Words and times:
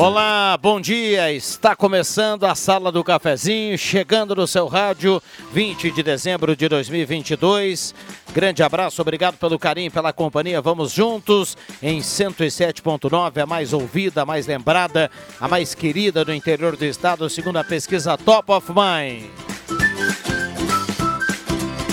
Olá, 0.00 0.56
bom 0.56 0.80
dia. 0.80 1.30
Está 1.30 1.76
começando 1.76 2.44
a 2.44 2.54
Sala 2.54 2.90
do 2.90 3.04
Cafezinho, 3.04 3.76
chegando 3.76 4.34
no 4.34 4.46
seu 4.46 4.66
rádio, 4.66 5.22
20 5.52 5.90
de 5.90 6.02
dezembro 6.02 6.56
de 6.56 6.70
2022. 6.70 7.94
Grande 8.32 8.62
abraço, 8.62 9.02
obrigado 9.02 9.36
pelo 9.36 9.58
carinho, 9.58 9.90
pela 9.90 10.10
companhia. 10.10 10.62
Vamos 10.62 10.92
juntos 10.92 11.54
em 11.82 12.00
107.9, 12.00 13.42
a 13.42 13.44
mais 13.44 13.74
ouvida, 13.74 14.22
a 14.22 14.24
mais 14.24 14.46
lembrada, 14.46 15.10
a 15.38 15.46
mais 15.46 15.74
querida 15.74 16.24
do 16.24 16.32
interior 16.32 16.78
do 16.78 16.84
estado, 16.86 17.28
segundo 17.28 17.58
a 17.58 17.64
pesquisa 17.64 18.16
Top 18.16 18.50
of 18.50 18.72
Mind. 18.72 19.59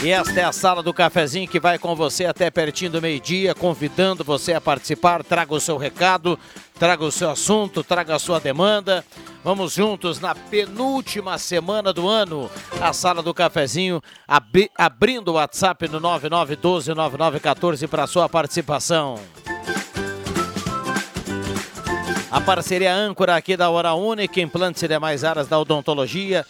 E 0.03 0.11
esta 0.11 0.39
é 0.39 0.43
a 0.43 0.51
sala 0.51 0.83
do 0.83 0.93
cafezinho 0.93 1.47
que 1.47 1.59
vai 1.59 1.79
com 1.79 1.95
você 1.95 2.25
até 2.25 2.51
pertinho 2.51 2.91
do 2.91 3.01
meio-dia, 3.01 3.55
convidando 3.55 4.23
você 4.23 4.53
a 4.53 4.61
participar. 4.61 5.23
Traga 5.23 5.53
o 5.53 5.59
seu 5.59 5.75
recado, 5.75 6.37
traga 6.77 7.03
o 7.03 7.11
seu 7.11 7.31
assunto, 7.31 7.83
traga 7.83 8.15
a 8.15 8.19
sua 8.19 8.39
demanda. 8.39 9.03
Vamos 9.43 9.73
juntos 9.73 10.19
na 10.19 10.35
penúltima 10.35 11.37
semana 11.39 11.91
do 11.91 12.07
ano. 12.07 12.49
A 12.79 12.93
sala 12.93 13.23
do 13.23 13.33
cafezinho 13.33 14.01
ab 14.27 14.69
abrindo 14.77 15.29
o 15.29 15.33
WhatsApp 15.33 15.87
no 15.87 15.99
99129914 15.99 17.87
para 17.87 18.05
sua 18.05 18.29
participação. 18.29 19.19
A 22.29 22.39
parceria 22.39 22.93
âncora 22.93 23.35
aqui 23.35 23.57
da 23.57 23.69
Hora 23.69 23.95
Única, 23.95 24.39
implantes 24.39 24.83
e 24.83 24.87
demais 24.87 25.23
áreas 25.23 25.47
da 25.47 25.57
odontologia. 25.57 26.45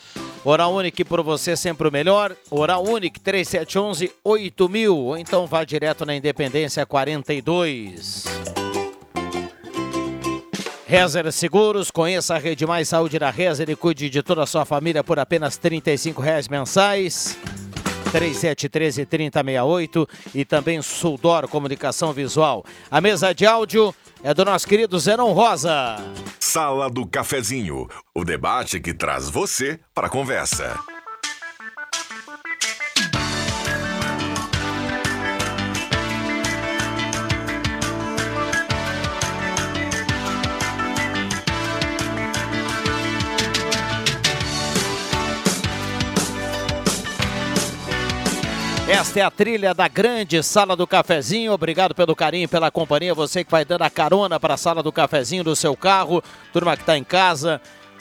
Oral 0.49 0.73
Unique 0.73 1.03
por 1.03 1.21
você 1.21 1.57
sempre 1.57 1.89
o 1.89 1.91
melhor. 1.91 2.33
Oral 2.49 2.81
Unique 2.81 3.19
3711 3.19 4.13
8000 4.23 4.95
ou 4.95 5.17
então 5.17 5.45
vá 5.45 5.65
direto 5.65 6.05
na 6.05 6.15
Independência 6.15 6.85
42. 6.85 8.23
Rezer 10.85 11.29
Seguros, 11.33 11.91
conheça 11.91 12.35
a 12.35 12.37
Rede 12.37 12.65
Mais 12.65 12.87
Saúde 12.87 13.19
da 13.19 13.29
Rezer 13.29 13.69
e 13.69 13.75
cuide 13.75 14.09
de 14.09 14.23
toda 14.23 14.43
a 14.43 14.45
sua 14.45 14.63
família 14.63 15.03
por 15.03 15.19
apenas 15.19 15.59
R$ 15.61 15.81
reais 16.17 16.47
mensais. 16.47 17.37
3713 18.09 19.05
3068 19.05 20.09
e 20.33 20.45
também 20.45 20.81
Suldor 20.81 21.47
Comunicação 21.47 22.13
Visual. 22.13 22.65
A 22.89 23.01
mesa 23.01 23.33
de 23.33 23.45
áudio 23.45 23.93
é 24.23 24.33
do 24.33 24.43
nosso 24.45 24.67
querido 24.67 24.99
Zenon 24.99 25.33
Rosa. 25.33 25.97
Sala 26.39 26.89
do 26.89 27.05
Cafezinho, 27.05 27.87
o 28.15 28.23
debate 28.23 28.79
que 28.79 28.93
traz 28.93 29.29
você 29.29 29.79
para 29.93 30.07
a 30.07 30.09
conversa. 30.09 30.96
Esta 48.89 49.19
é 49.19 49.21
a 49.21 49.29
trilha 49.29 49.73
da 49.73 49.89
grande 49.89 50.41
sala 50.41 50.73
do 50.73 50.87
cafezinho. 50.87 51.51
Obrigado 51.51 51.93
pelo 51.93 52.15
carinho, 52.15 52.47
pela 52.47 52.71
companhia. 52.71 53.13
Você 53.13 53.43
que 53.43 53.51
vai 53.51 53.65
dando 53.65 53.81
a 53.81 53.89
carona 53.89 54.39
para 54.39 54.53
a 54.53 54.57
sala 54.57 54.81
do 54.81 54.93
cafezinho 54.93 55.43
do 55.43 55.57
seu 55.57 55.75
carro, 55.75 56.23
turma 56.53 56.77
que 56.77 56.83
está 56.83 56.97
em 56.97 57.03
casa, 57.03 57.59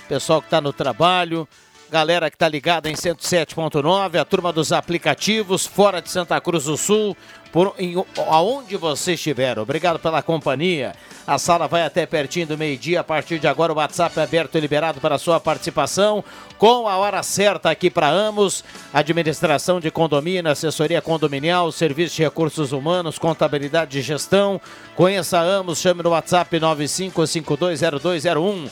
pessoal 0.08 0.40
que 0.40 0.46
está 0.46 0.60
no 0.60 0.72
trabalho, 0.72 1.48
galera 1.90 2.30
que 2.30 2.36
está 2.36 2.48
ligada 2.48 2.88
em 2.90 2.94
107.9, 2.94 4.20
a 4.20 4.24
turma 4.24 4.52
dos 4.52 4.72
aplicativos 4.72 5.66
fora 5.66 6.02
de 6.02 6.10
Santa 6.10 6.40
Cruz 6.40 6.64
do 6.64 6.76
Sul, 6.76 7.16
por 7.52 7.74
em, 7.78 7.94
aonde 8.28 8.76
você 8.76 9.14
estiver. 9.14 9.56
Obrigado 9.58 9.98
pela 9.98 10.22
companhia. 10.22 10.94
A 11.26 11.38
sala 11.38 11.66
vai 11.66 11.82
até 11.82 12.04
pertinho 12.04 12.46
do 12.46 12.58
meio-dia. 12.58 13.00
A 13.00 13.04
partir 13.04 13.38
de 13.38 13.48
agora, 13.48 13.72
o 13.72 13.76
WhatsApp 13.76 14.20
é 14.20 14.22
aberto 14.22 14.56
e 14.56 14.60
liberado 14.60 15.00
para 15.00 15.16
sua 15.18 15.40
participação. 15.40 16.22
Com 16.58 16.86
a 16.86 16.96
hora 16.96 17.22
certa 17.22 17.70
aqui 17.70 17.88
para 17.88 18.08
Amos, 18.08 18.62
administração 18.92 19.80
de 19.80 19.90
condomínio, 19.90 20.50
assessoria 20.50 21.00
condominial, 21.00 21.72
serviço 21.72 22.16
de 22.16 22.24
recursos 22.24 22.72
humanos, 22.72 23.18
contabilidade 23.18 23.98
e 23.98 24.02
gestão. 24.02 24.60
Conheça 24.94 25.40
Amos, 25.40 25.78
chame 25.78 26.02
no 26.02 26.10
WhatsApp 26.10 26.58
95520201. 26.58 28.68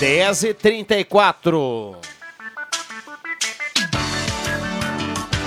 1034. 0.00 1.96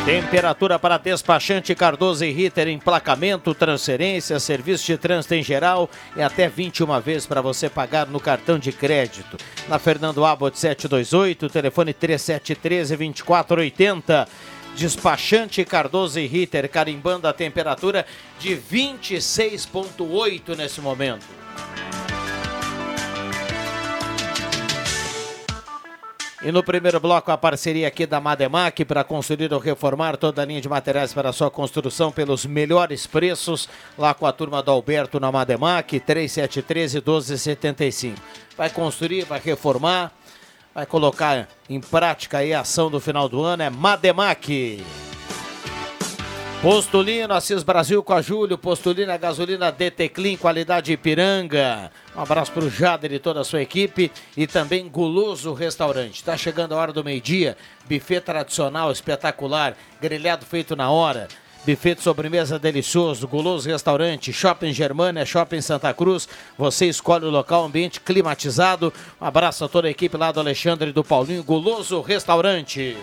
Temperatura 0.06 0.78
para 0.78 1.00
despachante 1.00 1.74
Cardoso 1.74 2.24
e 2.24 2.32
Ritter, 2.32 2.68
emplacamento, 2.68 3.56
transferência, 3.56 4.40
serviço 4.40 4.86
de 4.86 5.00
trânsito 5.00 5.34
em 5.34 5.42
geral 5.42 5.90
e 6.16 6.22
até 6.22 6.48
21 6.48 7.02
vezes 7.02 7.26
para 7.26 7.42
você 7.42 7.72
pagar 7.72 8.06
no 8.06 8.20
cartão 8.20 8.60
de 8.60 8.72
crédito. 8.72 9.36
Na 9.68 9.80
Fernando 9.80 10.24
Abbott 10.24 10.60
728, 10.60 11.50
telefone 11.50 11.92
3713 11.92 12.96
2480. 12.96 14.28
Despachante 14.76 15.66
Cardoso 15.66 16.20
e 16.20 16.28
Ritter, 16.28 16.70
carimbando 16.70 17.28
a 17.28 17.34
temperatura 17.34 18.06
de 18.38 18.56
26,8 18.56 20.56
nesse 20.56 20.82
momento. 20.82 21.26
E 26.46 26.52
no 26.52 26.62
primeiro 26.62 27.00
bloco, 27.00 27.32
a 27.32 27.38
parceria 27.40 27.88
aqui 27.88 28.06
da 28.06 28.22
Mademac 28.22 28.86
para 28.86 29.04
construir 29.04 29.52
ou 29.52 29.60
reformar 29.60 30.16
toda 30.16 30.44
a 30.44 30.46
linha 30.46 30.62
de 30.62 30.70
materiais 30.70 31.12
para 31.12 31.34
sua 31.34 31.50
construção 31.50 32.12
pelos 32.12 32.46
melhores 32.46 33.08
preços, 33.08 33.68
lá 33.98 34.14
com 34.14 34.28
a 34.28 34.32
turma 34.32 34.62
do 34.62 34.70
Alberto 34.70 35.20
na 35.20 35.32
Mademac, 35.32 36.00
3713 36.00 36.98
1275. 36.98 38.22
Vai 38.56 38.70
construir, 38.70 39.26
vai 39.26 39.42
reformar, 39.44 40.12
vai 40.72 40.86
colocar 40.86 41.50
em 41.68 41.82
prática 41.82 42.38
a 42.38 42.60
ação 42.60 42.92
do 42.92 43.00
final 43.00 43.28
do 43.28 43.42
ano, 43.42 43.64
é 43.64 43.72
Mademac. 43.72 44.86
Postulino, 46.66 47.32
Assis 47.36 47.62
Brasil 47.62 48.02
com 48.02 48.12
a 48.12 48.24
Júlio, 48.24 48.58
Postulina 48.58 49.16
Gasolina 49.18 49.72
DT 49.72 50.10
Clean, 50.10 50.36
qualidade 50.36 50.92
Ipiranga. 50.92 51.92
Um 52.16 52.22
abraço 52.22 52.52
para 52.52 52.64
o 52.64 52.72
Jader 52.72 53.14
e 53.14 53.20
toda 53.20 53.42
a 53.42 53.44
sua 53.44 53.62
equipe 53.62 54.12
e 54.36 54.48
também 54.48 54.90
Guloso 54.90 55.54
Restaurante. 55.54 56.16
Está 56.16 56.36
chegando 56.36 56.74
a 56.74 56.78
hora 56.78 56.92
do 56.92 57.04
meio-dia, 57.04 57.56
buffet 57.88 58.20
tradicional, 58.22 58.92
espetacular, 58.92 59.78
grelhado 60.02 60.44
feito 60.44 60.76
na 60.76 60.90
hora. 60.90 61.28
Buffet 61.68 61.94
de 61.94 62.02
sobremesa 62.02 62.58
delicioso, 62.58 63.28
Guloso 63.28 63.70
Restaurante, 63.70 64.34
Shopping 64.34 64.74
Germania, 64.74 65.24
Shopping 65.24 65.62
Santa 65.62 65.94
Cruz. 65.94 66.28
Você 66.58 66.88
escolhe 66.88 67.26
o 67.26 67.30
local, 67.30 67.64
ambiente 67.64 68.00
climatizado. 68.00 68.92
Um 69.22 69.26
abraço 69.26 69.64
a 69.64 69.70
toda 69.70 69.88
a 69.88 69.92
equipe 69.92 70.18
lá 70.18 70.32
do 70.32 70.40
Alexandre 70.40 70.90
e 70.90 70.94
do 70.94 71.04
Paulinho, 71.04 71.44
Guloso 71.44 72.02
Restaurante. 72.02 72.98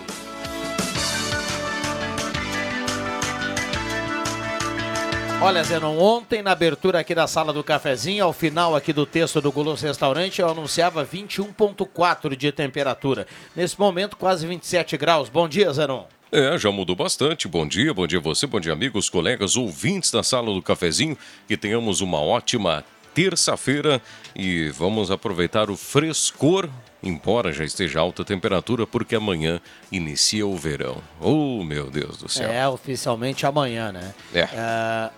Olha, 5.42 5.64
Zenon, 5.64 5.98
ontem 5.98 6.40
na 6.40 6.52
abertura 6.52 7.00
aqui 7.00 7.16
da 7.16 7.26
sala 7.26 7.52
do 7.52 7.64
cafezinho, 7.64 8.24
ao 8.24 8.32
final 8.32 8.76
aqui 8.76 8.92
do 8.92 9.04
texto 9.04 9.40
do 9.40 9.50
Guloso 9.50 9.84
Restaurante, 9.84 10.40
eu 10.40 10.48
anunciava 10.48 11.04
21,4 11.04 12.36
de 12.36 12.52
temperatura. 12.52 13.26
Nesse 13.54 13.78
momento, 13.78 14.16
quase 14.16 14.46
27 14.46 14.96
graus. 14.96 15.28
Bom 15.28 15.48
dia, 15.48 15.72
Zenon. 15.72 16.04
É, 16.30 16.56
já 16.56 16.70
mudou 16.70 16.94
bastante. 16.94 17.48
Bom 17.48 17.66
dia, 17.66 17.92
bom 17.92 18.06
dia 18.06 18.20
a 18.20 18.22
você, 18.22 18.46
bom 18.46 18.60
dia, 18.60 18.72
amigos, 18.72 19.10
colegas, 19.10 19.56
ouvintes 19.56 20.12
da 20.12 20.22
sala 20.22 20.54
do 20.54 20.62
cafezinho. 20.62 21.18
Que 21.48 21.56
tenhamos 21.56 22.00
uma 22.00 22.20
ótima 22.20 22.84
terça-feira 23.12 24.00
e 24.36 24.68
vamos 24.68 25.10
aproveitar 25.10 25.70
o 25.70 25.76
frescor, 25.76 26.68
embora 27.02 27.52
já 27.52 27.64
esteja 27.64 27.98
alta 27.98 28.24
temperatura, 28.24 28.86
porque 28.86 29.16
amanhã 29.16 29.60
inicia 29.90 30.46
o 30.46 30.56
verão. 30.56 31.02
Oh, 31.20 31.64
meu 31.64 31.90
Deus 31.90 32.16
do 32.16 32.28
céu. 32.28 32.48
É, 32.48 32.66
oficialmente 32.68 33.44
amanhã, 33.44 33.90
né? 33.90 34.14
É. 34.32 34.40
É, 34.40 35.10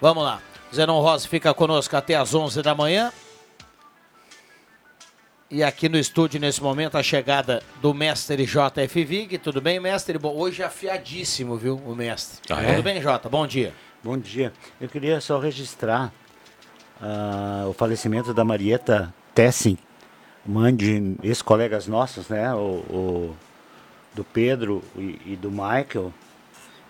Vamos 0.00 0.22
lá. 0.22 0.40
Zenon 0.74 1.00
Rosa 1.00 1.26
fica 1.26 1.52
conosco 1.54 1.96
até 1.96 2.14
às 2.14 2.34
11 2.34 2.62
da 2.62 2.74
manhã. 2.74 3.12
E 5.50 5.62
aqui 5.62 5.88
no 5.88 5.96
estúdio, 5.98 6.38
nesse 6.38 6.62
momento, 6.62 6.98
a 6.98 7.02
chegada 7.02 7.62
do 7.80 7.94
mestre 7.94 8.44
JF 8.44 9.04
Vig. 9.04 9.38
Tudo 9.38 9.60
bem, 9.62 9.80
mestre? 9.80 10.18
Bom, 10.18 10.34
hoje 10.36 10.62
afiadíssimo, 10.62 11.56
viu, 11.56 11.76
o 11.76 11.94
mestre. 11.96 12.38
Ah, 12.50 12.62
é? 12.62 12.72
Tudo 12.74 12.82
bem, 12.82 13.00
Jota? 13.00 13.28
Bom 13.30 13.46
dia. 13.46 13.72
Bom 14.04 14.18
dia. 14.18 14.52
Eu 14.78 14.88
queria 14.88 15.20
só 15.22 15.38
registrar 15.38 16.12
ah, 17.00 17.64
o 17.66 17.72
falecimento 17.72 18.34
da 18.34 18.44
Marieta 18.44 19.12
Tessin, 19.34 19.78
mãe 20.44 20.74
de 20.76 21.16
ex-colegas 21.22 21.86
nossos, 21.86 22.28
né? 22.28 22.52
O, 22.54 22.58
o- 22.58 23.36
do 24.14 24.24
Pedro 24.24 24.82
e, 24.96 25.18
e 25.26 25.36
do 25.36 25.50
Michael. 25.50 26.12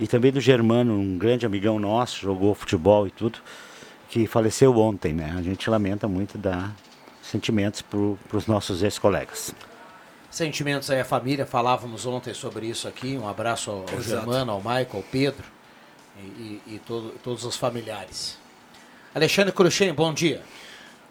E 0.00 0.06
também 0.06 0.30
do 0.30 0.40
Germano, 0.40 0.94
um 0.94 1.18
grande 1.18 1.44
amigão 1.44 1.78
nosso, 1.78 2.20
jogou 2.20 2.54
futebol 2.54 3.06
e 3.06 3.10
tudo, 3.10 3.38
que 4.08 4.26
faleceu 4.26 4.76
ontem, 4.78 5.12
né? 5.12 5.34
A 5.36 5.42
gente 5.42 5.68
lamenta 5.68 6.06
muito 6.06 6.38
dar 6.38 6.72
sentimentos 7.22 7.82
para 7.82 7.98
os 8.36 8.46
nossos 8.46 8.82
ex-colegas. 8.82 9.54
Sentimentos 10.30 10.90
aí 10.90 11.00
à 11.00 11.04
família, 11.04 11.44
falávamos 11.44 12.06
ontem 12.06 12.32
sobre 12.32 12.66
isso 12.66 12.86
aqui. 12.86 13.18
Um 13.18 13.28
abraço 13.28 13.70
ao, 13.70 13.84
ao 13.92 14.00
Germano, 14.02 14.52
ao 14.52 14.58
Michael, 14.58 14.88
ao 14.94 15.02
Pedro 15.02 15.44
e, 16.18 16.20
e- 16.22 16.62
e 16.74 16.78
todo- 16.86 17.14
todos 17.24 17.44
os 17.44 17.56
familiares. 17.56 18.38
Alexandre 19.14 19.52
Cruxem, 19.52 19.92
bom 19.92 20.12
dia. 20.12 20.42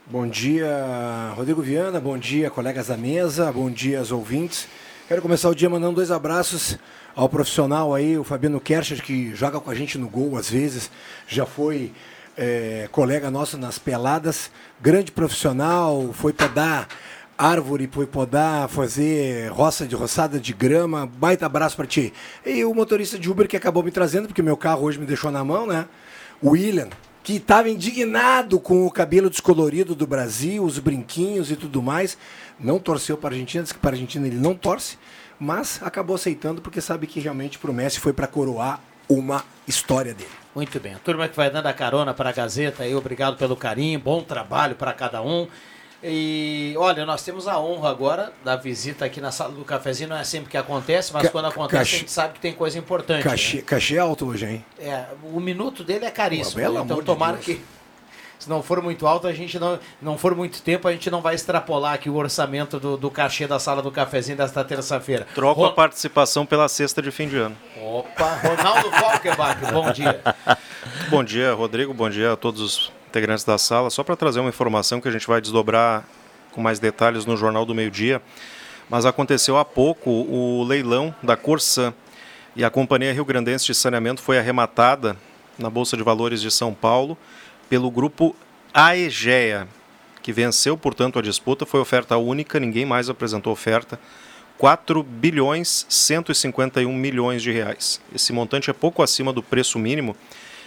Bom 0.06 0.26
dia, 0.28 1.34
Rodrigo 1.36 1.62
Viana. 1.62 2.00
Bom 2.00 2.18
dia, 2.18 2.50
colegas 2.50 2.88
da 2.88 2.96
mesa. 2.96 3.52
Bom 3.52 3.70
dia 3.70 4.00
aos 4.00 4.12
ouvintes. 4.12 4.68
Quero 5.08 5.22
começar 5.22 5.48
o 5.48 5.56
dia 5.56 5.70
mandando 5.70 5.96
dois 5.96 6.12
abraços 6.12 6.78
ao 7.16 7.30
profissional 7.30 7.96
aí, 7.96 8.18
o 8.18 8.26
Fabiano 8.26 8.60
Kercher, 8.60 9.02
que 9.02 9.34
joga 9.34 9.58
com 9.58 9.72
a 9.72 9.74
gente 9.74 9.98
no 9.98 10.10
gol 10.10 10.36
às 10.36 10.50
vezes. 10.50 10.92
Já 11.26 11.46
foi 11.46 11.94
é, 12.36 12.90
colega 12.92 13.32
nosso 13.32 13.58
nas 13.58 13.80
peladas. 13.80 14.52
Grande 14.82 15.10
profissional, 15.14 16.10
foi 16.12 16.34
podar 16.34 16.90
árvore, 17.38 17.88
foi 17.90 18.06
podar, 18.06 18.68
fazer 18.68 19.50
roça 19.50 19.88
de 19.88 19.96
roçada 19.96 20.42
de 20.42 20.52
grama. 20.52 21.06
Baita 21.06 21.46
abraço 21.46 21.78
para 21.78 21.88
ti. 21.88 22.12
E 22.46 22.66
o 22.66 22.74
motorista 22.74 23.18
de 23.18 23.32
Uber 23.32 23.48
que 23.48 23.56
acabou 23.56 23.84
me 23.84 23.92
trazendo, 23.92 24.28
porque 24.28 24.42
meu 24.42 24.58
carro 24.58 24.84
hoje 24.84 25.00
me 25.00 25.06
deixou 25.06 25.32
na 25.32 25.42
mão, 25.42 25.66
né? 25.66 25.86
O 26.42 26.50
William 26.50 26.90
que 27.28 27.36
estava 27.36 27.70
indignado 27.70 28.58
com 28.58 28.86
o 28.86 28.90
cabelo 28.90 29.30
descolorido 29.30 29.94
do 29.94 30.08
Brasil, 30.08 30.64
os 30.64 30.80
brinquinhos 30.80 31.52
e 31.52 31.58
tudo 31.58 31.84
mais. 31.84 32.18
Não 32.60 32.80
torceu 32.80 33.18
para 33.18 33.30
a 33.30 33.34
Argentina, 33.34 33.62
disse 33.64 33.74
que 33.74 33.80
para 33.80 33.92
a 33.92 33.94
Argentina 33.94 34.26
ele 34.28 34.36
não 34.38 34.54
torce, 34.56 34.98
mas 35.40 35.80
acabou 35.84 36.16
aceitando 36.16 36.62
porque 36.62 36.82
sabe 36.82 37.06
que 37.08 37.20
realmente 37.20 37.58
pro 37.60 37.72
Messi 37.74 38.00
foi 38.00 38.14
para 38.14 38.28
coroar 38.28 38.80
uma 39.08 39.44
história 39.68 40.14
dele. 40.14 40.30
Muito 40.56 40.80
bem. 40.80 40.96
A 40.96 41.00
turma 41.00 41.28
que 41.28 41.36
vai 41.36 41.50
dando 41.52 41.68
a 41.68 41.74
carona 41.74 42.14
para 42.14 42.30
a 42.30 42.34
Gazeta 42.34 42.84
aí, 42.84 42.96
obrigado 42.96 43.38
pelo 43.38 43.56
carinho, 43.56 44.00
bom 44.00 44.24
trabalho 44.24 44.76
para 44.76 44.92
cada 44.92 45.22
um. 45.22 45.48
E 46.04 46.76
olha, 46.78 47.06
nós 47.06 47.24
temos 47.24 47.48
a 47.48 47.60
honra 47.60 47.90
agora 47.90 48.32
da 48.44 48.56
visita 48.56 49.06
aqui 49.06 49.20
na 49.20 49.32
sala 49.32 49.52
do 49.54 49.66
cafezinho. 49.66 50.10
Não 50.10 50.18
é 50.18 50.24
sempre 50.24 50.50
que 50.50 50.58
acontece, 50.58 51.12
mas 51.12 51.24
Ca- 51.24 51.30
quando 51.30 51.46
acontece 51.46 51.78
cachê- 51.80 51.96
a 51.96 52.00
gente 52.00 52.12
sabe 52.12 52.34
que 52.36 52.40
tem 52.40 52.54
coisa 52.54 52.78
importante. 52.78 53.24
Cachê, 53.24 53.58
né? 53.58 53.64
cachê 53.64 53.98
alto 53.98 54.28
hoje, 54.28 54.46
hein? 54.46 54.66
É, 54.80 55.06
o 55.24 55.40
minuto 55.40 55.84
dele 55.84 56.06
é 56.06 56.12
caríssimo. 56.12 56.54
Pô, 56.56 56.60
pelo 56.62 56.74
né? 56.76 56.82
então 56.86 57.00
de 57.00 57.04
tomara 57.06 57.34
Deus. 57.34 57.46
que 57.46 57.62
se 58.40 58.50
não 58.50 58.62
for 58.62 58.82
muito 58.82 59.06
alto, 59.08 59.28
a 59.28 59.34
gente 59.34 59.58
não, 59.60 59.80
não 60.02 60.18
for 60.18 60.36
muito 60.36 60.62
tempo, 60.62 60.88
a 60.88 60.92
gente 60.92 61.10
não 61.10 61.22
vai 61.22 61.36
extrapolar 61.36 61.94
aqui 61.94 62.10
o 62.10 62.16
orçamento 62.16 62.80
do, 62.80 62.96
do 62.98 63.10
cachê 63.12 63.48
da 63.48 63.60
sala 63.60 63.82
do 63.82 63.92
cafezinho 63.92 64.38
desta 64.38 64.64
terça-feira. 64.64 65.28
Troco 65.34 65.62
Ro- 65.62 65.68
a 65.68 65.74
participação 65.74 66.46
pela 66.46 66.68
cesta 66.70 67.02
de 67.02 67.10
fim 67.12 67.28
de 67.28 67.38
ano. 67.38 67.56
Opa, 67.82 68.36
Ronaldo 68.36 68.92
Falkenbach, 68.92 69.60
bom 69.72 69.92
dia. 69.92 70.22
Bom 71.10 71.24
dia, 71.24 71.54
Rodrigo. 71.54 71.94
Bom 71.94 72.10
dia 72.10 72.34
a 72.34 72.36
todos 72.36 72.62
os 72.62 72.92
integrantes 73.10 73.44
da 73.46 73.58
sala. 73.58 73.90
Só 73.90 74.04
para 74.04 74.16
trazer 74.16 74.40
uma 74.40 74.50
informação 74.50 75.00
que 75.00 75.08
a 75.08 75.12
gente 75.12 75.26
vai 75.28 75.40
desdobrar 75.40 76.04
com 76.52 76.62
mais 76.62 76.80
detalhes 76.80 77.26
no 77.26 77.36
Jornal 77.38 77.66
do 77.66 77.74
Meio 77.76 77.90
Dia. 77.92 78.22
Mas 78.90 79.06
aconteceu 79.06 79.58
há 79.58 79.64
pouco 79.66 80.10
o 80.10 80.64
leilão 80.64 81.14
da 81.24 81.36
Corsan 81.38 81.94
e 82.56 82.64
a 82.64 82.70
Companhia 82.70 83.14
Rio 83.14 83.24
Grandense 83.26 83.66
de 83.66 83.76
Saneamento 83.76 84.22
foi 84.22 84.38
arrematada 84.38 85.16
na 85.58 85.70
Bolsa 85.70 85.96
de 85.98 86.04
Valores 86.04 86.42
de 86.42 86.50
São 86.52 86.74
Paulo 86.74 87.18
pelo 87.70 87.92
grupo 87.92 88.36
AEGEA, 88.74 89.68
que 90.22 90.32
venceu, 90.32 90.78
portanto, 90.78 91.20
a 91.20 91.22
disputa. 91.22 91.66
Foi 91.66 91.80
oferta 91.80 92.18
única, 92.18 92.60
ninguém 92.60 92.86
mais 92.86 93.10
apresentou 93.10 93.54
oferta. 93.54 94.00
4 94.58 95.04
bilhões 95.04 95.86
151 95.88 96.92
milhões 96.92 97.42
de 97.42 97.52
reais. 97.52 98.02
Esse 98.14 98.34
montante 98.34 98.70
é 98.70 98.74
pouco 98.74 99.04
acima 99.04 99.32
do 99.32 99.44
preço 99.44 99.78
mínimo, 99.78 100.16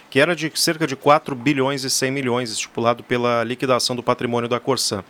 que 0.09 0.19
era 0.19 0.35
de 0.35 0.51
cerca 0.55 0.87
de 0.87 0.95
4 0.95 1.35
bilhões 1.35 1.83
e 1.83 1.89
100 1.89 2.11
milhões, 2.11 2.51
estipulado 2.51 3.03
pela 3.03 3.43
liquidação 3.43 3.95
do 3.95 4.01
patrimônio 4.01 4.47
da 4.47 4.59
Corsan. 4.59 5.03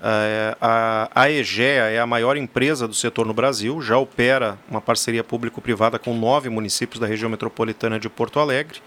Eh, 0.00 0.56
a 0.60 1.10
a 1.12 1.30
EGEA 1.30 1.90
é 1.90 1.98
a 1.98 2.06
maior 2.06 2.36
empresa 2.36 2.86
do 2.86 2.94
setor 2.94 3.26
no 3.26 3.34
Brasil, 3.34 3.80
já 3.82 3.98
opera 3.98 4.56
uma 4.68 4.80
parceria 4.80 5.24
público-privada 5.24 5.98
com 5.98 6.16
nove 6.16 6.48
municípios 6.48 7.00
da 7.00 7.06
região 7.06 7.28
metropolitana 7.28 7.98
de 7.98 8.08
Porto 8.08 8.38
Alegre. 8.38 8.80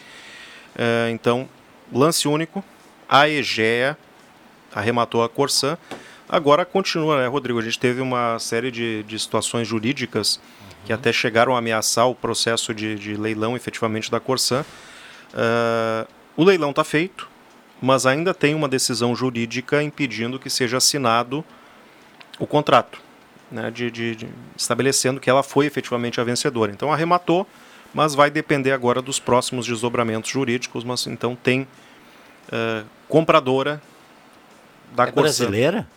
Eh, 0.78 1.10
então, 1.12 1.50
lance 1.92 2.28
único, 2.28 2.64
a 3.08 3.28
EGEA 3.28 3.98
arrematou 4.74 5.24
a 5.24 5.30
Corsan. 5.30 5.78
Agora 6.30 6.64
continua, 6.64 7.22
né, 7.22 7.28
Rodrigo? 7.28 7.60
A 7.60 7.62
gente 7.62 7.78
teve 7.78 8.00
uma 8.00 8.40
série 8.40 8.72
de, 8.72 9.04
de 9.04 9.20
situações 9.20 9.68
jurídicas 9.68 10.40
que 10.86 10.94
até 10.94 11.12
chegaram 11.12 11.56
a 11.56 11.60
ameaçar 11.60 12.08
o 12.08 12.16
processo 12.16 12.74
de, 12.74 12.96
de 12.96 13.16
leilão 13.16 13.56
efetivamente 13.56 14.10
da 14.10 14.20
Corsan. 14.20 14.66
Ah, 15.34 16.08
o 16.38 16.44
leilão 16.44 16.70
está 16.70 16.84
feito, 16.84 17.28
mas 17.82 18.06
ainda 18.06 18.34
tem 18.34 18.56
uma 18.56 18.70
decisão 18.70 19.14
jurídica 19.16 19.84
impedindo 19.84 20.40
que 20.40 20.50
seja 20.50 20.78
assinado 20.78 21.44
o 22.40 22.48
contrato, 22.48 23.00
né, 23.52 23.70
de- 23.70 23.92
de- 23.92 24.28
estabelecendo 24.56 25.20
que 25.20 25.30
ela 25.30 25.44
foi 25.44 25.66
efetivamente 25.66 26.20
a 26.22 26.24
vencedora. 26.24 26.72
Então 26.72 26.92
arrematou, 26.94 27.46
mas 27.94 28.16
vai 28.16 28.32
depender 28.32 28.72
agora 28.72 29.02
dos 29.02 29.20
próximos 29.20 29.68
desdobramentos 29.68 30.32
jurídicos. 30.32 30.84
Mas 30.86 31.06
então 31.08 31.36
tem 31.36 31.68
ah, 32.52 32.84
compradora 33.08 33.82
da 34.94 35.04
É 35.04 35.06
Corsan. 35.08 35.22
brasileira? 35.22 35.88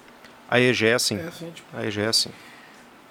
A 0.50 0.60
EGE 0.60 0.98
sim. 0.98 1.18
É 1.18 1.26
assim, 1.28 1.50
tipo, 1.50 1.76
A 1.76 1.84
EGE 1.86 2.12
sim. 2.12 2.30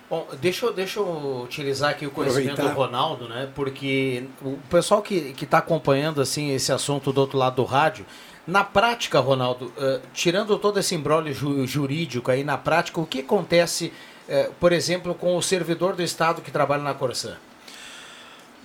Bom, 0.10 0.28
deixa, 0.40 0.66
eu- 0.68 0.74
deixa 0.74 1.00
eu 1.00 1.42
utilizar 1.44 1.90
aqui 1.90 2.06
o 2.06 2.12
conhecimento 2.12 2.52
Aproveitar. 2.52 2.74
do 2.74 2.80
Ronaldo, 2.80 3.28
né? 3.28 3.50
Porque 3.56 4.26
o 4.44 4.58
pessoal 4.70 5.02
que 5.02 5.34
está 5.42 5.58
acompanhando 5.58 6.22
assim 6.22 6.52
esse 6.54 6.72
assunto 6.72 7.12
do 7.12 7.20
outro 7.20 7.38
lado 7.38 7.56
do 7.56 7.64
rádio, 7.64 8.06
na 8.46 8.64
prática, 8.64 9.20
Ronaldo, 9.20 9.72
eh, 9.78 10.02
tirando 10.14 10.58
todo 10.60 10.80
esse 10.80 10.94
embrólio 10.94 11.34
ju- 11.34 11.66
jurídico 11.66 12.30
aí, 12.30 12.44
na 12.44 12.58
prática, 12.58 13.00
o 13.02 13.08
que 13.08 13.22
acontece, 13.22 13.92
eh, 14.30 14.52
por 14.60 14.72
exemplo, 14.72 15.16
com 15.16 15.36
o 15.36 15.42
servidor 15.42 15.96
do 15.96 16.04
Estado 16.04 16.42
que 16.42 16.52
trabalha 16.52 16.84
na 16.84 16.94
Corsan? 16.94 17.38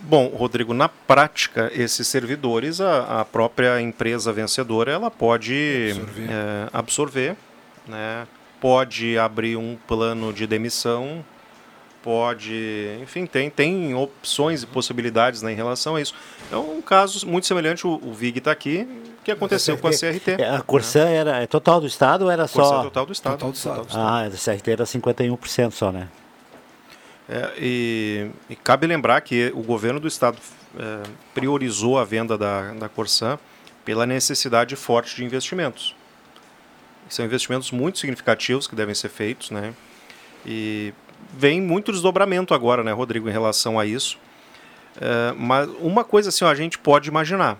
Bom, 0.00 0.28
Rodrigo, 0.28 0.72
na 0.72 0.88
prática, 0.88 1.70
esses 1.74 2.06
servidores, 2.06 2.80
a, 2.80 3.20
a 3.20 3.24
própria 3.24 3.80
empresa 3.80 4.32
vencedora, 4.32 4.92
ela 4.92 5.10
pode 5.10 5.90
Absorver. 5.90 6.30
eh, 6.30 6.68
absorver, 6.72 7.36
né? 7.86 8.26
pode 8.60 9.18
abrir 9.18 9.56
um 9.56 9.76
plano 9.86 10.32
de 10.32 10.46
demissão, 10.46 11.24
pode, 12.02 12.98
enfim, 13.02 13.26
tem, 13.26 13.50
tem 13.50 13.94
opções 13.94 14.62
e 14.62 14.66
possibilidades 14.66 15.42
né, 15.42 15.52
em 15.52 15.56
relação 15.56 15.96
a 15.96 16.00
isso. 16.00 16.14
É 16.50 16.56
um 16.56 16.80
caso 16.80 17.26
muito 17.26 17.46
semelhante, 17.46 17.86
o, 17.86 18.00
o 18.02 18.12
VIG 18.12 18.38
está 18.38 18.52
aqui, 18.52 18.88
que 19.24 19.30
aconteceu 19.30 19.76
com 19.76 19.88
a 19.88 19.90
CRT. 19.90 20.36
É, 20.38 20.56
A 20.56 20.62
Corsan 20.62 21.08
era 21.08 21.42
é 21.42 21.46
total 21.46 21.80
do 21.80 21.86
Estado 21.86 22.24
ou 22.24 22.30
era 22.30 22.46
só... 22.46 22.84
total 22.84 23.04
do 23.06 23.12
Estado. 23.12 23.32
Total 23.32 23.50
do 23.50 23.56
Estado. 23.56 23.86
Ah, 23.94 24.22
a 24.22 24.30
CRT 24.30 24.70
era 24.70 24.84
51% 24.84 25.72
só, 25.72 25.92
né? 25.92 26.08
É, 27.28 27.52
e, 27.58 28.30
e 28.48 28.56
cabe 28.56 28.86
lembrar 28.86 29.20
que 29.20 29.52
o 29.54 29.62
governo 29.62 30.00
do 30.00 30.08
estado 30.08 30.38
é, 30.78 31.02
priorizou 31.34 31.98
a 31.98 32.04
venda 32.04 32.38
da, 32.38 32.72
da 32.72 32.88
Corsan 32.88 33.38
pela 33.84 34.06
necessidade 34.06 34.74
forte 34.76 35.14
de 35.16 35.24
investimentos. 35.24 35.94
São 37.08 37.24
investimentos 37.24 37.70
muito 37.70 37.98
significativos 37.98 38.66
que 38.66 38.74
devem 38.74 38.94
ser 38.94 39.08
feitos, 39.08 39.50
né? 39.50 39.74
E 40.44 40.92
vem 41.32 41.60
muito 41.60 41.92
desdobramento 41.92 42.54
agora, 42.54 42.84
né, 42.84 42.92
Rodrigo, 42.92 43.28
em 43.28 43.32
relação 43.32 43.78
a 43.78 43.86
isso. 43.86 44.18
É, 45.00 45.32
mas 45.36 45.68
uma 45.80 46.04
coisa 46.04 46.30
assim, 46.30 46.44
ó, 46.44 46.48
a 46.48 46.54
gente 46.54 46.78
pode 46.78 47.08
imaginar. 47.08 47.58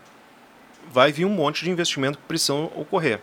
Vai 0.91 1.13
vir 1.13 1.25
um 1.25 1.31
monte 1.31 1.65
de 1.65 1.71
investimento 1.71 2.19
que 2.19 2.25
precisam 2.25 2.71
ocorrer. 2.75 3.21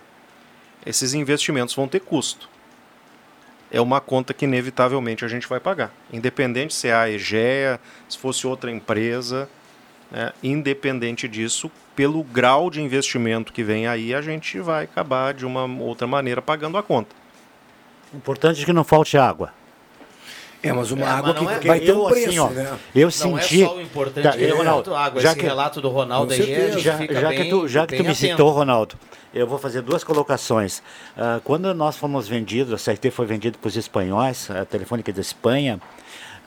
Esses 0.85 1.13
investimentos 1.13 1.73
vão 1.73 1.87
ter 1.87 1.99
custo. 1.99 2.47
É 3.71 3.81
uma 3.81 3.99
conta 3.99 4.33
que 4.33 4.45
inevitavelmente 4.45 5.25
a 5.25 5.27
gente 5.27 5.47
vai 5.47 5.59
pagar. 5.59 5.91
Independente 6.11 6.73
se 6.73 6.87
é 6.87 6.93
a 6.93 7.09
EGEA, 7.09 7.79
se 8.07 8.17
fosse 8.17 8.45
outra 8.45 8.71
empresa, 8.71 9.49
né, 10.11 10.31
independente 10.43 11.27
disso, 11.27 11.71
pelo 11.95 12.23
grau 12.23 12.69
de 12.69 12.81
investimento 12.81 13.51
que 13.51 13.63
vem 13.63 13.87
aí, 13.87 14.13
a 14.13 14.21
gente 14.21 14.59
vai 14.59 14.83
acabar 14.83 15.33
de 15.33 15.45
uma 15.45 15.65
outra 15.81 16.05
maneira 16.05 16.41
pagando 16.41 16.77
a 16.77 16.83
conta. 16.83 17.15
Importante 18.13 18.65
que 18.65 18.73
não 18.73 18.83
falte 18.83 19.17
água. 19.17 19.51
É, 20.69 20.73
mas 20.73 20.91
uma 20.91 21.05
É, 21.05 21.09
água 21.09 21.33
mas 21.33 21.35
não 21.41 21.45
que 21.59 21.65
é- 21.65 21.67
vai 21.67 21.79
ter 21.79 21.89
eu, 21.89 22.03
um 22.03 22.07
preço, 22.09 22.29
assim, 22.29 22.39
ó, 22.39 22.49
né? 22.49 22.77
Eu 22.95 23.03
Não 23.05 23.11
senti. 23.11 23.63
é 23.63 23.65
só 23.65 23.75
o 23.75 23.81
importante, 23.81 24.23
Tá, 24.23 24.37
é 24.37 24.51
eu, 24.51 24.57
Ronaldo, 24.57 24.95
água. 24.95 25.21
já 25.21 25.29
Esse 25.31 25.39
que- 25.39 25.45
relato 25.45 25.81
do 25.81 25.89
Ronaldo 25.89 26.33
aí, 26.33 26.71
já, 26.79 26.97
já 27.05 27.29
bem, 27.29 27.37
que 27.43 27.49
tu, 27.49 27.67
já 27.67 27.85
que 27.87 27.95
tu 27.97 28.03
me 28.03 28.09
atento. 28.09 28.19
citou, 28.31 28.51
Ronaldo, 28.51 28.95
eu 29.33 29.45
vou 29.47 29.57
fazer 29.59 29.81
duas 29.81 30.03
colocações. 30.03 30.81
Ah, 31.17 31.39
quando 31.43 31.73
nós 31.73 31.95
fomos 31.97 32.27
vendidos, 32.27 32.73
a 32.73 32.77
CRT 32.77 33.11
foi 33.11 33.25
vendida 33.25 33.57
para 33.61 33.67
os 33.67 33.75
espanhóis, 33.75 34.49
a 34.49 34.65
Telefônica 34.65 35.11
da 35.13 35.21
Espanha, 35.21 35.79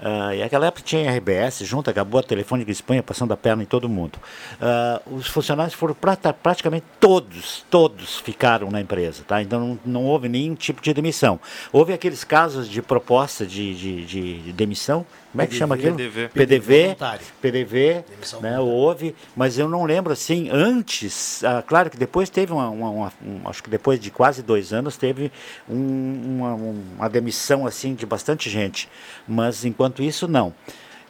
ah, 0.00 0.34
e 0.34 0.40
naquela 0.40 0.66
época 0.66 0.82
tinha 0.84 1.10
RBS 1.10 1.60
junto, 1.64 1.90
acabou 1.90 2.20
a 2.20 2.22
Telefônica 2.22 2.70
Espanha 2.70 3.02
passando 3.02 3.32
a 3.32 3.36
perna 3.36 3.62
em 3.62 3.66
todo 3.66 3.88
mundo. 3.88 4.18
Ah, 4.60 5.00
os 5.06 5.26
funcionários 5.26 5.74
foram 5.74 5.94
praticamente 6.42 6.86
todos, 7.00 7.64
todos 7.70 8.16
ficaram 8.18 8.70
na 8.70 8.80
empresa, 8.80 9.22
tá? 9.26 9.42
Então 9.42 9.60
não, 9.60 9.78
não 9.84 10.04
houve 10.04 10.28
nenhum 10.28 10.54
tipo 10.54 10.80
de 10.82 10.92
demissão. 10.94 11.40
Houve 11.72 11.92
aqueles 11.92 12.24
casos 12.24 12.68
de 12.68 12.80
proposta 12.82 13.44
de, 13.46 13.74
de- 13.74 14.04
de 14.42 14.52
demissão, 14.52 15.04
como 15.30 15.42
é 15.42 15.46
que 15.46 15.54
chama 15.54 15.74
aquilo? 15.74 15.94
PDV. 15.96 16.28
PDV. 16.28 16.96
PDV, 17.40 18.04
Demissão 18.08 18.40
né, 18.40 18.58
houve, 18.58 19.14
mas 19.36 19.58
eu 19.58 19.68
não 19.68 19.84
lembro 19.84 20.12
assim, 20.12 20.48
antes, 20.50 21.44
ah, 21.44 21.62
claro 21.66 21.90
que 21.90 21.96
depois 21.96 22.30
teve 22.30 22.52
uma, 22.52 22.68
uma- 22.70 22.90
uma- 22.90 23.12
um- 23.24 23.40
acho 23.48 23.62
que 23.62 23.68
depois 23.70 24.00
de 24.00 24.10
quase 24.10 24.42
dois 24.42 24.72
anos 24.72 24.96
teve 24.96 25.30
um- 25.68 26.38
uma, 26.38 26.54
um- 26.54 26.82
uma 26.96 27.08
demissão 27.10 27.66
assim 27.66 27.94
de 27.94 28.06
bastante 28.06 28.48
gente, 28.48 28.88
mas 29.26 29.64
enquanto 29.64 30.02
isso 30.02 30.26
não. 30.26 30.54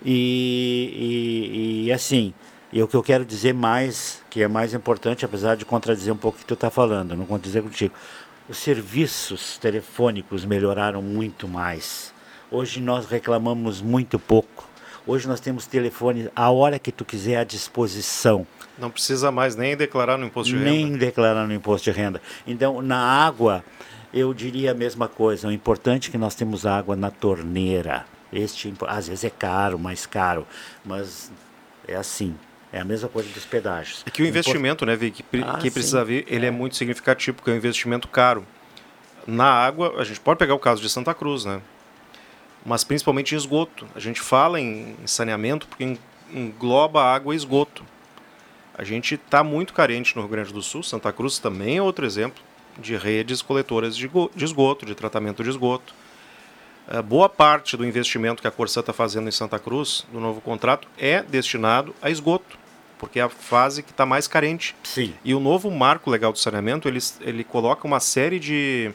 E, 0.05 0.93
e- 0.95 1.85
e, 1.87 1.93
assim, 1.93 2.33
e 2.73 2.83
o 2.83 2.89
que 2.89 2.95
eu 2.97 3.03
quero 3.03 3.25
dizer 3.25 3.55
mais, 3.55 4.21
que 4.31 4.43
é 4.43 4.49
mais 4.49 4.75
importante, 4.75 5.25
apesar 5.25 5.57
de 5.57 5.65
contradizer 5.65 6.13
um 6.13 6.17
pouco 6.17 6.37
o 6.39 6.41
que 6.41 6.47
tu 6.47 6.55
está 6.55 6.71
falando, 6.71 7.17
não 7.17 7.25
contradizer 7.25 7.63
contigo, 7.63 7.95
os 8.49 8.59
serviços 8.59 9.59
telefônicos 9.59 10.45
melhoraram 10.45 11.03
muito 11.03 11.47
mais. 11.47 12.13
Hoje 12.51 12.81
nós 12.81 13.07
reclamamos 13.07 13.81
muito 13.81 14.19
pouco. 14.19 14.69
Hoje 15.07 15.27
nós 15.27 15.41
temos 15.41 15.67
telefone 15.67 16.29
a 16.37 16.51
hora 16.51 16.79
que 16.79 16.93
tu 16.93 17.05
quiser 17.05 17.37
à 17.37 17.45
disposição, 17.45 18.47
Não 18.79 18.91
precisa 18.91 19.31
mais 19.33 19.57
nem 19.57 19.77
declarar 19.77 20.19
no 20.19 20.27
imposto 20.27 20.53
de 20.55 20.63
nem 20.63 20.87
renda. 20.87 20.99
declarar 20.99 21.47
no 21.47 21.53
imposto 21.55 21.91
de 21.91 21.97
renda. 21.99 22.21
Então, 22.47 22.81
na 22.83 22.99
água, 22.99 23.65
eu 24.13 24.33
diria 24.35 24.71
a 24.73 24.75
mesma 24.75 25.09
coisa. 25.09 25.49
O 25.49 25.53
importante 25.53 26.09
é 26.09 26.13
que 26.13 26.19
nós 26.19 26.35
temos 26.35 26.65
água 26.67 26.95
na 26.95 27.11
torneira. 27.11 28.05
Este, 28.33 28.73
às 28.87 29.09
vezes 29.09 29.25
é 29.25 29.31
caro, 29.31 29.79
mais 29.79 30.05
caro, 30.07 30.47
mas 30.85 31.33
é 31.87 31.97
assim. 31.97 32.35
É 32.71 32.79
a 32.81 32.85
mesma 32.85 33.09
coisa 33.09 33.31
dos 33.31 33.47
pedágios. 33.47 34.03
É 34.07 34.11
que 34.11 34.23
o 34.23 34.27
investimento, 34.27 34.85
né, 34.85 34.95
Vic, 34.95 35.23
que, 35.23 35.43
Ah, 35.43 35.57
que 35.59 35.71
precisa 35.71 36.05
vir, 36.05 36.27
ele 36.29 36.45
é. 36.45 36.51
muito 36.51 36.77
significativo, 36.77 37.37
porque 37.39 37.51
é 37.51 37.55
um 37.55 37.57
investimento 37.57 38.07
caro. 38.09 38.47
Na 39.27 39.47
água, 39.51 39.95
a 39.99 40.05
gente 40.05 40.21
pode 40.21 40.39
pegar 40.39 40.55
o 40.55 40.59
caso 40.59 40.83
de 40.83 40.91
Santa 40.91 41.15
Cruz, 41.15 41.47
né? 41.47 41.63
Mas 42.65 42.85
principalmente 42.85 43.35
em 43.35 43.39
esgoto. 43.39 43.87
A 43.95 44.01
gente 44.01 44.21
fala 44.21 44.61
em 44.61 44.95
saneamento 45.07 45.67
porque 45.67 45.85
en- 45.85 45.99
engloba 46.33 47.03
água 47.03 47.33
e 47.35 47.37
esgoto. 47.37 47.85
A 48.75 48.85
gente 48.85 49.15
está 49.15 49.43
muito 49.43 49.73
carente 49.73 50.15
no 50.15 50.23
Rio 50.23 50.31
Grande 50.31 50.53
do 50.53 50.63
Sul. 50.63 50.83
Santa 50.83 51.13
Cruz 51.13 51.39
também 51.39 51.79
é 51.79 51.83
outro 51.83 52.05
exemplo 52.07 52.43
de 52.79 52.97
redes 52.97 53.43
coletoras 53.43 53.97
de 53.97 54.07
go- 54.07 54.31
de 54.35 54.45
esgoto, 54.45 54.87
de 54.87 54.95
tratamento 54.95 55.43
de 55.43 55.51
esgoto. 55.51 55.93
Eh, 56.89 57.03
boa 57.03 57.29
parte 57.29 57.77
do 57.77 57.85
investimento 57.85 58.41
que 58.41 58.47
a 58.49 58.51
Corsã 58.53 58.81
está 58.81 58.93
fazendo 58.93 59.29
em 59.29 59.33
Santa 59.33 59.59
Cruz, 59.59 60.07
do 60.13 60.21
novo 60.21 60.41
contrato, 60.41 60.87
é 60.97 61.23
destinado 61.23 61.95
a 62.01 62.09
esgoto, 62.09 62.57
porque 62.99 63.19
é 63.19 63.23
a 63.23 63.29
fase 63.29 63.83
que 63.83 63.91
está 63.91 64.07
mais 64.07 64.29
carente. 64.29 64.77
Sim. 64.85 65.13
E 65.25 65.35
o 65.35 65.41
novo 65.41 65.71
marco 65.71 66.09
legal 66.11 66.33
do 66.33 66.39
saneamento, 66.39 66.87
ele, 66.87 67.01
ele 67.21 67.43
coloca 67.45 67.87
uma 67.87 67.99
série 68.01 68.39
de, 68.39 68.93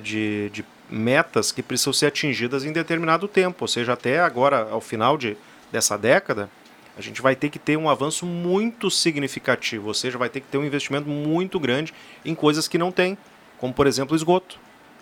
de, 0.00 0.48
de 0.50 0.64
metas 0.92 1.50
que 1.50 1.62
precisam 1.62 1.92
ser 1.92 2.06
atingidas 2.06 2.64
em 2.64 2.72
determinado 2.72 3.26
tempo, 3.26 3.64
ou 3.64 3.68
seja, 3.68 3.94
até 3.94 4.20
agora, 4.20 4.68
ao 4.70 4.80
final 4.80 5.16
de, 5.16 5.36
dessa 5.72 5.96
década, 5.96 6.50
a 6.96 7.00
gente 7.00 7.22
vai 7.22 7.34
ter 7.34 7.48
que 7.48 7.58
ter 7.58 7.76
um 7.76 7.88
avanço 7.88 8.26
muito 8.26 8.90
significativo, 8.90 9.88
ou 9.88 9.94
seja, 9.94 10.18
vai 10.18 10.28
ter 10.28 10.40
que 10.40 10.46
ter 10.48 10.58
um 10.58 10.64
investimento 10.64 11.08
muito 11.08 11.58
grande 11.58 11.94
em 12.24 12.34
coisas 12.34 12.68
que 12.68 12.76
não 12.76 12.92
tem, 12.92 13.16
como 13.58 13.72
por 13.72 13.86
exemplo 13.86 14.12
o 14.12 14.16
esgoto. 14.16 14.58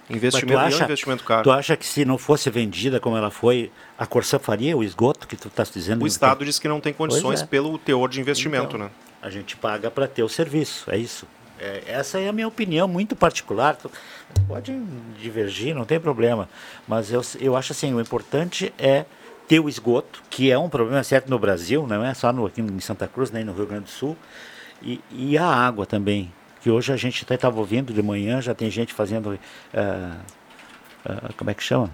Investimento 0.09 0.54
Mas 0.54 0.62
tu 0.62 0.70
e 0.70 0.73
é 0.73 0.75
um 0.75 0.76
acha- 0.76 0.85
investimento 0.85 1.25
caro. 1.25 1.42
Tu 1.44 1.50
acha 1.50 1.76
que 1.76 1.87
se 1.87 2.04
não 2.04 2.18
fosse 2.18 2.50
vendida 2.50 2.99
como 2.99 3.16
ela 3.16 3.30
foi, 3.30 3.70
a 3.97 4.06
Corsã 4.06 4.38
faria 4.38 4.76
o 4.76 4.82
esgoto 4.82 5.26
que 5.26 5.37
tu 5.37 5.49
estás 5.49 5.70
dizendo? 5.70 6.02
O 6.02 6.06
Estado 6.06 6.44
diz 6.44 6.59
que 6.59 6.66
não 6.66 6.80
tem 6.80 6.92
condições 6.92 7.42
é. 7.42 7.47
pelo 7.47 7.78
teor 7.78 8.09
de 8.09 8.20
investimento, 8.20 8.76
Então, 8.76 8.78
né? 8.87 8.90
A 9.23 9.30
gente 9.30 9.56
paga 9.56 9.90
para 9.90 10.09
ter 10.09 10.23
o 10.23 10.28
serviço, 10.28 10.90
é 10.90 10.97
isso. 10.97 11.26
É, 11.61 11.83
essa 11.87 12.19
é 12.19 12.29
a 12.29 12.33
minha 12.33 12.49
opinião 12.49 12.88
muito 12.88 13.14
particular. 13.14 13.76
Pode 14.49 14.73
divergir, 15.21 15.75
não 15.75 15.85
tem 15.85 16.00
problema. 16.00 16.49
Mas 16.88 17.12
eu, 17.12 17.21
eu 17.38 17.55
acho 17.57 17.73
assim, 17.73 17.93
o 17.93 18.00
importante 18.00 18.73
é 18.79 19.05
ter 19.47 19.61
o 19.61 19.69
esgoto, 19.69 20.23
que 20.31 20.50
é 20.50 20.59
um 20.59 20.69
problema 20.69 21.02
certo 21.02 21.29
no 21.29 21.38
Brasil, 21.38 21.87
não 21.87 22.05
é 22.05 22.14
só 22.14 22.33
no, 22.33 22.47
aqui 22.47 22.61
em 22.61 22.81
Santa 22.81 23.07
Cruz, 23.07 23.31
nem 23.31 23.45
no 23.45 23.52
Rio 23.52 23.67
Grande 23.67 23.85
do 23.85 23.90
Sul, 23.90 24.17
e, 24.81 25.00
e 25.11 25.37
a 25.37 25.45
água 25.45 25.85
também. 25.85 26.33
Que 26.62 26.71
hoje 26.71 26.93
a 26.93 26.97
gente 26.97 27.25
estava 27.29 27.59
ouvindo 27.59 27.93
de 27.93 28.02
manhã, 28.02 28.40
já 28.40 28.55
tem 28.55 28.71
gente 28.71 28.95
fazendo. 28.95 29.38
ah, 29.75 30.19
ah, 31.05 31.31
como 31.37 31.50
é 31.50 31.55
que 31.55 31.62
chama? 31.62 31.90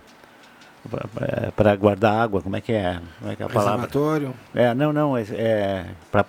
Para 1.55 1.77
guardar 1.77 2.15
água, 2.21 2.41
como 2.43 2.57
é 2.57 2.61
que 2.61 2.73
é? 2.73 3.01
Como 3.19 3.33
é 3.33 3.37
que 3.37 3.43
é 3.43 3.47
a 3.47 3.49
palavra? 3.49 3.73
Reservatório. 3.87 4.35
É, 4.55 4.75
não, 4.75 4.93
não, 4.93 5.17
é, 5.17 5.23
é 5.31 5.85
para 6.13 6.25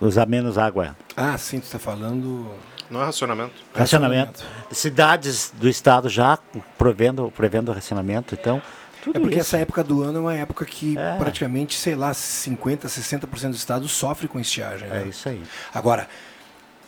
usar 0.00 0.26
menos 0.26 0.56
água. 0.58 0.96
Ah, 1.16 1.36
sim, 1.38 1.60
tu 1.60 1.64
está 1.64 1.78
falando. 1.78 2.50
Não 2.90 3.00
é 3.00 3.04
racionamento. 3.04 3.52
Racionamento. 3.74 4.44
Cidades 4.72 5.52
do 5.56 5.68
estado 5.68 6.08
já 6.08 6.38
provendo, 6.76 7.32
prevendo 7.36 7.72
racionamento, 7.72 8.34
então. 8.34 8.60
Tudo 9.02 9.16
É 9.16 9.20
porque 9.20 9.36
isso. 9.38 9.46
essa 9.48 9.58
época 9.58 9.82
do 9.82 10.02
ano 10.02 10.18
é 10.18 10.20
uma 10.20 10.34
época 10.34 10.64
que 10.66 10.98
É. 10.98 11.16
praticamente, 11.16 11.74
sei 11.78 11.94
lá, 11.94 12.12
50%, 12.12 12.86
60% 12.88 13.50
do 13.50 13.56
estado 13.56 13.88
sofre 13.88 14.28
com 14.28 14.38
estiagem. 14.38 14.88
né? 14.88 15.04
É 15.04 15.08
isso 15.08 15.26
aí. 15.28 15.42
Agora, 15.72 16.06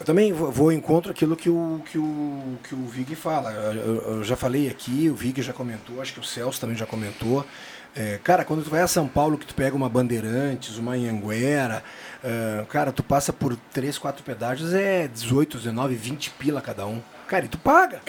eu 0.03 0.05
também 0.05 0.33
vou, 0.33 0.65
ao 0.67 0.73
encontro 0.73 1.13
aquilo 1.13 1.37
que 1.37 1.49
o, 1.49 1.81
que 1.89 1.97
o, 1.97 2.59
que 2.65 2.75
o 2.75 2.87
Vig 2.87 3.15
fala. 3.15 3.53
Eu, 3.53 4.03
eu- 4.17 4.25
já 4.25 4.37
falei 4.37 4.69
aqui, 4.69 5.09
o 5.09 5.15
Vig 5.15 5.41
já 5.41 5.53
comentou, 5.53 6.03
acho 6.03 6.13
que 6.13 6.19
o 6.21 6.25
Celso 6.25 6.61
também 6.61 6.77
já 6.77 6.85
comentou. 6.85 7.47
É, 7.95 8.19
cara, 8.25 8.45
quando 8.45 8.65
tu 8.65 8.71
vai 8.71 8.81
a 8.81 8.89
São 8.89 9.07
Paulo, 9.07 9.39
que 9.39 9.47
tu 9.47 9.55
pega 9.55 9.77
uma 9.77 9.89
Bandeirantes, 9.89 10.77
uma 10.77 10.95
Anhanguera, 10.95 11.85
é, 12.25 12.65
cara, 12.69 12.91
tu 12.91 13.03
passa 13.05 13.33
por 13.33 13.57
três, 13.73 13.97
quatro 13.97 14.25
pedágios, 14.25 14.75
é 14.75 15.07
18, 15.07 15.59
19, 15.59 15.95
20 15.95 16.31
pila 16.31 16.61
cada 16.61 16.85
um. 16.85 17.01
Cara, 17.29 17.45
e 17.45 17.49
tu 17.49 17.59
paga. 17.59 18.03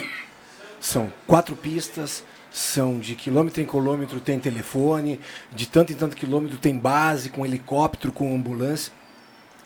São 0.79 1.13
quatro 1.27 1.55
pistas, 1.55 2.23
são 2.51 2.97
de 2.97 3.13
quilômetro 3.13 3.61
em 3.61 3.65
quilômetro 3.67 4.19
tem 4.19 4.39
telefone, 4.39 5.19
de 5.51 5.67
tanto 5.67 5.93
em 5.93 5.95
tanto 5.95 6.15
quilômetro 6.15 6.57
tem 6.57 6.75
base, 6.75 7.29
com 7.29 7.45
helicóptero, 7.45 8.11
com 8.11 8.33
ambulância. 8.35 8.91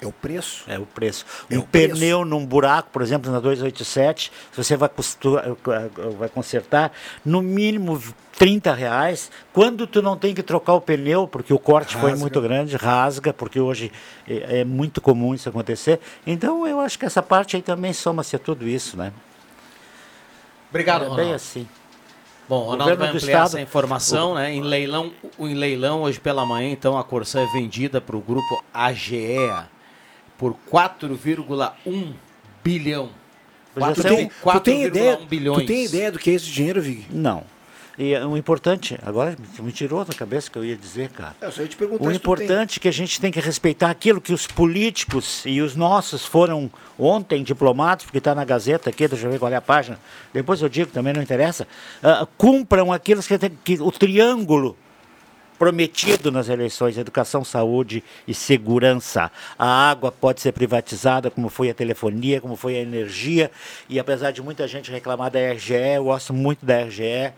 É 0.01 0.05
o 0.05 0.11
preço. 0.11 0.63
É 0.67 0.77
o 0.77 0.85
preço. 0.85 1.25
É 1.49 1.57
um 1.57 1.61
o 1.61 1.63
preço. 1.63 1.95
pneu 1.95 2.23
num 2.23 2.45
buraco, 2.45 2.89
por 2.91 3.01
exemplo, 3.01 3.31
na 3.31 3.39
287, 3.39 4.31
se 4.51 4.63
você 4.63 4.77
vai, 4.77 4.87
costurar, 4.89 5.45
vai 6.19 6.29
consertar, 6.29 6.91
no 7.25 7.41
mínimo 7.41 7.99
30 8.37 8.73
reais. 8.75 9.31
Quando 9.51 9.87
tu 9.87 9.99
não 10.01 10.15
tem 10.15 10.35
que 10.35 10.43
trocar 10.43 10.73
o 10.75 10.81
pneu, 10.81 11.27
porque 11.27 11.51
o 11.51 11.57
corte 11.57 11.95
foi 11.97 12.11
Rasga. 12.11 12.21
muito 12.21 12.39
grande, 12.41 12.75
rasga, 12.77 13.33
porque 13.33 13.59
hoje 13.59 13.91
é, 14.27 14.59
é 14.59 14.63
muito 14.63 15.01
comum 15.01 15.33
isso 15.33 15.49
acontecer. 15.49 15.99
Então 16.27 16.67
eu 16.67 16.79
acho 16.79 16.99
que 16.99 17.05
essa 17.05 17.23
parte 17.23 17.55
aí 17.55 17.63
também 17.63 17.91
soma-se 17.91 18.35
a 18.35 18.39
tudo 18.39 18.67
isso, 18.67 18.95
né? 18.95 19.11
Obrigado, 20.69 21.05
é 21.05 21.15
bem 21.15 21.33
assim. 21.33 21.67
Bom, 22.47 22.59
o 22.59 22.63
Ronaldo 22.71 22.83
Governo 22.83 22.97
vai 23.03 23.11
do 23.11 23.17
ampliar 23.17 23.31
Estado- 23.37 23.47
essa 23.47 23.61
informação, 23.61 24.35
né? 24.35 24.53
Em 24.53 24.61
leilão, 24.61 25.11
o- 25.37 25.47
em 25.47 25.53
leilão 25.53 26.03
hoje 26.03 26.19
pela 26.19 26.45
manhã, 26.45 26.69
então 26.71 26.97
a 26.97 27.03
Corsã 27.03 27.41
é 27.41 27.45
vendida 27.47 27.99
para 27.99 28.15
o 28.15 28.21
grupo 28.21 28.63
AGEA 28.73 29.67
por 30.37 30.55
4,1 30.71 32.13
bilhão. 32.63 33.09
Ser 33.95 34.03
tem, 34.03 34.29
tu 34.29 34.59
tem 34.59 34.83
ideia, 34.85 35.17
4,1 35.17 35.25
bilhões. 35.27 35.59
tu 35.63 35.65
tem 35.67 35.85
ideia 35.85 36.11
do 36.11 36.17
que 36.17 36.31
é 36.31 36.33
esse 36.33 36.45
dinheiro, 36.47 36.81
Vig? 36.81 37.05
Não. 37.11 37.43
E 37.95 38.13
é, 38.13 38.23
o 38.25 38.37
importante, 38.37 38.97
agora 39.03 39.35
me 39.59 39.71
tirou 39.71 40.05
da 40.05 40.13
cabeça 40.13 40.49
o 40.49 40.51
que 40.51 40.57
eu 40.59 40.65
ia 40.65 40.75
dizer, 40.75 41.09
cara. 41.09 41.35
Eu 41.41 41.51
só 41.51 41.61
ia 41.63 41.67
te 41.67 41.75
perguntar 41.75 42.03
O 42.03 42.05
tu 42.05 42.09
tem. 42.09 42.15
importante 42.17 42.77
é 42.77 42.81
que 42.81 42.87
a 42.87 42.91
gente 42.93 43.19
tem 43.19 43.31
que 43.31 43.39
respeitar 43.39 43.89
aquilo 43.89 44.21
que 44.21 44.31
os 44.33 44.45
políticos 44.45 45.41
e 45.45 45.61
os 45.61 45.75
nossos 45.75 46.23
foram 46.25 46.71
ontem 46.97 47.43
diplomados, 47.43 48.05
porque 48.05 48.19
está 48.19 48.33
na 48.35 48.45
Gazeta 48.45 48.89
aqui, 48.91 49.07
deixa 49.07 49.25
eu 49.25 49.31
ver 49.31 49.39
qual 49.39 49.51
é 49.51 49.55
a 49.55 49.61
página, 49.61 49.99
depois 50.33 50.61
eu 50.61 50.69
digo, 50.69 50.91
também 50.91 51.11
não 51.13 51.21
interessa, 51.23 51.67
ah, 52.03 52.27
cumpram 52.37 52.91
aquilo 52.93 53.21
que, 53.23 53.37
tem- 53.37 53.57
que 53.63 53.81
o 53.81 53.91
triângulo 53.91 54.77
prometido 55.57 56.31
nas 56.31 56.49
eleições: 56.49 56.97
educação, 56.97 57.43
saúde 57.43 58.03
e 58.27 58.33
segurança. 58.33 59.31
A 59.57 59.89
água 59.89 60.11
pode 60.11 60.41
ser 60.41 60.51
privatizada, 60.51 61.29
como 61.31 61.49
foi 61.49 61.69
a 61.69 61.73
telefonia, 61.73 62.41
como 62.41 62.55
foi 62.55 62.75
a 62.77 62.81
energia. 62.81 63.51
E 63.89 63.99
apesar 63.99 64.31
de 64.31 64.41
muita 64.41 64.67
gente 64.67 64.91
reclamar 64.91 65.31
da 65.31 65.39
RGE, 65.39 65.73
eu 65.95 66.03
gosto 66.05 66.33
muito 66.33 66.65
da 66.65 66.81
RGE. 66.83 67.03
Eh, 67.03 67.33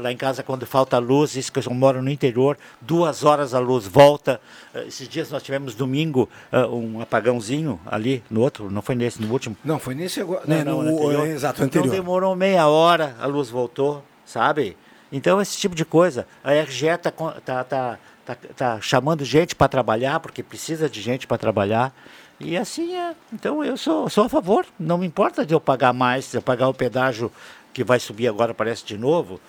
Lá 0.00 0.12
em 0.12 0.16
casa, 0.16 0.42
quando 0.42 0.64
falta 0.66 0.98
luz, 0.98 1.34
isso 1.34 1.50
que 1.52 1.58
eu 1.58 1.74
moro 1.74 2.00
no 2.00 2.08
interior, 2.10 2.56
duas 2.80 3.24
horas 3.24 3.54
a 3.54 3.58
luz 3.58 3.86
volta. 3.86 4.40
Eh, 4.72 4.84
Esses 4.86 5.08
dias 5.08 5.30
nós 5.30 5.42
tivemos 5.42 5.74
domingo 5.74 6.28
eh, 6.52 6.64
um 6.66 7.00
apagãozinho 7.00 7.80
ali 7.86 8.22
no 8.30 8.40
outro, 8.40 8.70
não 8.70 8.82
foi 8.82 8.94
nesse, 8.94 9.20
no 9.20 9.32
último. 9.32 9.56
Não, 9.64 9.78
foi 9.80 9.94
nesse 9.96 10.20
agora. 10.20 10.42
Não, 10.46 10.56
né, 10.56 10.62
não, 10.64 10.82
no, 10.82 10.90
no 10.90 10.96
anterior. 11.08 11.26
exato, 11.26 11.64
Então 11.64 11.80
anterior. 11.82 11.90
demorou 11.92 12.36
meia 12.36 12.68
hora, 12.68 13.16
a 13.20 13.26
luz 13.26 13.50
voltou, 13.50 14.04
sabe? 14.24 14.76
Então 15.14 15.40
esse 15.40 15.56
tipo 15.56 15.76
de 15.76 15.84
coisa. 15.84 16.26
A 16.42 16.52
RGE 16.52 16.88
está 16.88 17.12
tá, 17.12 17.64
tá, 17.64 17.98
tá, 18.26 18.36
tá 18.56 18.80
chamando 18.80 19.24
gente 19.24 19.54
para 19.54 19.68
trabalhar, 19.68 20.18
porque 20.18 20.42
precisa 20.42 20.88
de 20.90 21.00
gente 21.00 21.24
para 21.24 21.38
trabalhar. 21.38 21.94
E 22.40 22.56
assim 22.56 22.96
é. 22.96 23.14
Então 23.32 23.64
eu 23.64 23.76
sou, 23.76 24.10
sou 24.10 24.24
a 24.24 24.28
favor. 24.28 24.66
Não 24.76 24.98
me 24.98 25.06
importa 25.06 25.46
de 25.46 25.54
eu 25.54 25.60
pagar 25.60 25.92
mais, 25.92 26.24
se 26.24 26.36
eu 26.36 26.42
pagar 26.42 26.68
o 26.68 26.74
pedágio 26.74 27.30
que 27.72 27.84
vai 27.84 28.00
subir 28.00 28.26
agora, 28.26 28.52
parece 28.52 28.84
de 28.84 28.98
novo. 28.98 29.40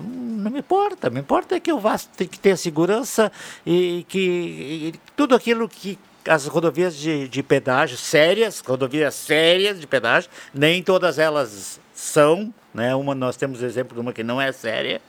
Não 0.00 0.50
me 0.50 0.58
importa. 0.58 1.08
Me 1.10 1.20
importa 1.20 1.54
é 1.54 1.60
que 1.60 1.70
eu 1.70 1.78
vá 1.78 1.96
ter 1.96 2.26
que 2.26 2.38
ter 2.38 2.56
segurança 2.56 3.30
e 3.64 4.04
que 4.08 4.18
e 4.18 4.94
tudo 5.14 5.36
aquilo 5.36 5.68
que 5.68 5.96
as 6.28 6.46
rodovias 6.46 6.96
de, 6.96 7.28
de 7.28 7.40
pedágio 7.40 7.96
sérias, 7.96 8.60
rodovias 8.66 9.14
sérias 9.14 9.80
de 9.80 9.86
pedágio, 9.86 10.28
nem 10.52 10.82
todas 10.82 11.20
elas 11.20 11.80
são, 11.94 12.52
né? 12.74 12.94
Uma 12.94 13.14
nós 13.14 13.36
temos 13.36 13.62
exemplo 13.62 13.94
de 13.94 14.00
uma 14.00 14.12
que 14.12 14.22
não 14.22 14.40
é 14.40 14.52
séria, 14.52 15.00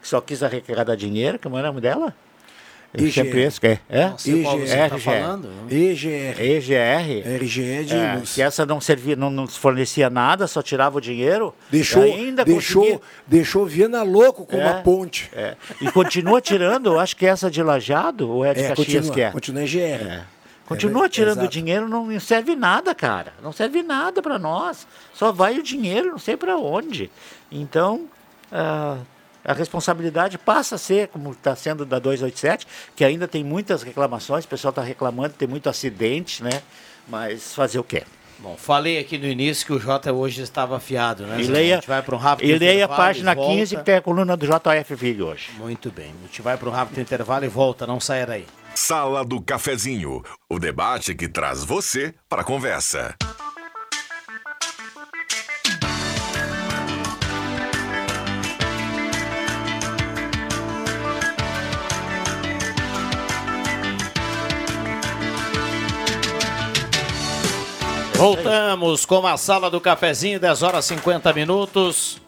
que 0.00 0.08
só 0.08 0.20
quis 0.20 0.42
arrecadar 0.42 0.96
dinheiro, 0.96 1.38
como 1.38 1.56
é 1.56 1.60
o 1.60 1.66
nome 1.66 1.80
dela? 1.80 2.14
Eu 2.94 3.04
IGR. 3.04 3.12
sempre 3.12 3.42
esqueço, 3.44 3.80
é? 3.90 4.00
é? 4.00 4.08
Não 4.08 4.16
sei 4.16 4.42
qual 4.42 4.58
você 4.58 4.88
tá 4.88 4.98
falando. 4.98 5.50
EGR. 5.70 6.40
EGR. 6.40 7.36
RGE 7.44 7.84
de 7.84 7.94
É, 7.94 8.22
que 8.34 8.40
essa 8.40 8.64
não 8.64 8.80
servia, 8.80 9.14
não 9.14 9.28
nos 9.28 9.58
fornecia 9.58 10.08
nada, 10.08 10.46
só 10.46 10.62
tirava 10.62 10.96
o 10.96 11.00
dinheiro. 11.00 11.54
Deixou, 11.70 12.02
ainda 12.02 12.46
deixou, 12.46 12.82
conseguia- 12.82 13.00
deixou 13.26 13.66
Viana 13.66 14.02
louco 14.02 14.46
com 14.46 14.56
É. 14.58 14.64
uma 14.64 14.74
ponte. 14.82 15.28
É, 15.34 15.54
e 15.82 15.90
continua 15.92 16.40
tirando, 16.40 16.98
acho 16.98 17.14
que 17.14 17.26
essa 17.26 17.50
de 17.50 17.62
Lajado, 17.62 18.30
ou 18.30 18.42
é 18.42 18.54
de 18.54 18.60
É, 18.60 18.68
Caxias 18.68 18.86
continua, 18.86 19.14
que 19.14 19.20
é? 19.20 19.30
continua 19.32 19.62
EGR. 19.64 19.78
É. 20.08 20.22
Continua 20.68 21.06
É, 21.06 21.08
tirando 21.08 21.38
exato. 21.38 21.48
dinheiro, 21.48 21.88
não 21.88 22.20
serve 22.20 22.54
nada, 22.54 22.94
cara. 22.94 23.32
Não 23.42 23.52
serve 23.52 23.82
nada 23.82 24.20
para 24.20 24.38
nós. 24.38 24.86
Só 25.14 25.32
vai 25.32 25.58
o 25.58 25.62
dinheiro, 25.62 26.10
não 26.10 26.18
sei 26.18 26.36
para 26.36 26.58
onde. 26.58 27.10
Então, 27.50 28.04
ah, 28.52 28.98
a 29.42 29.54
responsabilidade 29.54 30.36
passa 30.36 30.74
a 30.74 30.78
ser, 30.78 31.08
como 31.08 31.32
está 31.32 31.56
sendo 31.56 31.86
da 31.86 31.98
287, 31.98 32.66
que 32.94 33.02
ainda 33.02 33.26
tem 33.26 33.42
muitas 33.42 33.82
reclamações, 33.82 34.44
o 34.44 34.48
pessoal 34.48 34.68
está 34.70 34.82
reclamando, 34.82 35.32
tem 35.38 35.48
muito 35.48 35.70
acidente, 35.70 36.44
né? 36.44 36.60
Mas 37.08 37.54
fazer 37.54 37.78
o 37.78 37.84
quê? 37.84 38.02
Bom, 38.40 38.54
falei 38.56 38.98
aqui 38.98 39.16
no 39.16 39.26
início 39.26 39.66
que 39.66 39.72
o 39.72 39.80
Jota 39.80 40.12
hoje 40.12 40.42
estava 40.42 40.76
afiado, 40.76 41.26
né? 41.26 41.40
E 41.40 41.46
leia, 41.46 41.74
A 41.74 41.76
gente 41.78 41.88
vai 41.88 42.02
para 42.02 42.14
um 42.14 42.18
rápido 42.18 42.48
e 42.48 42.58
leia 42.58 42.84
a 42.84 42.88
página 42.88 43.32
e 43.32 43.34
volta. 43.34 43.52
15, 43.52 43.76
que 43.78 43.82
tem 43.82 43.94
a 43.96 44.00
coluna 44.02 44.36
do 44.36 44.46
JF 44.46 44.96
Filho 44.96 45.26
hoje. 45.28 45.50
Muito 45.56 45.90
bem. 45.90 46.12
A 46.22 46.26
gente 46.26 46.42
vai 46.42 46.56
para 46.56 46.68
um 46.68 46.72
rápido 46.72 47.00
intervalo 47.00 47.44
e 47.44 47.48
volta, 47.48 47.86
não 47.86 47.98
saia 47.98 48.26
daí. 48.26 48.46
Sala 48.80 49.24
do 49.24 49.42
Cafezinho, 49.42 50.22
o 50.48 50.56
debate 50.56 51.12
que 51.12 51.28
traz 51.28 51.64
você 51.64 52.14
para 52.28 52.42
a 52.42 52.44
conversa. 52.44 53.16
Voltamos 68.14 69.04
com 69.04 69.26
a 69.26 69.36
sala 69.36 69.68
do 69.68 69.80
cafezinho, 69.80 70.38
10 70.38 70.62
horas 70.62 70.84
e 70.84 70.88
50 70.94 71.32
minutos. 71.32 72.22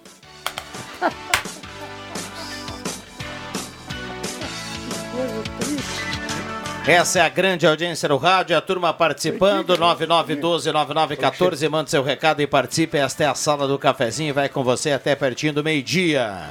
Essa 6.87 7.19
é 7.19 7.23
a 7.23 7.29
grande 7.29 7.66
audiência 7.66 8.09
do 8.09 8.16
rádio, 8.16 8.57
a 8.57 8.61
turma 8.61 8.93
participando, 8.93 9.77
9912-9914, 9.77 11.69
manda 11.69 11.90
seu 11.90 12.03
recado 12.03 12.40
e 12.40 12.47
participe. 12.47 12.97
Esta 12.97 13.25
é 13.25 13.27
a 13.27 13.35
sala 13.35 13.69
do 13.69 13.79
cafezinho, 13.79 14.33
vai 14.33 14.49
com 14.49 14.64
você 14.64 14.90
até 14.93 15.14
pertinho 15.14 15.53
do 15.53 15.62
meio-dia. 15.62 16.49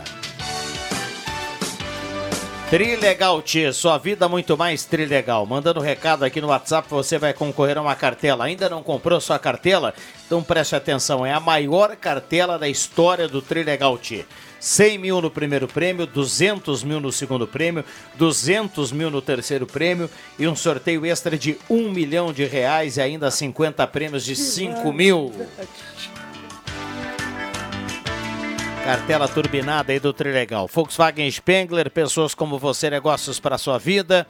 Trilegal 2.69 3.41
T, 3.41 3.73
sua 3.73 3.97
vida 3.97 4.29
muito 4.29 4.55
mais 4.55 4.85
trilegal. 4.85 5.43
Mandando 5.47 5.79
recado 5.79 6.23
aqui 6.23 6.39
no 6.39 6.49
WhatsApp, 6.49 6.87
você 6.87 7.17
vai 7.17 7.33
concorrer 7.33 7.79
a 7.79 7.81
uma 7.81 7.95
cartela. 7.95 8.45
Ainda 8.45 8.69
não 8.69 8.83
comprou 8.83 9.19
sua 9.19 9.39
cartela? 9.39 9.91
Então 10.27 10.43
preste 10.43 10.75
atenção, 10.75 11.25
é 11.25 11.33
a 11.33 11.39
maior 11.39 11.95
cartela 11.95 12.59
da 12.59 12.69
história 12.69 13.27
do 13.27 13.41
Trilegal 13.41 13.97
T. 13.97 14.23
100 14.59 14.97
mil 14.97 15.21
no 15.21 15.31
primeiro 15.31 15.67
prêmio, 15.67 16.05
200 16.05 16.83
mil 16.83 16.99
no 16.99 17.11
segundo 17.11 17.47
prêmio, 17.47 17.83
200 18.15 18.91
mil 18.91 19.09
no 19.09 19.21
terceiro 19.21 19.65
prêmio 19.65 20.09
e 20.37 20.47
um 20.47 20.55
sorteio 20.55 21.05
extra 21.05 21.37
de 21.37 21.57
1 21.69 21.91
milhão 21.91 22.33
de 22.33 22.45
reais 22.45 22.97
e 22.97 23.01
ainda 23.01 23.31
50 23.31 23.85
prêmios 23.87 24.25
de 24.25 24.35
5 24.35 24.91
mil. 24.91 25.31
Cartela 28.83 29.27
turbinada 29.27 29.91
aí 29.91 29.99
do 29.99 30.11
Trilegal. 30.11 30.67
Volkswagen 30.67 31.29
Spengler, 31.29 31.91
pessoas 31.91 32.33
como 32.33 32.57
você, 32.57 32.89
negócios 32.89 33.39
para 33.39 33.57
sua 33.57 33.77
vida. 33.77 34.25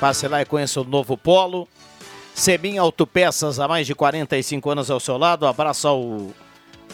Passe 0.00 0.26
lá 0.26 0.40
e 0.40 0.46
conheça 0.46 0.80
o 0.80 0.84
novo 0.84 1.18
Polo. 1.18 1.68
Semin 2.34 2.78
Autopeças, 2.78 3.60
há 3.60 3.68
mais 3.68 3.86
de 3.86 3.94
45 3.94 4.70
anos 4.70 4.90
ao 4.90 4.98
seu 4.98 5.18
lado. 5.18 5.46
Abraço 5.46 5.86
ao 5.86 6.30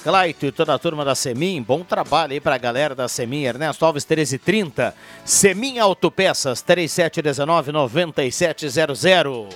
Claito 0.03 0.47
e 0.47 0.53
toda 0.53 0.75
a 0.75 0.79
turma 0.79 1.05
da 1.05 1.15
Semin. 1.15 1.63
Bom 1.63 1.83
trabalho 1.83 2.33
aí 2.33 2.41
para 2.41 2.55
a 2.55 2.59
galera 2.59 2.95
da 2.95 3.09
Semin. 3.09 3.45
Ernesto 3.45 3.85
Alves 3.85 4.05
1330. 4.05 4.95
Semin 5.25 5.79
Autopeças 5.79 6.63
3719-9700. 6.63 9.49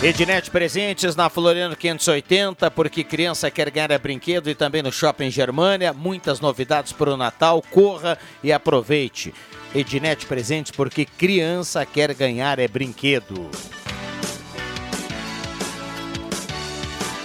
Ednet 0.00 0.48
Presentes 0.48 1.16
na 1.16 1.28
Floriano 1.28 1.74
580, 1.74 2.70
porque 2.70 3.02
criança 3.02 3.50
quer 3.50 3.68
ganhar 3.68 3.90
é 3.90 3.98
brinquedo 3.98 4.48
e 4.48 4.54
também 4.54 4.80
no 4.80 4.92
Shopping 4.92 5.28
Germânia. 5.28 5.92
Muitas 5.92 6.38
novidades 6.38 6.92
para 6.92 7.10
o 7.10 7.16
Natal. 7.16 7.60
Corra 7.68 8.16
e 8.40 8.52
aproveite. 8.52 9.34
Ednet 9.74 10.24
Presentes, 10.24 10.70
porque 10.70 11.04
criança 11.04 11.84
quer 11.84 12.14
ganhar 12.14 12.60
é 12.60 12.68
brinquedo. 12.68 13.50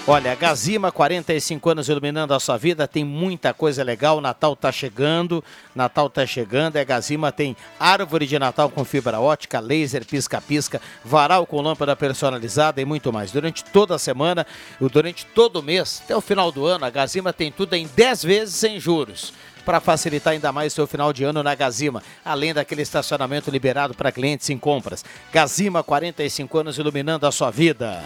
Olha, 0.06 0.36
Gazima, 0.36 0.92
45 0.92 1.70
anos 1.70 1.88
iluminando 1.88 2.34
a 2.34 2.40
sua 2.40 2.58
vida, 2.58 2.86
tem 2.86 3.06
muita 3.06 3.54
coisa 3.54 3.82
legal. 3.82 4.20
Natal 4.20 4.54
tá 4.54 4.70
chegando, 4.70 5.42
Natal 5.74 6.10
tá 6.10 6.26
chegando. 6.26 6.76
A 6.76 6.84
Gazima 6.84 7.32
tem 7.32 7.56
árvore 7.80 8.28
de 8.28 8.38
Natal 8.38 8.70
com 8.70 8.84
fibra 8.84 9.22
ótica, 9.22 9.62
laser, 9.62 10.06
pisca-pisca, 10.06 10.82
varal 11.06 11.46
com 11.46 11.62
lâmpada 11.62 11.96
personalizada 11.96 12.82
e 12.82 12.86
muito 12.86 13.14
mais. 13.14 13.32
Durante 13.32 13.64
toda 13.64 13.96
a 13.96 14.00
semana 14.00 14.46
durante 14.78 15.26
todo 15.26 15.62
o 15.62 15.64
mês, 15.64 16.02
até 16.04 16.14
o 16.14 16.20
final 16.20 16.52
do 16.52 16.66
ano, 16.66 16.84
a 16.84 16.90
Gazima 16.90 17.32
tem 17.32 17.50
tudo 17.50 17.74
em 17.74 17.88
10 17.96 18.24
vezes 18.24 18.56
sem 18.56 18.82
juros 18.82 19.32
para 19.64 19.80
facilitar 19.80 20.34
ainda 20.34 20.52
mais 20.52 20.74
o 20.74 20.76
seu 20.76 20.86
final 20.86 21.14
de 21.14 21.24
ano 21.24 21.42
na 21.42 21.56
Gazima, 21.56 22.04
além 22.26 22.54
daquele 22.54 22.82
estacionamento 22.82 23.50
liberado 23.50 23.94
para 23.94 24.12
clientes 24.12 24.50
em 24.50 24.58
compras. 24.58 25.06
Gazima, 25.32 25.82
45 25.82 26.58
anos 26.58 26.78
iluminando 26.78 27.26
a 27.26 27.32
sua 27.32 27.50
vida. 27.50 28.04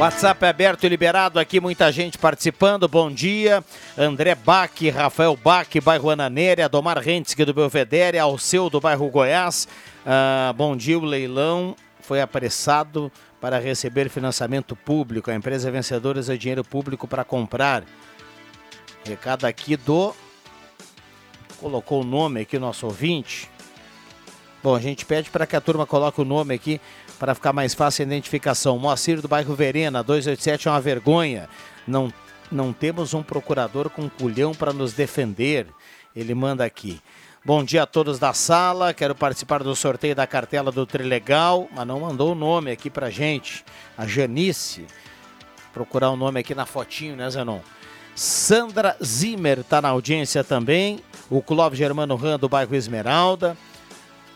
WhatsApp 0.00 0.46
aberto 0.46 0.84
e 0.84 0.88
liberado 0.88 1.38
aqui, 1.38 1.60
muita 1.60 1.92
gente 1.92 2.16
participando. 2.16 2.88
Bom 2.88 3.12
dia. 3.12 3.62
André 3.98 4.34
Bach, 4.34 4.72
Rafael 4.94 5.36
Bach, 5.36 5.68
bairro 5.84 6.08
Ananéria, 6.08 6.70
Domar 6.70 6.96
Rentzik 6.96 7.44
do 7.44 7.52
Belvedere, 7.52 8.18
Alceu 8.18 8.70
do 8.70 8.80
bairro 8.80 9.10
Goiás. 9.10 9.68
Ah, 10.06 10.54
bom 10.56 10.74
dia, 10.74 10.98
o 10.98 11.04
leilão 11.04 11.76
foi 12.00 12.22
apressado 12.22 13.12
para 13.42 13.58
receber 13.58 14.08
financiamento 14.08 14.74
público. 14.74 15.30
A 15.30 15.34
empresa 15.34 15.70
vencedora 15.70 16.18
usa 16.18 16.38
dinheiro 16.38 16.64
público 16.64 17.06
para 17.06 17.22
comprar. 17.22 17.84
Recado 19.04 19.44
aqui 19.44 19.76
do. 19.76 20.16
Colocou 21.60 22.00
o 22.00 22.04
nome 22.04 22.40
aqui, 22.40 22.58
nosso 22.58 22.86
ouvinte. 22.86 23.50
Bom, 24.62 24.74
a 24.74 24.80
gente 24.80 25.06
pede 25.06 25.30
para 25.30 25.46
que 25.46 25.56
a 25.56 25.60
turma 25.60 25.86
coloque 25.86 26.20
o 26.20 26.24
nome 26.24 26.54
aqui 26.54 26.80
para 27.20 27.34
ficar 27.34 27.52
mais 27.52 27.74
fácil 27.74 28.02
a 28.02 28.06
identificação. 28.06 28.78
Moacir 28.78 29.20
do 29.20 29.28
bairro 29.28 29.54
Verena, 29.54 30.02
287 30.02 30.66
é 30.66 30.70
uma 30.70 30.80
vergonha. 30.80 31.50
Não, 31.86 32.10
não 32.50 32.72
temos 32.72 33.12
um 33.12 33.22
procurador 33.22 33.90
com 33.90 34.08
culhão 34.08 34.54
para 34.54 34.72
nos 34.72 34.94
defender. 34.94 35.66
Ele 36.16 36.34
manda 36.34 36.64
aqui. 36.64 36.98
Bom 37.44 37.62
dia 37.62 37.82
a 37.82 37.86
todos 37.86 38.18
da 38.18 38.32
sala. 38.32 38.94
Quero 38.94 39.14
participar 39.14 39.62
do 39.62 39.76
sorteio 39.76 40.14
da 40.14 40.26
cartela 40.26 40.72
do 40.72 40.86
Trilegal, 40.86 41.68
mas 41.76 41.86
não 41.86 42.00
mandou 42.00 42.32
o 42.32 42.34
nome 42.34 42.70
aqui 42.70 42.88
pra 42.88 43.10
gente. 43.10 43.66
A 43.98 44.06
Janice. 44.06 44.86
Procurar 45.74 46.10
o 46.10 46.16
nome 46.16 46.40
aqui 46.40 46.54
na 46.54 46.64
fotinho, 46.64 47.16
né, 47.16 47.28
Zenon? 47.28 47.60
Sandra 48.14 48.96
Zimmer 49.04 49.58
está 49.58 49.82
na 49.82 49.90
audiência 49.90 50.42
também. 50.42 51.00
O 51.28 51.42
Clóvis 51.42 51.78
Germano 51.78 52.16
Ran 52.16 52.38
do 52.38 52.48
bairro 52.48 52.74
Esmeralda. 52.74 53.58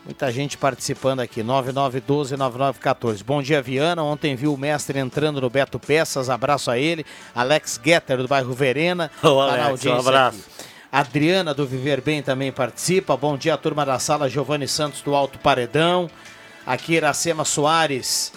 Muita 0.05 0.31
gente 0.31 0.55
participando 0.55 1.21
aqui, 1.21 1.41
9912-9914. 1.41 3.23
Bom 3.23 3.41
dia, 3.41 3.59
Viana. 3.59 4.03
Ontem 4.03 4.35
viu 4.35 4.53
o 4.53 4.57
mestre 4.57 4.99
entrando 4.99 5.41
no 5.41 5.49
Beto 5.49 5.79
Peças, 5.79 6.29
abraço 6.29 6.69
a 6.69 6.77
ele. 6.77 7.03
Alex 7.33 7.81
Getter, 7.83 8.17
do 8.19 8.27
bairro 8.27 8.53
Verena. 8.53 9.09
Ô, 9.23 9.43
tá 9.47 9.65
Alex, 9.65 9.83
um 9.83 9.95
abraço. 9.95 10.37
Aqui. 10.37 10.69
Adriana, 10.91 11.55
do 11.55 11.65
Viver 11.65 12.01
Bem, 12.01 12.21
também 12.21 12.51
participa. 12.51 13.17
Bom 13.17 13.35
dia, 13.35 13.57
turma 13.57 13.83
da 13.83 13.97
sala. 13.97 14.29
Giovanni 14.29 14.67
Santos, 14.67 15.01
do 15.01 15.15
Alto 15.15 15.39
Paredão. 15.39 16.07
Aqui, 16.67 16.93
Iracema 16.93 17.43
Soares, 17.43 18.31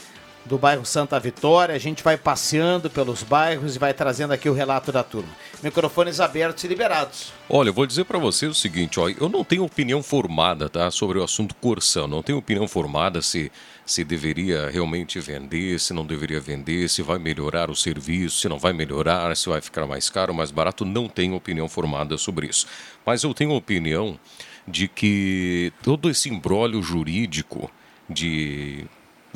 do 0.48 0.58
bairro 0.58 0.84
Santa 0.84 1.20
Vitória. 1.20 1.74
A 1.74 1.78
gente 1.78 2.02
vai 2.02 2.16
passeando 2.16 2.90
pelos 2.90 3.22
bairros 3.22 3.76
e 3.76 3.78
vai 3.78 3.94
trazendo 3.94 4.32
aqui 4.32 4.48
o 4.48 4.52
relato 4.52 4.90
da 4.90 5.04
turma. 5.04 5.28
Microfones 5.62 6.18
abertos 6.18 6.64
e 6.64 6.68
liberados. 6.68 7.32
Olha, 7.48 7.68
eu 7.68 7.74
vou 7.74 7.86
dizer 7.86 8.04
para 8.04 8.18
você 8.18 8.46
o 8.46 8.54
seguinte, 8.54 8.98
ó, 8.98 9.08
eu 9.08 9.28
não 9.28 9.44
tenho 9.44 9.64
opinião 9.64 10.02
formada, 10.02 10.68
tá, 10.68 10.90
sobre 10.90 11.18
o 11.18 11.22
assunto 11.22 11.54
Corsã. 11.54 12.06
Não 12.06 12.22
tenho 12.22 12.38
opinião 12.38 12.66
formada 12.66 13.22
se 13.22 13.52
se 13.88 14.04
deveria 14.04 14.68
realmente 14.68 15.18
vender, 15.18 15.80
se 15.80 15.94
não 15.94 16.04
deveria 16.04 16.38
vender, 16.38 16.90
se 16.90 17.00
vai 17.00 17.18
melhorar 17.18 17.70
o 17.70 17.74
serviço, 17.74 18.40
se 18.40 18.46
não 18.46 18.58
vai 18.58 18.74
melhorar, 18.74 19.34
se 19.34 19.48
vai 19.48 19.62
ficar 19.62 19.86
mais 19.86 20.10
caro, 20.10 20.34
mais 20.34 20.50
barato. 20.50 20.84
Não 20.84 21.08
tenho 21.08 21.34
opinião 21.34 21.66
formada 21.70 22.18
sobre 22.18 22.48
isso. 22.48 22.66
Mas 23.06 23.22
eu 23.22 23.32
tenho 23.32 23.52
opinião 23.52 24.20
de 24.66 24.88
que 24.88 25.72
todo 25.82 26.10
esse 26.10 26.28
embrólio 26.28 26.82
jurídico 26.82 27.70
de 28.08 28.86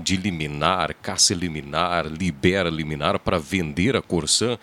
de 0.03 0.17
liminar, 0.17 0.95
caça 0.95 1.35
liminar, 1.35 2.07
libera 2.07 2.69
liminar 2.69 3.19
para 3.19 3.38
vender 3.38 3.97
a 3.97 4.03
Corsã, 4.03 4.59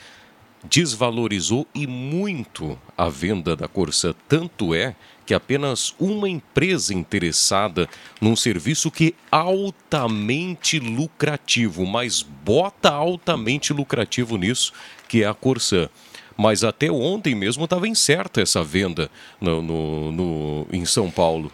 desvalorizou 0.64 1.68
e 1.74 1.88
muito 1.88 2.78
a 2.98 3.08
venda 3.08 3.56
da 3.56 3.68
Corsã. 3.68 4.14
Tanto 4.28 4.74
é 4.74 4.96
que 5.26 5.34
apenas 5.34 5.96
uma 6.00 6.28
empresa 6.28 6.94
interessada 6.94 7.88
num 8.20 8.36
serviço 8.36 8.92
que 8.92 9.16
é 9.16 9.36
altamente 9.36 10.80
lucrativo, 10.80 11.86
mas 11.86 12.22
bota 12.22 12.90
altamente 12.90 13.72
lucrativo 13.72 14.38
nisso, 14.38 14.74
que 15.08 15.24
é 15.24 15.28
a 15.28 15.34
Corsã. 15.34 15.90
Mas 16.36 16.64
até 16.64 16.92
ontem 16.92 17.36
mesmo 17.36 17.66
estava 17.66 17.88
incerta 17.88 18.42
essa 18.42 18.64
venda 18.64 19.10
no, 19.40 19.62
no, 19.62 20.12
no 20.12 20.68
em 20.72 20.86
São 20.86 21.12
Paulo 21.12 21.52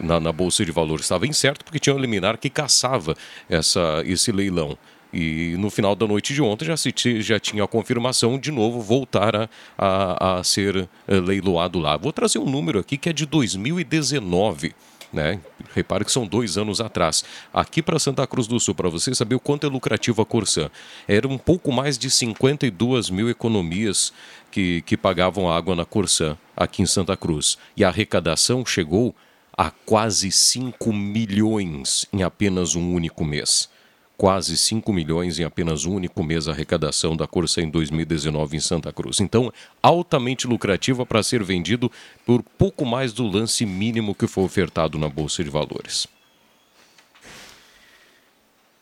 na, 0.00 0.18
na 0.18 0.32
Bolsa 0.32 0.64
de 0.64 0.72
Valores. 0.72 1.04
Estava 1.04 1.26
incerto 1.26 1.64
porque 1.64 1.78
tinha 1.78 1.94
um 1.94 1.98
liminar 1.98 2.38
que 2.38 2.50
caçava 2.50 3.16
essa, 3.48 4.02
esse 4.04 4.32
leilão. 4.32 4.76
E 5.12 5.56
no 5.58 5.70
final 5.70 5.96
da 5.96 6.06
noite 6.06 6.32
de 6.32 6.40
ontem 6.40 6.64
já, 6.64 6.76
se, 6.76 6.92
já 7.20 7.38
tinha 7.40 7.64
a 7.64 7.68
confirmação 7.68 8.38
de 8.38 8.52
novo 8.52 8.80
voltar 8.80 9.34
a, 9.34 9.48
a, 9.76 10.38
a 10.38 10.44
ser 10.44 10.88
eh, 11.08 11.20
leiloado 11.20 11.80
lá. 11.80 11.96
Vou 11.96 12.12
trazer 12.12 12.38
um 12.38 12.48
número 12.48 12.78
aqui 12.78 12.96
que 12.96 13.08
é 13.08 13.12
de 13.12 13.26
2019. 13.26 14.72
Né? 15.12 15.40
Repare 15.74 16.04
que 16.04 16.12
são 16.12 16.24
dois 16.24 16.56
anos 16.56 16.80
atrás. 16.80 17.24
Aqui 17.52 17.82
para 17.82 17.98
Santa 17.98 18.24
Cruz 18.28 18.46
do 18.46 18.60
Sul, 18.60 18.76
para 18.76 18.88
você 18.88 19.12
saber 19.12 19.34
o 19.34 19.40
quanto 19.40 19.66
é 19.66 19.68
lucrativa 19.68 20.22
a 20.22 20.24
Corsã, 20.24 20.70
era 21.08 21.26
um 21.26 21.36
pouco 21.36 21.72
mais 21.72 21.98
de 21.98 22.08
52 22.08 23.10
mil 23.10 23.28
economias 23.28 24.12
que, 24.52 24.82
que 24.82 24.96
pagavam 24.96 25.50
água 25.50 25.74
na 25.74 25.84
Corsã 25.84 26.38
aqui 26.56 26.82
em 26.82 26.86
Santa 26.86 27.16
Cruz. 27.16 27.58
E 27.76 27.82
a 27.82 27.88
arrecadação 27.88 28.64
chegou 28.64 29.12
a 29.60 29.70
quase 29.84 30.32
5 30.32 30.90
milhões 30.90 32.06
em 32.10 32.22
apenas 32.22 32.74
um 32.74 32.94
único 32.94 33.22
mês. 33.26 33.68
Quase 34.16 34.56
5 34.56 34.90
milhões 34.90 35.38
em 35.38 35.44
apenas 35.44 35.84
um 35.84 35.96
único 35.96 36.24
mês 36.24 36.48
a 36.48 36.52
arrecadação 36.52 37.14
da 37.14 37.26
Corsa 37.26 37.60
em 37.60 37.68
2019 37.68 38.56
em 38.56 38.60
Santa 38.60 38.90
Cruz. 38.90 39.20
Então, 39.20 39.52
altamente 39.82 40.46
lucrativa 40.46 41.04
para 41.04 41.22
ser 41.22 41.44
vendido 41.44 41.92
por 42.24 42.42
pouco 42.56 42.86
mais 42.86 43.12
do 43.12 43.26
lance 43.26 43.66
mínimo 43.66 44.14
que 44.14 44.26
foi 44.26 44.44
ofertado 44.44 44.98
na 44.98 45.10
Bolsa 45.10 45.44
de 45.44 45.50
Valores. 45.50 46.06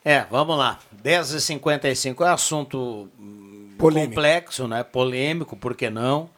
É, 0.05 0.27
vamos 0.31 0.57
lá. 0.57 0.79
10h55 1.03 2.25
é 2.25 2.29
assunto 2.29 3.09
Polêmico. 3.77 4.15
complexo, 4.15 4.69
né? 4.69 4.85
polêmico, 4.85 5.57
por 5.57 5.75
que 5.75 5.91
não? 5.91 6.31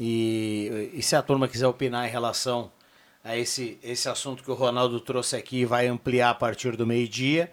E, 0.00 0.90
e 0.94 1.00
se 1.00 1.14
a 1.14 1.22
turma 1.22 1.46
quiser 1.46 1.68
opinar 1.68 2.08
em 2.08 2.10
relação 2.10 2.72
a 3.24 3.38
esse, 3.38 3.78
esse 3.82 4.06
assunto 4.06 4.44
que 4.44 4.50
o 4.50 4.54
Ronaldo 4.54 5.00
trouxe 5.00 5.34
aqui 5.34 5.64
vai 5.64 5.86
ampliar 5.86 6.28
a 6.28 6.34
partir 6.34 6.76
do 6.76 6.86
meio-dia. 6.86 7.50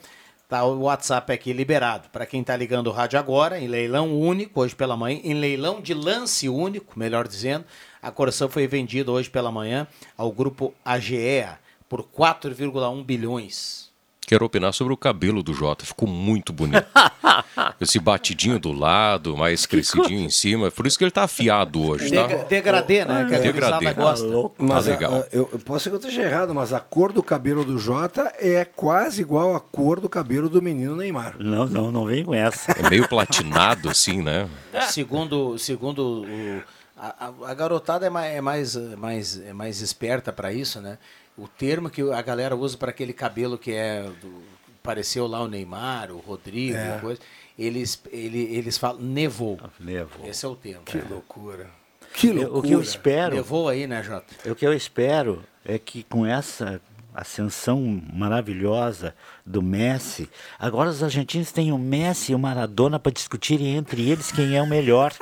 Tá 0.50 0.66
o 0.66 0.82
WhatsApp 0.82 1.32
aqui 1.32 1.54
liberado. 1.54 2.10
Para 2.10 2.26
quem 2.26 2.42
está 2.42 2.58
ligando 2.58 2.88
o 2.88 2.92
rádio 2.92 3.18
agora, 3.18 3.58
em 3.58 3.70
leilão 3.70 4.14
único, 4.20 4.60
hoje 4.60 4.76
pela 4.76 4.98
manhã, 4.98 5.22
em 5.24 5.34
leilão 5.34 5.80
de 5.80 5.94
lance 5.94 6.50
único, 6.50 7.00
melhor 7.00 7.26
dizendo, 7.26 7.64
a 8.02 8.12
Coração 8.12 8.50
foi 8.50 8.68
vendida 8.68 9.10
hoje 9.10 9.30
pela 9.30 9.50
manhã 9.50 9.88
ao 10.18 10.30
grupo 10.30 10.74
AGEA 10.84 11.58
por 11.88 12.04
4,1 12.04 13.06
bilhões. 13.06 13.91
Quero 14.26 14.46
opinar 14.46 14.74
sobre 14.74 14.94
o 14.94 14.98
cabelo 14.98 15.44
do 15.44 15.54
Jota. 15.54 15.86
Ficou 15.86 16.08
muito 16.08 16.54
bonito. 16.54 16.86
Esse 17.82 18.00
batidinho 18.00 18.60
do 18.60 18.72
lado, 18.72 19.36
mais 19.36 19.66
crescidinho 19.66 20.22
em 20.22 20.30
cima. 20.30 20.72
Por 20.72 20.88
isso 20.88 20.98
que 20.98 21.04
ele 21.04 21.12
tá 21.12 21.24
afiado 21.24 21.82
hoje, 21.82 22.14
tá? 22.14 22.28
degradê, 22.48 23.04
né? 23.04 23.28
Que 23.30 23.38
degradê. 23.40 23.94
gosta. 23.94 24.26
Mas 24.58 24.86
tá 24.86 24.92
legal. 24.92 25.14
A, 25.14 25.28
eu, 25.32 25.50
eu 25.52 25.60
posso 25.60 25.84
ser 25.84 25.90
que 25.90 25.96
eu 25.96 26.00
esteja 26.00 26.22
errado, 26.22 26.54
mas 26.54 26.72
a 26.72 26.80
cor 26.80 27.12
do 27.12 27.22
cabelo 27.22 27.66
do 27.66 27.78
Jota 27.78 28.32
é 28.38 28.64
quase 28.64 29.22
igual 29.22 29.56
à 29.56 29.60
cor 29.60 30.00
do 30.00 30.08
cabelo 30.08 30.48
do 30.48 30.62
menino 30.62 30.96
Neymar. 30.96 31.36
Não, 31.40 31.66
não, 31.66 31.92
não 31.92 32.06
vem 32.06 32.24
com 32.24 32.34
essa. 32.34 32.72
É 32.72 32.90
meio 32.90 33.08
platinado, 33.10 33.90
assim, 33.90 34.22
né? 34.22 34.48
Segundo, 34.90 35.58
segundo 35.58 36.24
o, 36.24 36.64
a, 37.02 37.32
a, 37.48 37.54
garotada 37.56 38.06
é 38.06 38.10
mais, 38.10 38.36
é 38.36 38.42
mais, 38.42 38.76
mais, 38.96 39.42
é 39.42 39.54
mais 39.54 39.82
esperta 39.82 40.32
para 40.32 40.54
isso, 40.54 40.80
né? 40.80 41.00
O 41.38 41.48
termo 41.48 41.90
que 41.90 42.02
a 42.02 42.22
galera 42.22 42.56
usa 42.56 42.78
para 42.78 42.92
aquele 42.92 43.14
cabelo 43.14 43.58
que 43.58 43.72
é 43.72 44.04
do, 44.22 44.44
pareceu 44.84 45.28
lá 45.28 45.42
o 45.42 45.48
Neymar, 45.48 46.12
o 46.12 46.18
Rodrigo, 46.18 46.78
é. 46.78 47.00
coisa, 47.00 47.22
eles, 47.58 48.02
ele, 48.12 48.40
eles 48.56 48.78
falam 48.78 49.02
nevou. 49.02 49.60
Nevou. 49.80 50.28
Esse 50.28 50.46
é 50.46 50.48
o 50.48 50.56
termo. 50.56 50.84
Que 50.84 50.98
é. 50.98 51.04
loucura. 51.10 51.70
Que 52.14 52.32
loucura. 52.32 52.60
O 52.60 52.62
que 52.62 52.72
eu 52.72 52.82
espero. 52.82 53.36
Nevou 53.36 53.70
aí, 53.70 53.88
né, 53.88 54.04
Jota? 54.04 54.34
O 54.50 54.56
que 54.56 54.66
eu 54.66 54.74
espero 54.74 55.44
é 55.64 55.78
que 55.78 56.04
com 56.04 56.26
essa 56.26 56.82
ascensão 57.14 58.02
maravilhosa 58.14 59.14
do 59.46 59.62
Messi, 59.62 60.30
agora 60.58 60.90
os 60.90 61.04
argentinos 61.04 61.52
têm 61.52 61.72
o 61.72 61.78
Messi 61.78 62.32
e 62.32 62.36
o 62.36 62.40
Maradona 62.40 62.98
para 62.98 63.12
discutirem 63.12 63.76
entre 63.76 64.10
eles 64.10 64.32
quem 64.32 64.56
é 64.56 64.62
o 64.62 64.68
melhor. 64.68 65.14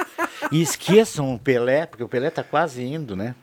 e 0.52 0.62
esqueçam 0.62 1.34
o 1.34 1.40
Pelé, 1.40 1.86
porque 1.86 2.04
o 2.04 2.08
Pelé 2.08 2.28
está 2.28 2.44
quase 2.44 2.84
indo, 2.84 3.16
né? 3.16 3.36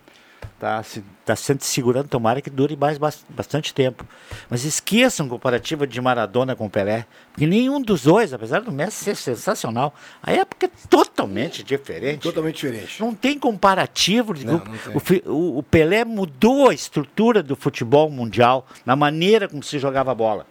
Está 0.56 0.82
se, 0.82 1.04
tá 1.22 1.36
sendo 1.36 1.60
segurando, 1.60 2.08
tomara 2.08 2.40
que 2.40 2.48
dure 2.48 2.76
mais 2.76 2.96
bastante 2.96 3.74
tempo. 3.74 4.06
Mas 4.48 4.64
esqueçam 4.64 5.26
a 5.26 5.28
comparativa 5.28 5.86
de 5.86 6.00
Maradona 6.00 6.56
com 6.56 6.66
Pelé, 6.66 7.04
porque 7.30 7.46
nenhum 7.46 7.78
dos 7.78 8.04
dois, 8.04 8.32
apesar 8.32 8.62
do 8.62 8.72
Messi 8.72 9.04
ser 9.04 9.16
sensacional, 9.16 9.94
a 10.22 10.32
época 10.32 10.64
é 10.64 10.70
totalmente 10.88 11.62
diferente. 11.62 12.22
Totalmente 12.22 12.54
diferente. 12.54 12.98
Não 12.98 13.14
tem 13.14 13.38
comparativo. 13.38 14.32
Não, 14.46 14.54
não 14.54 14.60
tem. 14.98 15.22
O, 15.26 15.58
o, 15.58 15.62
Pelé 15.62 16.06
mudou 16.06 16.70
a 16.70 16.74
estrutura 16.74 17.42
do 17.42 17.54
futebol 17.54 18.08
mundial, 18.08 18.66
na 18.86 18.96
maneira 18.96 19.46
como 19.46 19.62
se 19.62 19.78
jogava 19.78 20.14
bola. 20.14 20.46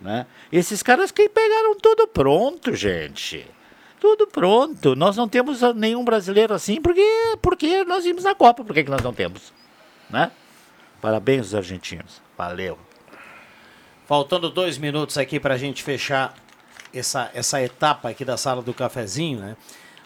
Né? 0.00 0.24
Esses 0.50 0.82
caras 0.82 1.10
que 1.10 1.28
pegaram 1.28 1.76
tudo 1.76 2.06
pronto, 2.06 2.74
gente. 2.74 3.46
Tudo 4.00 4.26
pronto. 4.26 4.96
Nós 4.96 5.16
não 5.16 5.28
temos 5.28 5.60
nenhum 5.74 6.04
brasileiro 6.04 6.54
assim, 6.54 6.80
porque, 6.80 7.04
porque 7.42 7.84
nós 7.84 8.04
vimos 8.04 8.24
na 8.24 8.34
Copa. 8.34 8.64
Por 8.64 8.72
que, 8.72 8.84
que 8.84 8.90
nós 8.90 9.02
não 9.02 9.12
temos? 9.12 9.52
Né? 10.08 10.32
Parabéns 11.00 11.54
aos 11.54 11.54
argentinos. 11.54 12.20
Valeu. 12.36 12.78
Faltando 14.06 14.50
dois 14.50 14.78
minutos 14.78 15.18
aqui 15.18 15.38
para 15.38 15.54
a 15.54 15.58
gente 15.58 15.82
fechar 15.82 16.34
essa, 16.92 17.30
essa 17.34 17.62
etapa 17.62 18.08
aqui 18.08 18.24
da 18.24 18.36
sala 18.36 18.62
do 18.62 18.74
cafezinho, 18.74 19.38
né? 19.38 19.56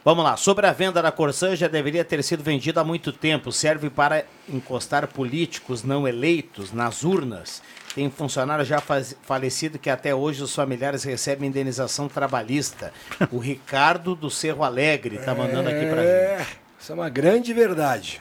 Vamos 0.05 0.23
lá, 0.23 0.37
sobre 0.37 0.67
a 0.67 0.73
venda 0.73 1.01
da 1.01 1.11
Corsã 1.11 1.57
já 1.57 1.67
deveria 1.67 2.05
ter 2.05 2.23
sido 2.23 2.43
vendida 2.43 2.83
há 2.83 2.85
muito 2.85 3.11
tempo. 3.11 3.51
Serve 3.51 3.89
para 3.89 4.25
encostar 4.47 5.07
políticos 5.09 5.83
não 5.83 6.07
eleitos 6.07 6.73
nas 6.73 7.05
urnas 7.05 7.63
tem 7.95 8.11
funcionário 8.11 8.65
já 8.65 8.81
falecido 9.23 9.79
que 9.79 9.89
até 9.89 10.13
hoje 10.13 10.43
os 10.43 10.53
familiares 10.53 11.05
recebem 11.05 11.49
indenização 11.49 12.09
trabalhista. 12.09 12.93
O 13.31 13.39
Ricardo 13.39 14.17
do 14.17 14.29
Cerro 14.29 14.65
Alegre 14.65 15.15
está 15.17 15.33
mandando 15.33 15.69
aqui 15.69 15.87
para 15.87 16.03
é, 16.03 16.39
gente. 16.39 16.59
Isso 16.81 16.91
é 16.91 16.95
uma 16.95 17.09
grande 17.09 17.55
verdade. 17.55 18.21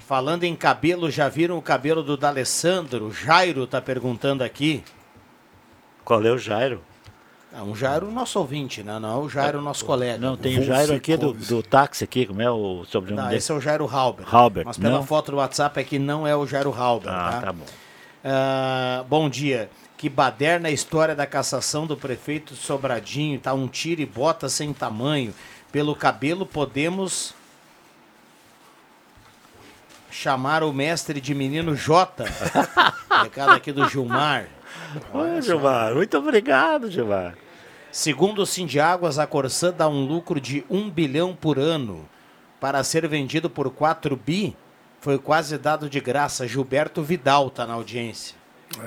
Falando 0.00 0.44
em 0.44 0.54
cabelo, 0.54 1.10
já 1.10 1.30
viram 1.30 1.56
o 1.56 1.62
cabelo 1.62 2.02
do 2.02 2.14
D'Alessandro? 2.14 3.10
Jairo 3.10 3.64
está 3.64 3.80
perguntando 3.80 4.44
aqui. 4.44 4.84
Qual 6.04 6.22
é 6.22 6.30
o 6.30 6.36
Jairo? 6.36 6.82
É 7.52 7.60
um 7.62 7.74
Jairo 7.74 8.10
nosso 8.12 8.38
ouvinte, 8.38 8.80
né? 8.82 8.98
Não 9.00 9.10
é 9.10 9.24
o 9.24 9.28
Jairo 9.28 9.60
nosso 9.60 9.84
colega. 9.84 10.18
Não, 10.18 10.36
tem 10.36 10.58
o 10.60 10.62
Jairo 10.62 10.94
aqui 10.94 11.16
do, 11.16 11.32
do 11.32 11.62
táxi 11.62 12.04
aqui, 12.04 12.24
como 12.24 12.40
é 12.40 12.48
o 12.48 12.84
sobrenome 12.84 13.22
não, 13.22 13.28
dele? 13.28 13.38
esse 13.38 13.50
é 13.50 13.54
o 13.54 13.60
Jairo 13.60 13.88
Halber. 13.92 14.32
Halber. 14.32 14.64
Mas 14.64 14.78
pela 14.78 14.98
não? 14.98 15.06
foto 15.06 15.32
do 15.32 15.38
WhatsApp 15.38 15.80
é 15.80 15.82
que 15.82 15.98
não 15.98 16.24
é 16.26 16.36
o 16.36 16.46
Jairo 16.46 16.72
Halber, 16.72 17.12
ah, 17.12 17.30
tá? 17.32 17.40
tá 17.40 17.52
bom. 17.52 17.64
Uh, 17.64 19.04
bom 19.04 19.28
dia. 19.28 19.68
Que 19.96 20.08
baderna 20.08 20.68
a 20.68 20.70
história 20.70 21.14
da 21.14 21.26
cassação 21.26 21.86
do 21.86 21.96
prefeito 21.96 22.54
Sobradinho. 22.54 23.40
Tá 23.40 23.52
um 23.52 23.66
tiro 23.66 24.00
e 24.00 24.06
bota 24.06 24.48
sem 24.48 24.72
tamanho. 24.72 25.34
Pelo 25.72 25.96
cabelo 25.96 26.46
podemos 26.46 27.34
chamar 30.08 30.62
o 30.62 30.72
mestre 30.72 31.20
de 31.20 31.34
menino 31.34 31.74
J. 31.74 32.24
Recado 33.22 33.52
aqui 33.52 33.72
do 33.72 33.88
Gilmar. 33.88 34.46
Ô, 35.12 35.40
Gilmar, 35.40 35.94
muito 35.94 36.16
obrigado, 36.18 36.90
Gilmar. 36.90 37.36
Segundo 37.92 38.42
o 38.42 38.46
Sindiáguas, 38.46 39.18
a 39.18 39.26
Corsã 39.26 39.72
dá 39.72 39.88
um 39.88 40.04
lucro 40.04 40.40
de 40.40 40.64
1 40.70 40.90
bilhão 40.90 41.34
por 41.34 41.58
ano. 41.58 42.08
Para 42.60 42.84
ser 42.84 43.06
vendido 43.08 43.50
por 43.50 43.70
4 43.70 44.16
bi, 44.16 44.56
foi 45.00 45.18
quase 45.18 45.58
dado 45.58 45.90
de 45.90 45.98
graça. 46.00 46.46
Gilberto 46.46 47.02
Vidal 47.02 47.48
está 47.48 47.66
na 47.66 47.74
audiência. 47.74 48.39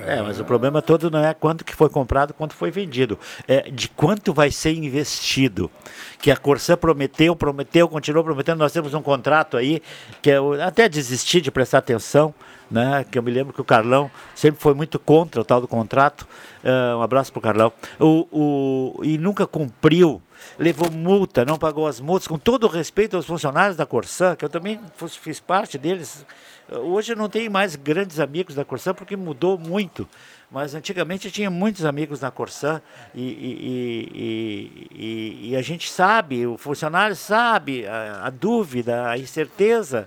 É, 0.06 0.22
mas 0.22 0.40
o 0.40 0.44
problema 0.44 0.80
todo 0.80 1.10
não 1.10 1.22
é 1.22 1.34
quanto 1.34 1.64
que 1.64 1.74
foi 1.74 1.90
comprado, 1.90 2.32
quanto 2.32 2.54
foi 2.54 2.70
vendido. 2.70 3.18
É 3.46 3.70
de 3.70 3.88
quanto 3.88 4.32
vai 4.32 4.50
ser 4.50 4.72
investido. 4.72 5.70
Que 6.18 6.30
a 6.30 6.36
Corsã 6.36 6.76
prometeu, 6.76 7.36
prometeu, 7.36 7.86
continuou 7.88 8.24
prometendo. 8.24 8.58
Nós 8.58 8.72
temos 8.72 8.94
um 8.94 9.02
contrato 9.02 9.56
aí, 9.56 9.82
que 10.22 10.30
eu 10.30 10.60
até 10.62 10.88
desisti 10.88 11.40
de 11.40 11.50
prestar 11.50 11.78
atenção, 11.78 12.34
né? 12.70 13.04
Que 13.10 13.18
eu 13.18 13.22
me 13.22 13.30
lembro 13.30 13.52
que 13.52 13.60
o 13.60 13.64
Carlão 13.64 14.10
sempre 14.34 14.60
foi 14.60 14.72
muito 14.72 14.98
contra 14.98 15.40
o 15.40 15.44
tal 15.44 15.60
do 15.60 15.68
contrato. 15.68 16.26
Uh, 16.64 16.96
um 16.98 17.02
abraço 17.02 17.30
para 17.30 17.38
o 17.40 17.42
Carlão. 17.42 17.72
O, 18.00 19.00
e 19.02 19.18
nunca 19.18 19.46
cumpriu 19.46 20.22
levou 20.58 20.90
multa, 20.90 21.44
não 21.44 21.56
pagou 21.56 21.86
as 21.86 22.00
multas, 22.00 22.28
com 22.28 22.38
todo 22.38 22.64
o 22.64 22.68
respeito 22.68 23.16
aos 23.16 23.24
funcionários 23.26 23.76
da 23.76 23.86
Corsã, 23.86 24.36
que 24.36 24.44
eu 24.44 24.48
também 24.48 24.78
fiz 25.22 25.40
parte 25.40 25.78
deles. 25.78 26.24
Hoje 26.70 27.12
eu 27.12 27.16
não 27.16 27.28
tenho 27.28 27.50
mais 27.50 27.76
grandes 27.76 28.18
amigos 28.18 28.54
da 28.54 28.64
Corsã 28.64 28.94
porque 28.94 29.16
mudou 29.16 29.58
muito. 29.58 30.08
Mas 30.50 30.74
antigamente 30.74 31.26
eu 31.26 31.32
tinha 31.32 31.50
muitos 31.50 31.84
amigos 31.84 32.20
na 32.20 32.30
Corsã 32.30 32.80
e, 33.14 33.22
e, 33.22 34.90
e, 34.94 35.50
e, 35.50 35.56
a 35.56 35.62
gente 35.62 35.90
sabe, 35.90 36.46
o 36.46 36.56
funcionário 36.56 37.16
sabe 37.16 37.86
a, 37.86 38.26
a 38.26 38.30
dúvida, 38.30 39.08
a 39.08 39.18
incerteza, 39.18 40.06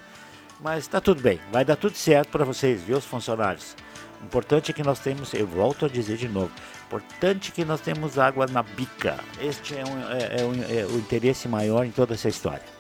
mas 0.62 0.86
está 0.86 1.02
tudo 1.02 1.22
bem, 1.22 1.40
vai 1.52 1.66
dar 1.66 1.76
tudo 1.76 1.98
certo 1.98 2.30
para 2.30 2.46
vocês, 2.46 2.82
viu, 2.82 2.98
os 2.98 3.06
funcionários. 3.06 3.76
O 4.22 4.26
importante 4.26 4.72
é 4.72 4.74
que 4.74 4.84
nós 4.84 5.00
temos, 5.00 5.34
eu 5.34 5.46
volto 5.46 5.86
a 5.86 5.90
dizer 5.90 6.16
de 6.16 6.30
novo, 6.30 6.52
importante 6.88 7.52
que 7.52 7.66
nós 7.66 7.82
temos 7.82 8.18
água 8.18 8.48
na 8.48 8.64
bica. 8.64 9.20
Este 9.42 9.76
é, 9.76 9.84
um, 9.84 10.12
é, 10.12 10.42
é, 10.42 10.46
um, 10.46 10.80
é 10.80 10.86
o 10.86 10.98
interesse 10.98 11.48
maior 11.48 11.86
em 11.86 11.92
toda 11.92 12.14
essa 12.14 12.30
história. 12.30 12.77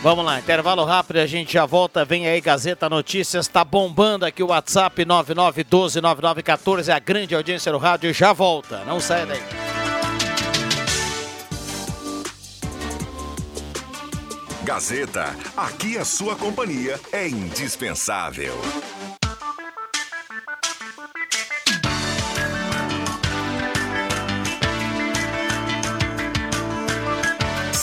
Vamos 0.00 0.24
lá, 0.24 0.38
intervalo 0.38 0.84
rápido, 0.84 1.16
a 1.16 1.26
gente 1.26 1.52
já 1.52 1.66
volta. 1.66 2.04
Vem 2.04 2.28
aí, 2.28 2.40
Gazeta 2.40 2.88
Notícias, 2.88 3.48
tá 3.48 3.64
bombando 3.64 4.24
aqui 4.24 4.44
o 4.44 4.48
WhatsApp 4.48 5.04
99129914, 5.04 6.94
a 6.94 6.98
grande 7.00 7.34
audiência 7.34 7.72
do 7.72 7.78
rádio 7.78 8.14
já 8.14 8.32
volta. 8.32 8.84
Não 8.84 9.00
sai 9.00 9.26
daí. 9.26 9.42
Gazeta, 14.62 15.34
aqui 15.56 15.98
a 15.98 16.04
sua 16.04 16.36
companhia 16.36 17.00
é 17.10 17.26
indispensável. 17.26 18.54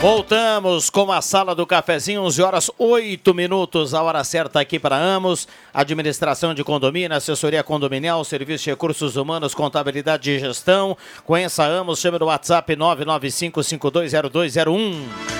Voltamos 0.00 0.88
com 0.88 1.12
a 1.12 1.20
sala 1.20 1.54
do 1.54 1.66
cafezinho, 1.66 2.22
11 2.22 2.42
horas 2.42 2.70
8 2.78 3.34
minutos, 3.34 3.92
a 3.92 4.02
hora 4.02 4.24
certa 4.24 4.58
aqui 4.58 4.78
para 4.78 4.96
Amos, 4.96 5.46
administração 5.74 6.54
de 6.54 6.64
condomínio, 6.64 7.14
assessoria 7.14 7.62
condominial, 7.62 8.24
serviço 8.24 8.64
de 8.64 8.70
recursos 8.70 9.16
humanos, 9.16 9.54
contabilidade 9.54 10.30
e 10.30 10.38
gestão. 10.38 10.96
Conheça 11.26 11.64
Amos, 11.64 11.98
chame 11.98 12.18
no 12.18 12.24
WhatsApp 12.24 12.74
995520201. 12.76 15.39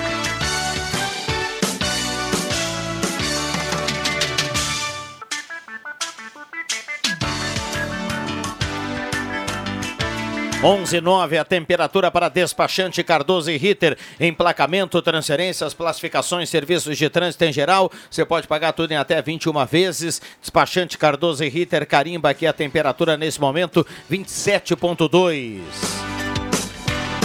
11,9 10.61 11.39
a 11.39 11.43
temperatura 11.43 12.11
para 12.11 12.29
despachante 12.29 13.03
Cardoso 13.03 13.49
e 13.49 13.57
Ritter. 13.57 13.97
Emplacamento, 14.19 15.01
transferências, 15.01 15.73
classificações, 15.73 16.51
serviços 16.51 16.99
de 16.99 17.09
trânsito 17.09 17.43
em 17.45 17.51
geral. 17.51 17.91
Você 18.11 18.23
pode 18.23 18.47
pagar 18.47 18.71
tudo 18.71 18.91
em 18.91 18.95
até 18.95 19.19
21 19.23 19.65
vezes. 19.65 20.21
Despachante 20.39 20.99
Cardoso 20.99 21.43
e 21.43 21.49
Ritter 21.49 21.87
carimba 21.87 22.29
aqui 22.29 22.45
a 22.45 22.53
temperatura 22.53 23.17
nesse 23.17 23.41
momento 23.41 23.83
27,2. 24.09 25.61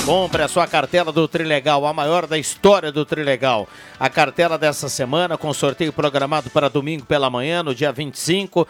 Compre 0.07 0.43
a 0.43 0.49
sua 0.49 0.67
cartela 0.67 1.13
do 1.13 1.27
Trilegal, 1.29 1.85
a 1.85 1.93
maior 1.93 2.27
da 2.29 2.39
história 2.39 2.93
do 2.93 3.05
Trilegal. 3.05 3.69
A 3.99 4.09
cartela 4.09 4.57
dessa 4.57 4.89
semana, 4.89 5.37
com 5.37 5.53
sorteio 5.53 5.93
programado 5.93 6.49
para 6.49 6.71
domingo 6.71 7.05
pela 7.05 7.29
manhã, 7.29 7.63
no 7.63 7.75
dia 7.75 7.93
25 7.93 8.67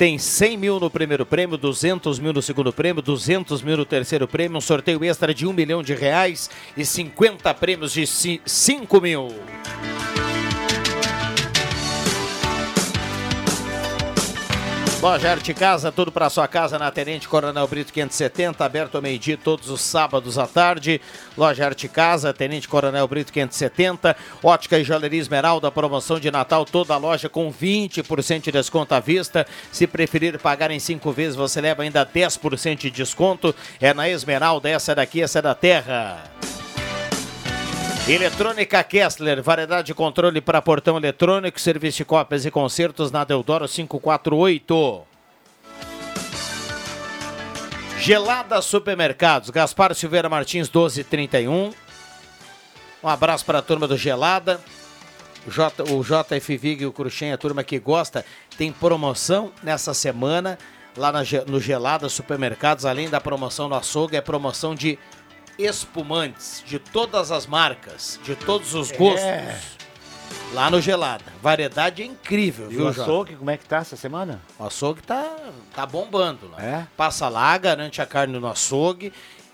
tem 0.00 0.16
100 0.16 0.56
mil 0.56 0.80
no 0.80 0.88
primeiro 0.88 1.26
prêmio, 1.26 1.58
200 1.58 2.18
mil 2.18 2.32
no 2.32 2.40
segundo 2.40 2.72
prêmio, 2.72 3.02
200 3.02 3.60
mil 3.60 3.76
no 3.76 3.84
terceiro 3.84 4.26
prêmio, 4.26 4.56
um 4.56 4.60
sorteio 4.62 5.04
extra 5.04 5.34
de 5.34 5.46
1 5.46 5.52
milhão 5.52 5.82
de 5.82 5.92
reais 5.92 6.48
e 6.74 6.86
50 6.86 7.52
prêmios 7.52 7.92
de 7.92 8.06
5 8.06 8.98
mil. 8.98 9.28
Loja 15.00 15.30
Arte 15.30 15.54
Casa, 15.54 15.90
tudo 15.90 16.12
para 16.12 16.28
sua 16.28 16.46
casa 16.46 16.78
na 16.78 16.90
Tenente 16.90 17.26
Coronel 17.26 17.66
Brito 17.66 17.90
570, 17.90 18.62
aberto 18.62 18.96
ao 18.96 19.02
meio-dia 19.02 19.38
todos 19.38 19.70
os 19.70 19.80
sábados 19.80 20.36
à 20.36 20.46
tarde. 20.46 21.00
Loja 21.38 21.64
Arte 21.64 21.88
Casa, 21.88 22.34
Tenente 22.34 22.68
Coronel 22.68 23.08
Brito 23.08 23.32
570, 23.32 24.14
Ótica 24.42 24.78
e 24.78 24.84
Joalheria 24.84 25.18
Esmeralda, 25.18 25.72
promoção 25.72 26.20
de 26.20 26.30
Natal, 26.30 26.66
toda 26.66 26.92
a 26.92 26.98
loja 26.98 27.30
com 27.30 27.50
20% 27.50 28.42
de 28.42 28.52
desconto 28.52 28.94
à 28.94 29.00
vista. 29.00 29.46
Se 29.72 29.86
preferir 29.86 30.38
pagar 30.38 30.70
em 30.70 30.78
cinco 30.78 31.12
vezes, 31.12 31.34
você 31.34 31.62
leva 31.62 31.82
ainda 31.82 32.04
10% 32.04 32.76
de 32.76 32.90
desconto. 32.90 33.54
É 33.80 33.94
na 33.94 34.06
Esmeralda, 34.06 34.68
essa 34.68 34.94
daqui, 34.94 35.22
essa 35.22 35.38
é 35.38 35.42
da 35.42 35.54
terra. 35.54 36.24
Eletrônica 38.08 38.82
Kessler, 38.82 39.42
variedade 39.42 39.88
de 39.88 39.94
controle 39.94 40.40
para 40.40 40.60
portão 40.60 40.96
eletrônico, 40.96 41.60
serviço 41.60 41.98
de 41.98 42.04
cópias 42.04 42.44
e 42.44 42.50
concertos 42.50 43.12
na 43.12 43.22
Deodoro 43.24 43.68
548. 43.68 45.02
Gelada 47.98 48.60
Supermercados, 48.62 49.50
Gaspar 49.50 49.94
Silveira 49.94 50.28
Martins 50.28 50.68
1231. 50.68 51.72
Um 53.02 53.08
abraço 53.08 53.44
para 53.44 53.58
a 53.58 53.62
turma 53.62 53.86
do 53.86 53.96
Gelada. 53.96 54.60
J, 55.46 55.82
o 55.84 56.02
JF 56.02 56.56
Vig 56.56 56.82
e 56.82 56.86
o 56.86 56.92
Cruxem, 56.92 57.32
a 57.32 57.38
turma 57.38 57.62
que 57.62 57.78
gosta, 57.78 58.24
tem 58.56 58.72
promoção 58.72 59.52
nessa 59.62 59.94
semana 59.94 60.58
lá 60.96 61.12
na, 61.12 61.20
no 61.46 61.60
Gelada 61.60 62.08
Supermercados, 62.08 62.84
além 62.84 63.08
da 63.08 63.20
promoção 63.20 63.68
no 63.68 63.74
açougue, 63.74 64.16
é 64.16 64.20
promoção 64.20 64.74
de 64.74 64.98
espumantes 65.64 66.62
de 66.66 66.78
todas 66.78 67.30
as 67.30 67.46
marcas, 67.46 68.18
de 68.24 68.34
todos 68.34 68.74
os 68.74 68.90
gostos. 68.90 69.22
É. 69.22 69.58
Lá 70.52 70.70
no 70.70 70.80
Gelada. 70.80 71.24
Variedade 71.42 72.02
incrível, 72.04 72.70
e 72.70 72.76
viu, 72.76 72.84
o 72.84 72.88
açougue, 72.88 73.36
como 73.36 73.50
é 73.50 73.56
que 73.56 73.64
tá 73.64 73.78
essa 73.78 73.96
semana? 73.96 74.40
O 74.58 74.64
açougue 74.64 75.02
tá, 75.02 75.24
tá 75.74 75.86
bombando 75.86 76.48
lá. 76.50 76.62
É? 76.62 76.86
Passa 76.96 77.28
lá, 77.28 77.56
garante 77.56 78.02
a 78.02 78.06
carne 78.06 78.38
no 78.38 78.46
açougue 78.46 79.12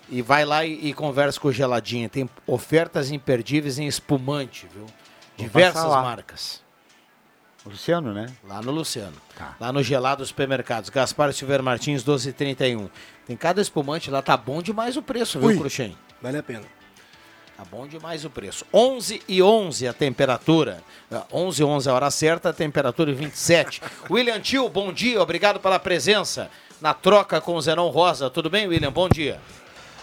e 0.09 0.21
vai 0.21 0.45
lá 0.45 0.65
e, 0.65 0.89
e 0.89 0.93
conversa 0.93 1.39
com 1.39 1.47
o 1.47 1.51
Geladinha. 1.51 2.09
Tem 2.09 2.29
ofertas 2.45 3.11
imperdíveis 3.11 3.77
em 3.77 3.87
espumante, 3.87 4.67
viu? 4.73 4.85
Diversas 5.37 5.85
marcas. 5.85 6.66
Luciano, 7.67 8.13
né? 8.13 8.27
Lá 8.47 8.61
no 8.61 8.71
Luciano. 8.71 9.13
Tá. 9.37 9.55
Lá 9.59 9.71
no 9.71 9.83
Gelado 9.83 10.25
Supermercados. 10.25 10.89
Gaspar 10.89 11.31
Silveira 11.33 11.63
Martins, 11.63 12.03
1231. 12.03 12.89
Tem 13.25 13.35
cada 13.35 13.61
espumante 13.61 14.09
lá, 14.09 14.21
tá 14.21 14.35
bom 14.37 14.61
demais 14.61 14.97
o 14.97 15.01
preço, 15.01 15.39
viu, 15.39 15.57
Cruxem? 15.57 15.97
Vale 16.21 16.37
a 16.37 16.43
pena. 16.43 16.63
Tá 17.57 17.65
bom 17.65 17.87
demais 17.87 18.23
o 18.23 18.29
preço. 18.29 18.65
11 18.71 19.21
e 19.27 19.41
11 19.41 19.87
a 19.87 19.93
temperatura. 19.93 20.83
11 21.33 21.61
e 21.61 21.65
11 21.65 21.89
a 21.89 21.93
hora 21.93 22.11
certa, 22.11 22.49
a 22.49 22.53
temperatura 22.53 23.11
27. 23.13 23.81
William 24.09 24.39
Tio, 24.39 24.69
bom 24.69 24.93
dia, 24.93 25.21
obrigado 25.21 25.59
pela 25.59 25.79
presença 25.79 26.51
na 26.79 26.93
troca 26.93 27.41
com 27.41 27.55
o 27.55 27.61
Zenon 27.61 27.89
Rosa. 27.89 28.29
Tudo 28.29 28.49
bem, 28.49 28.67
William? 28.67 28.91
Bom 28.91 29.09
dia. 29.09 29.39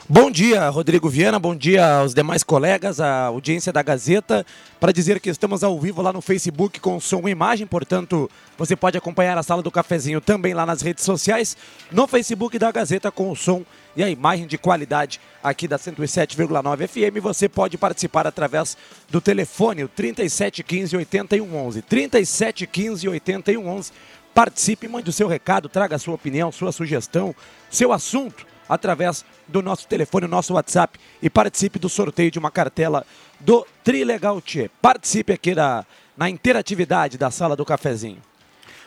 Bom 0.06 0.30
dia, 0.30 0.68
Rodrigo 0.68 1.08
Viana, 1.08 1.38
bom 1.38 1.56
dia 1.56 2.00
aos 2.00 2.12
demais 2.12 2.42
colegas, 2.42 3.00
à 3.00 3.24
audiência 3.24 3.72
da 3.72 3.80
Gazeta, 3.80 4.44
para 4.78 4.92
dizer 4.92 5.18
que 5.18 5.30
estamos 5.30 5.64
ao 5.64 5.80
vivo 5.80 6.02
lá 6.02 6.12
no 6.12 6.20
Facebook 6.20 6.78
com 6.78 7.00
som 7.00 7.26
e 7.26 7.30
imagem, 7.30 7.66
portanto, 7.66 8.30
você 8.58 8.76
pode 8.76 8.98
acompanhar 8.98 9.38
a 9.38 9.42
sala 9.42 9.62
do 9.62 9.70
cafezinho 9.70 10.20
também 10.20 10.52
lá 10.52 10.66
nas 10.66 10.82
redes 10.82 11.04
sociais, 11.04 11.56
no 11.90 12.06
Facebook 12.06 12.58
da 12.58 12.70
Gazeta 12.70 13.10
com 13.10 13.30
o 13.30 13.34
som 13.34 13.64
e 13.96 14.04
a 14.04 14.10
imagem 14.10 14.46
de 14.46 14.58
qualidade 14.58 15.18
aqui 15.42 15.66
da 15.66 15.78
107,9 15.78 16.86
FM. 16.86 17.22
Você 17.22 17.48
pode 17.48 17.78
participar 17.78 18.26
através 18.26 18.76
do 19.08 19.22
telefone, 19.22 19.84
o 19.84 19.88
3715 19.88 20.98
8111. 20.98 21.80
3715 21.80 23.08
8111. 23.08 23.90
Participe, 24.34 24.86
mande 24.86 25.08
o 25.08 25.12
seu 25.14 25.28
recado, 25.28 25.66
traga 25.66 25.96
a 25.96 25.98
sua 25.98 26.14
opinião, 26.14 26.52
sua 26.52 26.72
sugestão, 26.72 27.34
seu 27.70 27.90
assunto 27.90 28.52
através 28.68 29.24
do 29.46 29.62
nosso 29.62 29.86
telefone, 29.86 30.26
o 30.26 30.28
nosso 30.28 30.54
WhatsApp 30.54 30.98
e 31.22 31.28
participe 31.28 31.78
do 31.78 31.88
sorteio 31.88 32.30
de 32.30 32.38
uma 32.38 32.50
cartela 32.50 33.04
do 33.40 33.66
Trilegal 33.82 34.40
Tchê. 34.40 34.70
Participe 34.80 35.32
aqui 35.32 35.54
da, 35.54 35.84
na 36.16 36.30
interatividade 36.30 37.18
da 37.18 37.30
sala 37.30 37.54
do 37.56 37.64
cafezinho. 37.64 38.18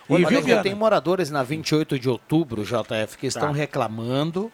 E 0.10 0.16
viu, 0.18 0.28
viu, 0.28 0.42
Viana? 0.42 0.63
tem 0.63 0.74
moradores 0.74 1.30
na 1.30 1.44
28 1.44 2.00
de 2.00 2.10
outubro, 2.10 2.63
JF, 2.63 3.18
que 3.18 3.28
estão 3.28 3.50
Tá. 3.50 3.56
reclamando 3.58 4.52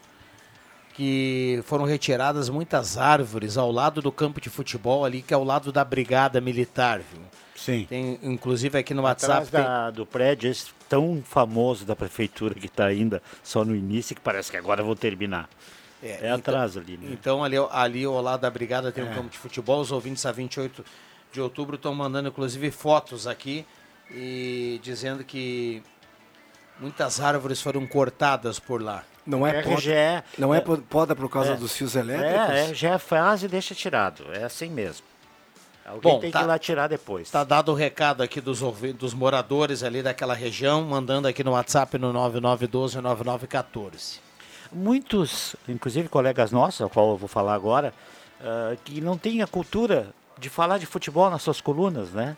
que 0.96 1.62
foram 1.66 1.86
retiradas 1.86 2.50
muitas 2.50 2.98
árvores 2.98 3.58
ao 3.58 3.72
lado 3.72 4.02
do 4.02 4.12
campo 4.12 4.40
de 4.40 4.50
futebol 4.50 5.04
ali, 5.04 5.22
que 5.22 5.34
é 5.34 5.36
ao 5.36 5.44
lado 5.44 5.72
da 5.72 5.84
brigada 5.84 6.40
militar, 6.40 7.00
viu? 7.00 7.22
Sim. 7.56 7.86
Tem, 7.88 8.20
inclusive 8.24 8.78
aqui 8.78 8.94
no 8.94 9.04
WhatsApp 9.04 9.48
tem- 9.48 9.62
da- 9.62 9.92
do 9.92 10.06
prédio 10.06 10.50
esse 10.50 10.68
tão 10.89 11.22
famoso 11.24 11.86
da 11.86 11.96
prefeitura 11.96 12.54
que 12.56 12.66
está 12.66 12.86
ainda 12.86 13.22
só 13.44 13.63
no 13.63 13.76
início 13.76 14.16
que 14.16 14.22
parece 14.22 14.50
que 14.52 14.58
agora 14.58 14.82
vão 14.84 14.96
terminar. 14.96 15.48
É, 16.02 16.16
então- 16.18 16.34
atrás 16.36 16.76
ali, 16.76 16.98
né? 16.98 17.10
Então, 17.13 17.44
ali, 17.44 17.56
ali 17.72 18.04
ao 18.04 18.20
lado 18.22 18.42
da 18.42 18.50
brigada 18.50 18.92
tem 18.92 19.04
um 19.04 19.12
É. 19.12 19.16
campo 19.16 19.30
de 19.30 19.38
futebol. 19.38 19.80
Os 19.80 19.92
ouvintes 19.92 20.26
a 20.26 20.32
28 20.32 20.84
de 21.32 21.39
outubro 21.39 21.76
estão 21.76 21.94
mandando, 21.96 22.28
inclusive, 22.28 22.70
fotos 22.72 23.26
aqui 23.28 23.66
e 24.12 24.80
dizendo 24.84 25.24
que 25.24 25.82
muitas 26.80 27.22
árvores 27.22 27.62
foram 27.62 27.86
cortadas 27.88 28.60
por 28.60 28.82
lá. 28.82 29.04
Não 29.26 29.48
é, 29.48 29.60
RGE, 29.62 29.89
poda, 29.92 30.26
não 30.38 30.54
é, 30.54 30.58
é- 30.58 30.62
po- 30.62 30.78
poda 30.80 31.16
por 31.16 31.30
causa 31.30 31.54
é. 31.54 31.56
dos 31.56 31.74
fios 31.74 31.96
elétricos? 31.96 32.50
É, 32.50 32.72
é, 32.72 32.74
já 32.74 32.89
é 32.96 32.98
fase 32.98 33.46
e 33.46 33.50
deixa 33.50 33.74
tirado. 33.74 34.26
É 34.34 34.44
assim 34.44 34.70
mesmo. 34.70 35.06
Alguém 35.86 36.13
Bom, 36.13 36.19
tem 36.19 36.32
tá- 36.32 36.39
que 36.39 36.46
ir 36.46 36.48
lá 36.48 36.58
tirar 36.58 36.88
depois. 36.88 37.28
Está 37.28 37.43
dado 37.43 37.72
o 37.72 37.76
recado 37.76 38.24
aqui 38.24 38.39
dos, 38.39 38.62
dos 38.98 39.13
moradores 39.13 39.84
ali 39.84 40.02
daquela 40.02 40.34
região, 40.34 40.82
mandando 40.84 41.28
aqui 41.28 41.43
no 41.43 41.52
WhatsApp 41.52 41.98
no 41.98 42.13
9912-9914. 42.13 44.19
Muitos, 44.72 45.56
inclusive 45.67 46.10
colegas 46.10 46.52
nossos, 46.52 46.82
ao 46.82 46.89
qual 46.89 47.12
eu 47.12 47.17
vou 47.17 47.28
falar 47.28 47.54
agora, 47.54 47.93
ah, 48.41 48.76
que 48.84 49.02
não 49.02 49.17
têm 49.17 49.41
a 49.41 49.48
cultura 49.48 50.08
de 50.39 50.50
falar 50.50 50.78
de 50.78 50.86
futebol 50.86 51.30
nas 51.30 51.41
suas 51.41 51.62
colunas, 51.62 52.12
né? 52.12 52.36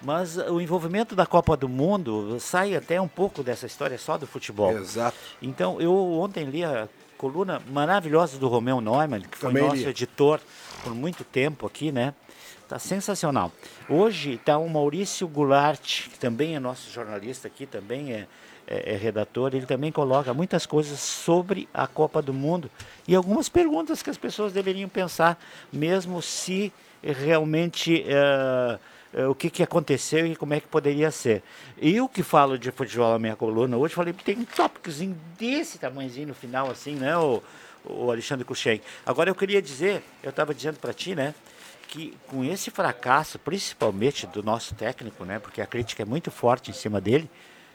Mas 0.00 0.36
o 0.36 0.60
envolvimento 0.60 1.14
da 1.14 1.24
Copa 1.24 1.56
do 1.56 1.68
Mundo 1.68 2.38
sai 2.40 2.74
até 2.74 3.00
um 3.00 3.06
pouco 3.06 3.42
dessa 3.42 3.66
história 3.66 3.96
só 3.96 4.18
do 4.18 4.26
futebol. 4.26 4.72
Exato. 4.72 5.16
Então, 5.40 5.80
eu 5.80 5.94
ontem 5.94 6.44
li 6.44 6.64
a 6.64 6.88
coluna 7.16 7.62
maravilhosa 7.70 8.36
do 8.36 8.48
Romeu 8.48 8.80
Neumann, 8.80 9.20
que 9.20 9.38
foi 9.38 9.50
Também 9.50 9.62
nosso 9.62 9.76
li. 9.76 9.86
editor 9.86 10.40
por 10.82 10.92
muito 10.92 11.22
tempo 11.22 11.66
aqui, 11.66 11.92
né? 11.92 12.14
Tá 12.72 12.78
sensacional. 12.78 13.52
Hoje 13.86 14.36
está 14.36 14.56
o 14.56 14.66
Maurício 14.66 15.28
Goulart, 15.28 16.08
que 16.08 16.18
também 16.18 16.56
é 16.56 16.58
nosso 16.58 16.90
jornalista 16.90 17.46
aqui, 17.46 17.66
também 17.66 18.14
é, 18.14 18.26
é- 18.66 18.94
é 18.94 18.96
redator, 18.96 19.54
ele 19.54 19.66
também 19.66 19.92
coloca 19.92 20.32
muitas 20.32 20.64
coisas 20.64 20.98
sobre 20.98 21.68
a 21.74 21.86
Copa 21.86 22.22
do 22.22 22.32
Mundo 22.32 22.70
e 23.06 23.14
algumas 23.14 23.50
perguntas 23.50 24.02
que 24.02 24.08
as 24.08 24.16
pessoas 24.16 24.54
deveriam 24.54 24.88
pensar, 24.88 25.38
mesmo 25.70 26.22
se 26.22 26.72
realmente 27.02 28.06
eh, 28.06 28.78
o 29.28 29.34
que, 29.34 29.50
que 29.50 29.62
aconteceu 29.62 30.24
e 30.26 30.34
como 30.34 30.54
é 30.54 30.60
que 30.60 30.66
poderia 30.66 31.10
ser. 31.10 31.42
Eu 31.76 32.08
que 32.08 32.22
falo 32.22 32.56
de 32.58 32.70
futebol 32.70 33.12
na 33.12 33.18
minha 33.18 33.36
coluna 33.36 33.76
hoje, 33.76 33.92
falei, 33.92 34.14
tem 34.14 34.38
um 34.38 34.46
tópicozinho 34.46 35.14
desse 35.38 35.78
tamanhozinho 35.78 36.28
no 36.28 36.34
final, 36.34 36.70
assim, 36.70 36.94
né, 36.94 37.14
o, 37.18 37.42
o 37.84 38.10
Alexandre 38.10 38.46
Kuchen. 38.46 38.80
Agora 39.04 39.28
eu 39.28 39.34
queria 39.34 39.60
dizer, 39.60 40.02
eu 40.22 40.30
estava 40.30 40.54
dizendo 40.54 40.78
para 40.78 40.94
ti, 40.94 41.14
né, 41.14 41.34
que 41.92 42.16
com 42.26 42.42
esse 42.42 42.70
fracasso, 42.70 43.38
principalmente 43.38 44.26
do 44.26 44.42
nosso 44.42 44.74
técnico, 44.74 45.26
né, 45.26 45.38
porque 45.38 45.60
a 45.60 45.66
crítica 45.66 46.02
é 46.02 46.06
muito 46.06 46.30
forte 46.30 46.70
em 46.70 46.74
cima 46.74 47.02
dele, 47.02 47.30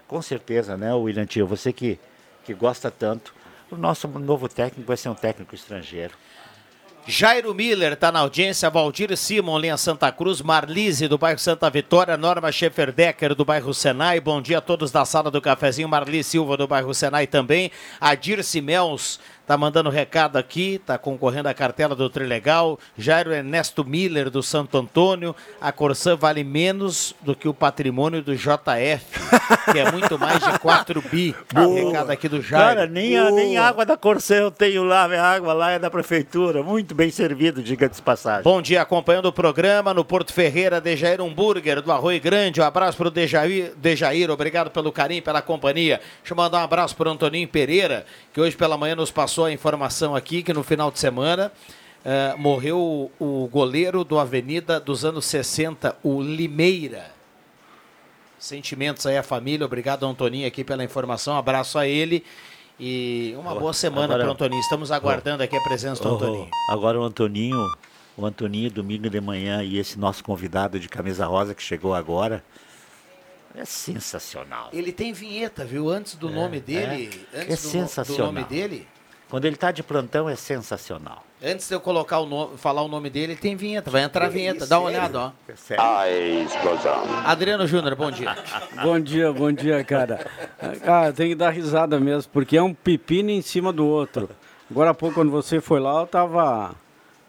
com 0.07 0.19
certeza, 0.23 0.75
né, 0.75 0.91
William 0.91 1.27
Tio, 1.27 1.45
você 1.45 1.71
que, 1.71 1.99
que 2.43 2.51
gosta 2.51 2.89
tanto, 2.89 3.31
o 3.69 3.75
nosso 3.75 4.07
novo 4.07 4.49
técnico 4.49 4.87
vai 4.87 4.97
ser 4.97 5.09
um 5.09 5.13
técnico 5.13 5.53
estrangeiro. 5.53 6.15
Jairo 7.05 7.53
Miller 7.53 7.93
está 7.93 8.11
na 8.11 8.19
audiência, 8.19 8.69
Valdir 8.69 9.15
Simon, 9.15 9.59
linha 9.59 9.77
Santa 9.77 10.11
Cruz, 10.11 10.41
Marlise 10.41 11.07
do 11.07 11.17
bairro 11.17 11.39
Santa 11.39 11.69
Vitória, 11.69 12.17
Norma 12.17 12.51
Schefferdecker 12.51 13.35
do 13.35 13.45
bairro 13.45 13.73
Senai, 13.73 14.19
bom 14.19 14.41
dia 14.41 14.57
a 14.57 14.61
todos 14.61 14.91
da 14.91 15.05
sala 15.05 15.31
do 15.31 15.39
cafezinho, 15.39 15.87
Marli 15.87 16.23
Silva 16.23 16.57
do 16.57 16.67
bairro 16.67 16.93
Senai 16.93 17.27
também, 17.27 17.71
a 18.01 18.15
Dirce 18.15 18.59
Mels 18.61 19.21
tá 19.47 19.57
mandando 19.57 19.89
recado 19.89 20.35
aqui, 20.35 20.79
tá 20.85 20.97
concorrendo 20.97 21.47
à 21.47 21.53
cartela 21.53 21.95
do 21.95 22.09
Trilegal, 22.09 22.77
Jairo 22.97 23.33
Ernesto 23.33 23.85
Miller 23.85 24.29
do 24.29 24.43
Santo 24.43 24.77
Antônio, 24.77 25.33
a 25.61 25.71
Corsã 25.71 26.17
vale 26.17 26.43
menos 26.43 27.15
do 27.21 27.33
que 27.33 27.47
o 27.47 27.53
patrimônio 27.53 28.21
do 28.21 28.35
JF, 28.35 29.05
que 29.71 29.79
é 29.79 29.89
muito 29.89 30.19
mais 30.19 30.43
de 30.43 30.59
4 30.59 31.01
bi, 31.09 31.33
recado 31.85 32.11
aqui 32.11 32.27
do 32.27 32.41
Jairo. 32.41 32.75
Cara, 32.75 32.87
nem, 32.87 33.17
a, 33.17 33.31
nem 33.31 33.57
água 33.57 33.85
da 33.85 33.95
Corsã 33.95 34.35
eu 34.35 34.51
tenho 34.51 34.83
lá, 34.83 35.07
minha 35.07 35.23
água 35.23 35.53
lá 35.53 35.71
é 35.71 35.79
da 35.79 35.89
prefeitura, 35.89 36.61
muito 36.61 36.93
bem 36.93 37.09
servido, 37.09 37.63
diga 37.63 37.87
de 37.87 38.01
passagem. 38.01 38.43
Bom 38.43 38.61
dia, 38.61 38.81
acompanhando 38.81 39.27
o 39.27 39.31
programa 39.31 39.93
no 39.93 40.03
Porto 40.03 40.33
Ferreira, 40.33 40.81
Dejair 40.81 41.21
Hambúrguer, 41.21 41.81
do 41.81 41.89
Arroio 41.93 42.19
Grande. 42.19 42.59
Um 42.59 42.65
abraço 42.65 42.97
para 42.97 43.07
o 43.07 43.11
Dejair, 43.11 43.71
Dejair, 43.77 44.29
obrigado 44.29 44.69
pelo 44.71 44.91
carinho, 44.91 45.23
pela 45.23 45.41
companhia. 45.41 46.01
Deixa 46.19 46.33
eu 46.33 46.35
mandar 46.35 46.59
um 46.59 46.63
abraço 46.63 46.97
para 46.97 47.07
o 47.07 47.11
Antoninho 47.13 47.47
Pereira, 47.47 48.05
que 48.33 48.41
hoje 48.41 48.57
pela 48.57 48.77
manhã 48.77 48.93
nos 48.93 49.09
passou 49.09 49.36
a 49.45 49.51
informação 49.51 50.15
aqui 50.15 50.41
que 50.43 50.53
no 50.53 50.63
final 50.63 50.91
de 50.91 50.99
semana 50.99 51.51
eh, 52.05 52.35
morreu 52.37 53.11
o, 53.19 53.43
o 53.43 53.47
goleiro 53.47 54.03
do 54.03 54.17
Avenida 54.19 54.79
dos 54.79 55.03
anos 55.05 55.25
60, 55.25 55.95
o 56.03 56.21
Limeira. 56.21 57.11
Sentimentos 58.39 59.05
aí 59.07 59.17
à 59.17 59.23
família, 59.23 59.65
obrigado 59.65 60.05
Antoninho 60.05 60.47
aqui 60.47 60.63
pela 60.63 60.83
informação, 60.83 61.33
um 61.33 61.37
abraço 61.37 61.79
a 61.79 61.87
ele 61.87 62.23
e 62.79 63.33
uma 63.37 63.55
boa 63.55 63.73
semana 63.73 64.15
para 64.15 64.27
o 64.27 64.31
Antoninho. 64.31 64.61
Estamos 64.61 64.91
aguardando 64.91 65.41
aqui 65.41 65.55
a 65.57 65.61
presença 65.61 66.03
do 66.03 66.09
Oh, 66.11 66.15
Antoninho. 66.15 66.49
agora 66.69 66.99
o 66.99 67.03
Antoninho, 67.03 67.65
o 68.15 68.23
Antoninho 68.25 68.69
domingo 68.69 69.09
de 69.09 69.19
manhã 69.19 69.63
e 69.63 69.79
esse 69.79 69.97
nosso 69.97 70.23
convidado 70.23 70.79
de 70.79 70.87
camisa 70.87 71.25
rosa 71.25 71.55
que 71.55 71.63
chegou 71.63 71.95
agora, 71.95 72.43
é 73.55 73.65
sensacional. 73.65 74.69
Ele 74.71 74.91
tem 74.91 75.11
vinheta, 75.13 75.65
viu? 75.65 75.89
Antes 75.89 76.13
do 76.13 76.29
nome 76.29 76.59
dele. 76.59 77.09
é 77.33 77.41
Antes 77.41 77.63
do, 77.63 77.69
sensacional. 77.69 78.27
do 78.27 78.33
nome 78.33 78.47
dele. 78.47 78.87
Quando 79.29 79.45
ele 79.45 79.55
está 79.55 79.71
de 79.71 79.83
plantão 79.83 80.29
é 80.29 80.35
sensacional. 80.35 81.23
Antes 81.43 81.67
de 81.67 81.75
eu 81.75 81.79
colocar 81.81 82.19
o 82.19 82.25
nome, 82.25 82.57
falar 82.57 82.81
o 82.81 82.87
nome 82.87 83.09
dele, 83.09 83.35
tem 83.35 83.55
vinheta. 83.55 83.91
Vai 83.91 84.01
entrar 84.03 84.25
a 84.25 84.29
vinheta. 84.29 84.65
Dá 84.65 84.79
uma 84.79 84.87
olhada, 84.87 85.19
ó. 85.19 85.31
É 85.47 85.55
sério. 85.55 85.83
A 85.83 86.09
explosão. 86.09 87.03
Adriano 87.25 87.67
Júnior, 87.67 87.95
bom 87.95 88.09
dia. 88.09 88.35
Bom 88.81 88.99
dia, 88.99 89.31
bom 89.33 89.51
dia, 89.51 89.83
cara. 89.83 90.25
Ah, 90.85 91.11
tem 91.11 91.29
que 91.29 91.35
dar 91.35 91.49
risada 91.51 91.99
mesmo, 91.99 92.31
porque 92.31 92.57
é 92.57 92.63
um 92.63 92.73
pepino 92.73 93.29
em 93.29 93.41
cima 93.41 93.71
do 93.73 93.85
outro. 93.85 94.29
Agora 94.71 94.91
há 94.91 94.93
pouco, 94.93 95.15
quando 95.15 95.29
você 95.31 95.59
foi 95.61 95.79
lá, 95.79 96.01
eu 96.01 96.07
tava 96.07 96.73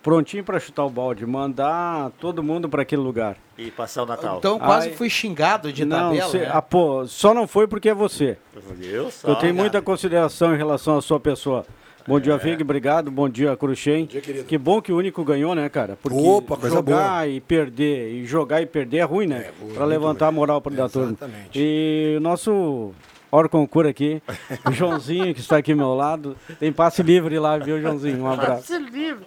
prontinho 0.03 0.43
para 0.45 0.59
chutar 0.61 0.85
o 0.85 0.91
balde, 0.91 1.27
mandar 1.27 2.11
todo 2.21 2.43
mundo 2.43 2.69
para 2.69 2.83
aquele 2.83 3.03
lugar. 3.03 3.37
E 3.59 3.71
passar 3.71 4.05
o 4.05 4.07
Natal. 4.07 4.39
Então 4.39 4.59
quase 4.59 4.89
Ai. 4.89 4.95
fui 4.95 5.11
xingado 5.11 5.73
de 5.73 5.85
não, 5.85 6.11
tabela. 6.11 6.31
cê- 6.31 6.39
né? 6.39 6.51
ah, 6.53 6.63
pô, 6.63 7.07
só 7.07 7.35
não 7.35 7.47
foi 7.47 7.67
porque 7.67 7.89
é 7.91 7.95
você. 7.95 8.39
Eu, 8.81 9.11
só, 9.11 9.29
Eu 9.29 9.35
tenho 9.37 9.53
cara. 9.53 9.55
muita 9.55 9.83
consideração 9.83 10.55
em 10.55 10.57
relação 10.57 10.97
à 10.97 11.03
sua 11.03 11.19
pessoa. 11.21 11.67
Bom 12.09 12.19
dia, 12.19 12.39
Vig, 12.39 12.63
obrigado. 12.63 13.11
Bom 13.11 13.29
dia, 13.29 13.55
Cruxem. 13.55 14.07
Que 14.07 14.57
bom 14.57 14.81
que 14.81 14.91
o 14.91 14.97
único 14.97 15.23
ganhou, 15.23 15.55
né, 15.55 15.69
cara? 15.69 15.99
Porque 16.03 16.19
Opa, 16.19 16.57
coisa 16.57 16.77
jogar 16.77 17.29
e 17.29 17.39
perder, 17.39 18.15
e 18.15 18.25
jogar 18.25 18.63
e 18.63 18.67
perder 18.67 18.97
é 18.97 19.03
ruim, 19.03 19.27
né? 19.27 19.51
Pra 19.75 19.85
levantar 19.85 20.29
a 20.29 20.33
moral 20.33 20.59
pro 20.63 20.75
da 20.75 20.89
turma. 20.89 21.11
Exatamente. 21.11 21.51
E 21.55 22.15
o 22.17 22.21
nosso 22.21 22.95
Orconcur 23.31 23.87
aqui, 23.87 24.23
o 24.67 24.73
Joãozinho, 24.73 25.35
que 25.35 25.41
está 25.41 25.59
aqui 25.59 25.73
ao 25.73 25.77
meu 25.77 25.95
lado, 25.95 26.35
tem 26.59 26.73
passe 26.73 27.03
livre 27.03 27.39
lá, 27.39 27.59
viu, 27.59 27.79
Joãozinho? 27.79 28.23
Um 28.23 28.33
abraço. 28.33 28.73
Passe 28.73 28.79
livre. 28.79 29.27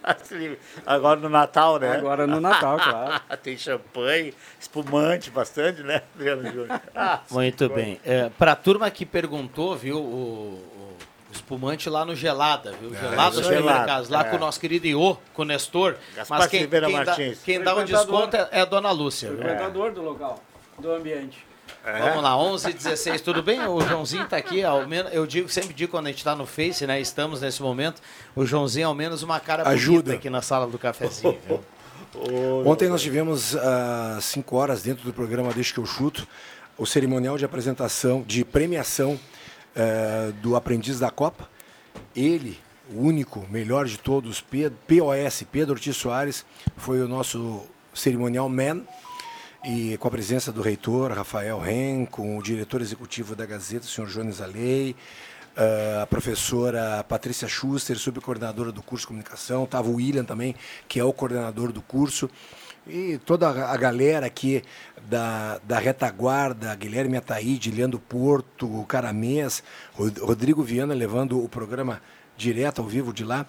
Passe 0.00 0.34
livre. 0.36 0.58
Agora 0.86 1.18
no 1.18 1.28
Natal, 1.28 1.80
né? 1.80 1.96
Agora 1.96 2.28
no 2.28 2.40
Natal, 2.40 2.76
claro. 2.78 3.20
Tem 3.42 3.56
champanhe, 3.58 4.32
espumante, 4.60 5.32
bastante, 5.32 5.82
né, 5.82 6.02
Adriano 6.14 6.44
Júnior? 6.44 6.80
Ah, 6.94 7.22
Muito 7.28 7.68
bem. 7.70 7.98
É, 8.04 8.30
pra 8.38 8.54
turma 8.54 8.88
que 8.88 9.04
perguntou, 9.04 9.74
viu, 9.74 9.98
o 9.98 10.73
espumante 11.44 11.90
lá 11.90 12.04
no 12.04 12.16
Gelada, 12.16 12.72
viu? 12.72 12.90
Gelada 12.94 13.34
isso 13.34 13.42
Supermercados, 13.42 14.08
lá 14.08 14.18
Gelada, 14.18 14.30
com 14.30 14.36
o 14.36 14.38
é. 14.38 14.40
nosso 14.40 14.58
querido 14.58 14.86
Iô, 14.86 15.16
com 15.34 15.42
o 15.42 15.44
Nestor. 15.44 15.96
Gaspar 16.16 16.38
Mas 16.38 16.48
quem, 16.48 16.66
quem 16.66 16.80
dá, 16.80 16.88
Martins. 16.88 17.38
quem 17.44 17.62
dá 17.62 17.76
o 17.76 17.84
desconto 17.84 18.36
é, 18.36 18.48
é 18.50 18.60
a 18.62 18.64
dona 18.64 18.90
Lúcia. 18.90 19.28
viu? 19.30 19.38
Frequentador 19.38 19.92
do 19.92 20.02
local, 20.02 20.42
do 20.78 20.90
ambiente. 20.90 21.46
Vamos 21.84 22.22
lá, 22.22 22.36
11 22.36 22.72
16 22.72 23.20
tudo 23.20 23.42
bem? 23.42 23.60
O 23.66 23.80
Joãozinho 23.82 24.26
tá 24.26 24.38
aqui, 24.38 24.64
ao 24.64 24.86
menos, 24.86 25.12
eu 25.12 25.26
digo, 25.26 25.50
sempre 25.50 25.74
digo 25.74 25.90
quando 25.90 26.06
a 26.06 26.08
gente 26.08 26.18
está 26.18 26.34
no 26.34 26.46
Face, 26.46 26.86
né? 26.86 26.98
Estamos 26.98 27.42
nesse 27.42 27.62
momento, 27.62 28.00
o 28.34 28.46
Joãozinho 28.46 28.88
ao 28.88 28.94
menos 28.94 29.22
uma 29.22 29.38
cara 29.38 29.68
Ajuda. 29.68 30.02
bonita 30.02 30.14
aqui 30.14 30.30
na 30.30 30.40
sala 30.40 30.66
do 30.66 30.78
cafezinho. 30.78 31.38
viu? 31.46 31.62
Ontem 32.64 32.88
nós 32.88 33.02
tivemos 33.02 33.56
às 33.56 34.24
5 34.24 34.56
horas 34.56 34.82
dentro 34.82 35.04
do 35.04 35.12
programa 35.12 35.52
Deixa 35.52 35.74
que 35.74 35.80
eu 35.80 35.84
chuto 35.84 36.26
o 36.78 36.86
cerimonial 36.86 37.36
de 37.36 37.44
apresentação, 37.44 38.22
de 38.22 38.44
premiação 38.44 39.18
eh, 39.76 40.32
do 40.40 40.56
aprendiz 40.56 40.98
da 40.98 41.10
Copa. 41.10 41.48
Ele, 42.14 42.58
o 42.90 43.00
único, 43.00 43.46
melhor 43.50 43.86
de 43.86 43.98
todos, 43.98 44.40
Pedro, 44.40 44.78
POS, 44.86 45.44
Pedro 45.50 45.74
Ortiz 45.74 45.96
Soares, 45.96 46.44
foi 46.76 47.00
o 47.00 47.08
nosso 47.08 47.62
cerimonial 47.92 48.48
man. 48.48 48.82
E 49.64 49.96
com 49.96 50.08
a 50.08 50.10
presença 50.10 50.52
do 50.52 50.60
reitor 50.60 51.10
Rafael 51.12 51.58
Ren, 51.58 52.04
com 52.04 52.36
o 52.36 52.42
diretor 52.42 52.82
executivo 52.82 53.34
da 53.34 53.46
Gazeta, 53.46 53.86
o 53.86 53.88
senhor 53.88 54.08
Jones 54.08 54.42
Alei, 54.42 54.94
eh, 55.56 56.00
a 56.02 56.06
professora 56.06 57.04
Patrícia 57.08 57.48
Schuster, 57.48 57.98
subcoordenadora 57.98 58.70
do 58.70 58.82
curso 58.82 59.04
de 59.04 59.08
comunicação, 59.08 59.64
estava 59.64 59.88
o 59.88 59.94
William 59.94 60.24
também, 60.24 60.54
que 60.86 61.00
é 61.00 61.04
o 61.04 61.12
coordenador 61.12 61.72
do 61.72 61.80
curso, 61.80 62.28
e 62.86 63.18
toda 63.24 63.48
a 63.48 63.76
galera 63.76 64.26
aqui 64.26 64.62
da, 65.08 65.58
da 65.64 65.78
retaguarda, 65.78 66.74
Guilherme 66.74 67.16
Ataíde, 67.16 67.70
Leandro 67.70 67.98
Porto, 67.98 68.66
o 68.80 68.84
Caramês, 68.84 69.62
Rod- 69.94 70.18
Rodrigo 70.18 70.62
Viana 70.62 70.94
levando 70.94 71.42
o 71.42 71.48
programa 71.48 72.00
direto 72.36 72.80
ao 72.82 72.86
vivo 72.88 73.12
de 73.12 73.24
lá. 73.24 73.46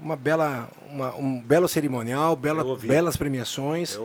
Uma 0.00 0.14
bela, 0.14 0.68
uma- 0.88 1.12
um 1.16 1.40
belo 1.40 1.66
cerimonial, 1.68 2.36
bela, 2.36 2.62
belas 2.86 3.16
premiações. 3.16 3.96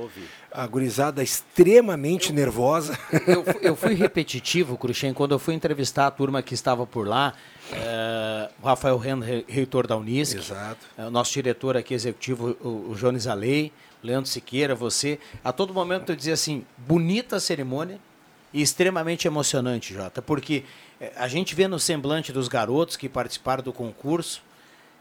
A 0.52 0.66
gurizada 0.66 1.22
extremamente 1.22 2.34
nervosa. 2.34 2.98
Eu, 3.28 3.44
eu 3.62 3.76
fui 3.76 3.94
repetitivo, 3.94 4.76
Cruxem, 4.78 5.14
quando 5.14 5.34
eu 5.34 5.40
fui 5.40 5.54
entrevistar 5.54 6.08
a 6.08 6.12
turma 6.12 6.42
que 6.42 6.56
estava 6.56 6.86
por 6.88 7.08
lá, 7.08 7.34
o 8.62 8.66
Rafael 8.66 8.98
Ren, 8.98 9.20
re- 9.20 9.46
reitor 9.48 9.86
da 9.88 9.96
Unisc, 9.98 10.36
Exato. 10.38 10.78
eh, 10.98 11.06
o 11.06 11.12
nosso 11.12 11.32
diretor 11.34 11.78
aqui 11.78 11.94
executivo, 11.94 12.56
o, 12.62 12.92
o 12.92 12.96
Jones 12.96 13.28
Alei, 13.28 13.72
Leandro 14.04 14.30
Siqueira, 14.30 14.76
você, 14.76 15.20
a 15.44 15.52
todo 15.52 15.74
momento 15.74 16.12
eu 16.12 16.16
dizia 16.16 16.34
assim, 16.34 16.66
bonita 16.78 17.40
cerimônia 17.40 18.00
e 18.54 18.62
extremamente 18.62 19.26
emocionante, 19.28 19.94
Jota, 19.94 20.22
porque 20.22 20.64
eh, 21.00 21.12
a 21.16 21.28
gente 21.28 21.56
vê 21.56 21.68
no 21.68 21.80
semblante 21.80 22.32
dos 22.34 22.48
garotos 22.48 22.98
que 22.98 23.08
participaram 23.10 23.64
do 23.64 23.72
concurso, 23.74 24.42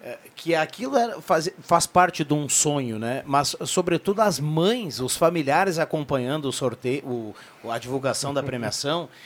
é, 0.05 0.19
que 0.35 0.55
aquilo 0.55 0.95
faz, 1.21 1.49
faz 1.61 1.87
parte 1.87 2.25
de 2.25 2.33
um 2.35 2.49
sonho, 2.49 2.99
né? 2.99 3.23
Mas, 3.25 3.55
sobretudo, 3.67 4.21
as 4.21 4.41
mães, 4.41 4.99
os 5.01 5.17
familiares 5.17 5.79
acompanhando 5.79 6.47
o 6.47 6.53
sorteio, 6.53 7.05
o- 7.07 7.35
a 7.71 7.79
divulgação 7.79 8.33
da 8.35 8.43
premiação. 8.43 9.09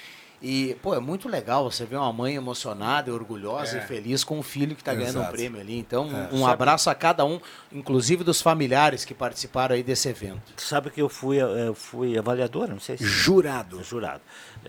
E, 0.43 0.76
pô, 0.82 0.95
é 0.95 1.01
muito 1.01 1.28
legal 1.28 1.68
você 1.70 1.84
ver 1.87 1.97
uma 1.97 2.12
mãe 2.12 2.34
emocionada 2.34 3.12
orgulhosa 3.12 3.78
É. 3.78 3.80
e 3.82 3.87
feliz 3.87 4.22
com 4.22 4.39
o 4.39 4.43
filho 4.43 4.76
que 4.76 4.82
está 4.82 4.93
ganhando 4.95 5.20
um 5.20 5.24
prêmio 5.26 5.61
ali. 5.61 5.78
Então, 5.78 6.05
É. 6.14 6.28
um 6.34 6.41
Sabe- 6.41 6.53
abraço 6.53 6.91
a 6.91 6.95
cada 6.95 7.24
um, 7.24 7.41
inclusive 7.72 8.22
dos 8.22 8.43
familiares 8.43 9.05
que 9.05 9.14
participaram 9.14 9.74
aí 9.74 9.82
desse 9.82 10.09
evento. 10.09 10.43
Sabe 10.59 10.91
que 10.91 11.01
eu 11.01 11.09
fui, 11.09 11.39
eu 11.39 11.74
fui 11.74 12.18
avaliador, 12.18 12.68
não 12.68 12.78
sei 12.78 12.99
se... 12.99 13.05
Jurado. 13.05 13.82
Jurado. 13.82 14.20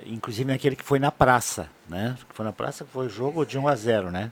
Inclusive 0.05 0.49
naquele 0.49 0.76
que 0.76 0.84
foi 0.86 0.99
na 0.99 1.11
praça, 1.11 1.70
né? 1.89 2.15
Que 2.30 2.36
foi 2.36 2.45
na 2.45 2.53
praça, 2.53 2.86
que 2.86 2.91
foi 2.91 3.09
jogo 3.09 3.45
de 3.45 3.57
1 3.57 3.68
a 3.68 3.76
0 3.76 4.09
né? 4.09 4.32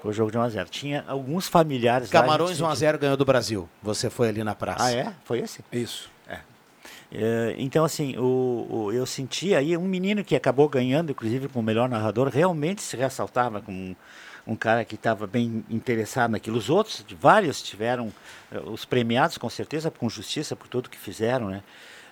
Foi 0.00 0.12
o 0.12 0.14
jogo 0.14 0.30
de 0.30 0.38
1 0.38 0.40
a 0.42 0.48
0 0.48 0.68
Tinha 0.70 1.04
alguns 1.06 1.46
familiares 1.46 2.10
lá, 2.10 2.20
a 2.20 2.22
Camarões 2.22 2.56
gente- 2.56 2.66
1x0 2.66 2.96
ganhou 2.98 3.16
do 3.18 3.24
Brasil. 3.26 3.68
Você 3.82 4.08
foi 4.08 4.30
ali 4.30 4.42
na 4.42 4.54
praça. 4.54 4.84
Ah, 4.84 4.92
é? 4.92 5.12
Foi 5.24 5.40
esse? 5.40 5.62
Isso. 5.70 6.08
É, 7.12 7.54
então, 7.58 7.84
assim, 7.84 8.16
o, 8.16 8.66
o- 8.70 8.92
eu 8.92 9.04
senti 9.04 9.54
aí 9.54 9.76
um 9.76 9.86
menino 9.86 10.24
que 10.24 10.36
acabou 10.36 10.68
ganhando, 10.68 11.10
inclusive 11.10 11.48
com 11.48 11.58
o 11.60 11.62
melhor 11.62 11.88
narrador, 11.88 12.28
realmente 12.28 12.82
se 12.82 12.96
ressaltava 12.96 13.60
como 13.60 13.76
um, 13.76 13.96
um 14.46 14.56
cara 14.56 14.84
que 14.84 14.94
estava 14.94 15.26
bem 15.26 15.64
interessado 15.68 16.30
naquilo. 16.32 16.56
Os 16.56 16.70
outros, 16.70 17.04
vários 17.20 17.60
tiveram, 17.62 18.12
eh, 18.52 18.60
os 18.64 18.84
premiados 18.84 19.38
com 19.38 19.50
certeza, 19.50 19.90
com 19.90 20.08
justiça 20.08 20.54
por 20.54 20.68
tudo 20.68 20.88
que 20.90 20.98
fizeram, 20.98 21.48
né? 21.50 21.62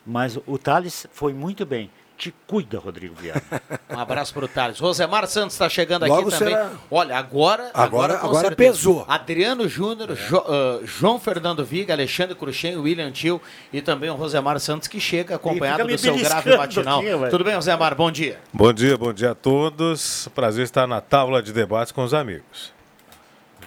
Mas 0.06 0.36
o, 0.36 0.42
o 0.46 0.58
Thales 0.58 1.06
foi 1.12 1.32
muito 1.32 1.64
bem. 1.66 1.90
Te 2.18 2.34
cuida, 2.48 2.78
Rodrigo 2.80 3.14
Viana. 3.14 3.40
Um 3.88 3.98
abraço 3.98 4.34
pro 4.34 4.46
Thales. 4.46 4.78
Rosemar 4.78 5.26
Santos 5.28 5.54
está 5.54 5.68
chegando 5.68 6.04
Logo 6.06 6.28
aqui 6.28 6.38
também. 6.38 6.54
será- 6.54 6.70
Olha, 6.90 7.16
agora. 7.16 7.70
Agora- 7.72 8.16
agora 8.18 8.48
certeza. 8.48 8.72
pesou. 8.72 9.04
Adriano 9.08 9.66
Júnior, 9.68 10.14
Jo- 10.14 10.44
ah, 10.46 10.80
João 10.84 11.18
Fernando 11.18 11.64
Viga, 11.64 11.94
Alexandre 11.94 12.34
Cruxem, 12.34 12.76
William 12.76 13.10
Tio 13.10 13.40
e 13.72 13.80
também 13.80 14.10
o 14.10 14.14
Rosemar 14.14 14.58
Santos, 14.60 14.88
que 14.88 15.00
chega 15.00 15.36
acompanhado 15.36 15.86
do 15.86 15.96
seu 15.98 16.16
grave 16.18 16.56
matinal. 16.56 17.00
aqui. 17.00 17.30
Tudo 17.30 17.44
bem, 17.44 17.54
Rosemar? 17.54 17.94
Bom 17.94 18.10
dia. 18.10 18.38
Bom 18.52 18.72
dia, 18.72 18.96
bom 18.98 19.12
dia 19.12 19.30
a 19.30 19.34
todos. 19.34 20.28
Prazer 20.34 20.64
estar 20.64 20.86
na 20.86 21.00
tábua 21.00 21.42
de 21.42 21.52
debates 21.52 21.92
com 21.92 22.02
os 22.04 22.12
amigos. 22.12 22.72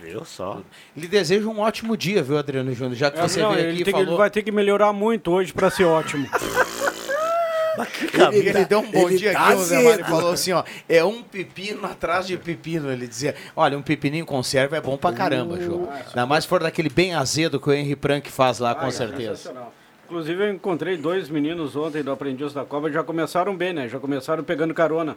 Viu 0.01 0.23
só? 0.25 0.61
Lhe 0.95 1.07
desejo 1.07 1.49
um 1.49 1.59
ótimo 1.61 1.95
dia, 1.97 2.21
viu, 2.21 2.37
Adriano 2.37 2.73
Júnior? 2.73 2.95
Já 2.95 3.09
que 3.11 3.19
É, 3.19 3.21
você 3.23 3.39
não, 3.41 3.51
veio 3.53 3.61
ele, 3.65 3.71
aqui 3.73 3.81
e 3.81 3.85
que- 3.85 3.91
falou. 3.91 4.07
ele 4.07 4.15
vai 4.17 4.29
ter 4.29 4.43
que 4.43 4.51
melhorar 4.51 4.91
muito 4.93 5.31
hoje 5.31 5.51
para 5.53 5.69
ser 5.69 5.85
ótimo. 5.85 6.27
Ele, 8.33 8.49
ele 8.49 8.65
deu 8.65 8.79
um 8.79 8.91
bom 8.91 9.09
dia 9.09 9.33
tá 9.33 9.45
aqui, 9.47 9.53
Rosemar, 9.55 9.83
e 9.83 9.87
azedo. 9.93 10.05
falou 10.09 10.31
assim, 10.31 10.51
ó, 10.51 10.63
é 10.89 11.03
um 11.03 11.21
pepino 11.23 11.85
atrás 11.85 12.27
de 12.27 12.37
pepino. 12.37 12.91
Ele 12.91 13.07
dizia, 13.07 13.35
olha, 13.55 13.77
um 13.77 13.81
pepininho 13.81 14.25
conserva 14.25 14.77
é 14.77 14.81
bom 14.81 14.97
pra 14.97 15.13
caramba, 15.13 15.59
Jô. 15.59 15.87
Ainda 16.07 16.25
mais 16.25 16.43
se 16.43 16.49
for 16.49 16.61
daquele 16.61 16.89
bem 16.89 17.13
azedo 17.13 17.59
que 17.59 17.69
o 17.69 17.73
Henry 17.73 17.95
Prank 17.95 18.29
faz 18.31 18.59
lá, 18.59 18.75
com 18.75 18.85
Ah, 18.85 18.89
é 18.89 18.91
certeza. 18.91 19.35
sensacional. 19.35 19.73
Inclusive, 20.05 20.43
eu 20.43 20.53
encontrei 20.53 20.97
dois 20.97 21.29
meninos 21.29 21.73
ontem 21.77 22.03
do 22.03 22.11
Aprendiz 22.11 22.51
da 22.51 22.65
Copa, 22.65 22.91
já 22.91 23.01
começaram 23.01 23.55
bem, 23.55 23.71
né? 23.71 23.87
Já 23.87 23.97
começaram 23.97 24.43
pegando 24.43 24.73
carona. 24.73 25.15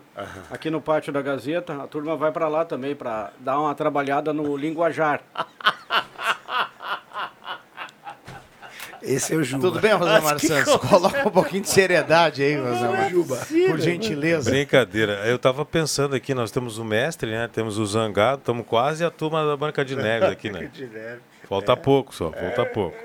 Aqui 0.53 0.71
no 0.71 0.81
pátio 0.81 1.13
da 1.13 1.21
Gazeta, 1.21 1.83
a 1.83 1.87
turma 1.89 2.15
vai 2.15 2.31
para 2.31 2.47
lá 2.47 2.65
também 2.65 2.95
para 2.95 3.33
dar 3.41 3.59
uma 3.59 3.75
trabalhada 3.75 4.33
no 4.33 4.57
linguajar. 4.57 5.21
Esse 9.05 9.35
é 9.35 9.37
o 9.37 9.45
Juba. 9.45 9.69
Tudo 9.69 9.81
bem, 9.81 9.93
Rosemar 9.93 10.39
Santos? 10.39 10.77
Coloca 10.77 11.29
um 11.29 11.31
pouquinho 11.31 11.63
de 11.63 11.69
seriedade 11.69 12.43
aí, 12.43 12.57
Rosemar. 12.57 13.11
Por 13.11 13.81
gentileza. 13.81 14.51
Brincadeira. 14.51 15.27
Eu 15.27 15.37
estava 15.37 15.65
pensando 15.65 16.15
aqui, 16.15 16.35
nós 16.35 16.51
temos 16.51 16.79
o 16.79 16.85
mestre, 16.85 17.31
né? 17.31 17.49
Temos 17.49 17.79
o 17.79 17.87
Zangado, 17.87 18.39
estamos 18.39 18.67
quase 18.67 19.05
a 19.05 19.11
turma 19.11 19.45
da 19.45 19.57
Branca 19.57 19.85
de 19.85 19.95
Neve 19.95 20.27
aqui, 20.27 20.51
né? 20.51 20.71
Falta 21.49 21.77
pouco 21.77 22.15
só, 22.15 22.33
falta 22.33 22.65
pouco. 22.65 22.97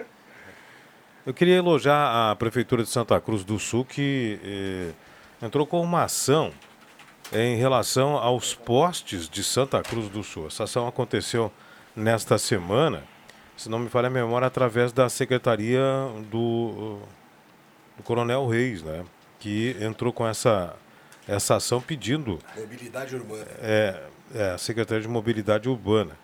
Eu 1.25 1.33
queria 1.33 1.57
elogiar 1.57 2.31
a 2.31 2.35
Prefeitura 2.37 2.83
de 2.83 2.89
Santa 2.89 3.19
Cruz 3.19 3.43
do 3.43 3.59
Sul, 3.59 3.83
que 3.83 4.39
eh, 4.41 5.45
entrou 5.45 5.67
com 5.67 5.81
uma 5.81 6.05
ação 6.05 6.53
em 7.33 7.57
relação 7.57 8.15
aos 8.15 8.55
postes 8.55 9.29
de 9.29 9.43
Santa 9.43 9.81
Cruz 9.83 10.07
do 10.09 10.23
Sul. 10.23 10.47
Essa 10.47 10.63
ação 10.63 10.87
aconteceu 10.87 11.51
nesta 11.95 12.37
semana, 12.37 13.03
se 13.59 13.69
não 13.69 13.77
me 13.77 13.89
falha 13.89 14.07
a 14.07 14.09
memória, 14.09 14.47
através 14.47 14.91
da 14.93 15.09
Secretaria 15.09 15.81
do, 16.31 16.99
do 17.97 18.03
Coronel 18.03 18.47
Reis, 18.47 18.81
né? 18.81 19.03
Que 19.39 19.75
entrou 19.81 20.13
com 20.13 20.25
essa, 20.25 20.75
essa 21.27 21.55
ação 21.57 21.81
pedindo 21.81 22.39
Mobilidade 22.57 23.15
urbana. 23.15 23.45
é, 23.61 24.01
é, 24.33 24.49
a 24.51 24.57
Secretaria 24.57 25.01
de 25.01 25.07
Mobilidade 25.09 25.67
Urbana 25.67 26.17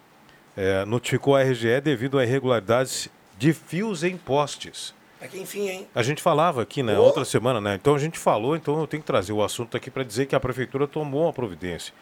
é, 0.56 0.86
notificou 0.86 1.36
a 1.36 1.42
RGE 1.44 1.82
devido 1.82 2.18
a 2.18 2.24
irregularidades 2.24 3.10
de 3.38 3.52
fios 3.52 4.04
em 4.04 4.16
postes. 4.16 4.94
É 5.20 5.28
que 5.28 5.40
enfim, 5.40 5.68
hein? 5.68 5.88
A 5.94 6.04
gente 6.04 6.22
falava 6.22 6.62
aqui 6.62 6.82
na 6.84 6.94
Oh! 6.94 7.04
outra 7.04 7.26
semana, 7.26 7.60
né? 7.60 7.76
Então 7.76 7.96
a 7.96 8.00
gente 8.00 8.18
falou, 8.18 8.56
então 8.56 8.80
eu 8.80 8.88
tenho 8.88 9.02
que 9.02 9.08
trazer 9.08 9.34
o 9.34 9.44
assunto 9.44 9.76
aqui 9.76 9.92
para 9.92 10.04
dizer 10.04 10.26
que 10.28 10.36
a 10.36 10.40
prefeitura 10.40 10.88
tomou 10.88 11.24
uma 11.24 11.34
providência. 11.34 11.94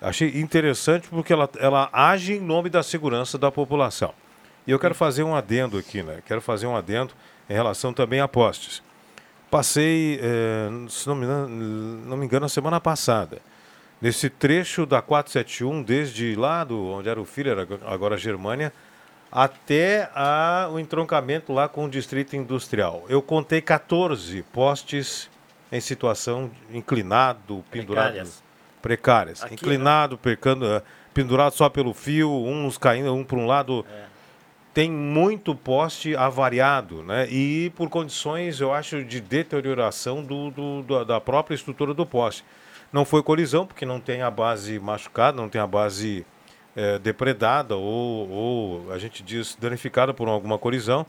Achei 0.00 0.38
interessante 0.40 1.08
porque 1.08 1.32
ela, 1.32 1.48
ela 1.58 1.88
age 1.92 2.34
em 2.34 2.40
nome 2.40 2.68
da 2.68 2.82
segurança 2.82 3.38
da 3.38 3.50
população. 3.50 4.12
E 4.66 4.70
eu 4.70 4.78
quero 4.78 4.94
fazer 4.94 5.22
um 5.22 5.34
adendo 5.34 5.78
aqui, 5.78 6.02
né? 6.02 6.20
Quero 6.26 6.40
fazer 6.40 6.66
um 6.66 6.76
adendo 6.76 7.14
em 7.48 7.54
relação 7.54 7.92
também 7.92 8.20
a 8.20 8.26
postes. 8.26 8.82
Passei, 9.50 10.18
eh, 10.20 10.68
se 10.88 11.06
não 11.06 11.14
me, 11.14 11.24
engano, 11.24 11.48
não 11.48 12.16
me 12.16 12.26
engano, 12.26 12.46
a 12.46 12.48
semana 12.48 12.80
passada, 12.80 13.40
nesse 14.00 14.28
trecho 14.28 14.84
da 14.84 15.00
471, 15.00 15.82
desde 15.82 16.34
lá 16.34 16.64
do 16.64 16.84
onde 16.86 17.08
era 17.08 17.20
o 17.20 17.24
Filler, 17.24 17.66
agora 17.86 18.16
a 18.16 18.18
Germânia, 18.18 18.72
até 19.30 20.10
a, 20.14 20.68
o 20.72 20.80
entroncamento 20.80 21.52
lá 21.52 21.68
com 21.68 21.84
o 21.84 21.88
Distrito 21.88 22.34
Industrial. 22.34 23.04
Eu 23.08 23.22
contei 23.22 23.60
14 23.60 24.42
postes 24.52 25.30
em 25.70 25.80
situação 25.80 26.50
inclinado, 26.72 27.64
pendurado. 27.70 28.12
Precárias. 28.12 28.42
Precárias. 28.82 29.42
Aqui, 29.44 29.54
inclinado, 29.54 30.18
percando, 30.18 30.66
eh, 30.66 30.82
pendurado 31.14 31.52
só 31.52 31.68
pelo 31.68 31.94
fio, 31.94 32.30
uns 32.30 32.76
caindo, 32.76 33.14
um 33.14 33.24
para 33.24 33.38
um 33.38 33.46
lado. 33.46 33.86
Tem 34.76 34.90
muito 34.90 35.54
poste 35.54 36.14
avariado, 36.14 37.02
né? 37.02 37.26
E 37.30 37.72
por 37.74 37.88
condições, 37.88 38.60
eu 38.60 38.74
acho, 38.74 39.02
de 39.02 39.22
deterioração 39.22 40.22
do, 40.22 40.50
do- 40.50 41.02
da- 41.02 41.18
própria 41.18 41.54
estrutura 41.54 41.94
do 41.94 42.04
poste. 42.04 42.44
Não 42.92 43.02
foi 43.02 43.22
colisão, 43.22 43.66
porque 43.66 43.86
não 43.86 43.98
tem 43.98 44.20
a 44.20 44.30
base 44.30 44.78
machucada, 44.78 45.34
não 45.40 45.48
tem 45.48 45.62
a 45.62 45.66
base 45.66 46.26
eh, 46.76 46.98
depredada 46.98 47.74
ou, 47.74 48.28
ou, 48.28 48.92
a 48.92 48.98
gente 48.98 49.22
diz, 49.22 49.56
danificada 49.58 50.12
por 50.12 50.28
alguma 50.28 50.58
colisão. 50.58 51.06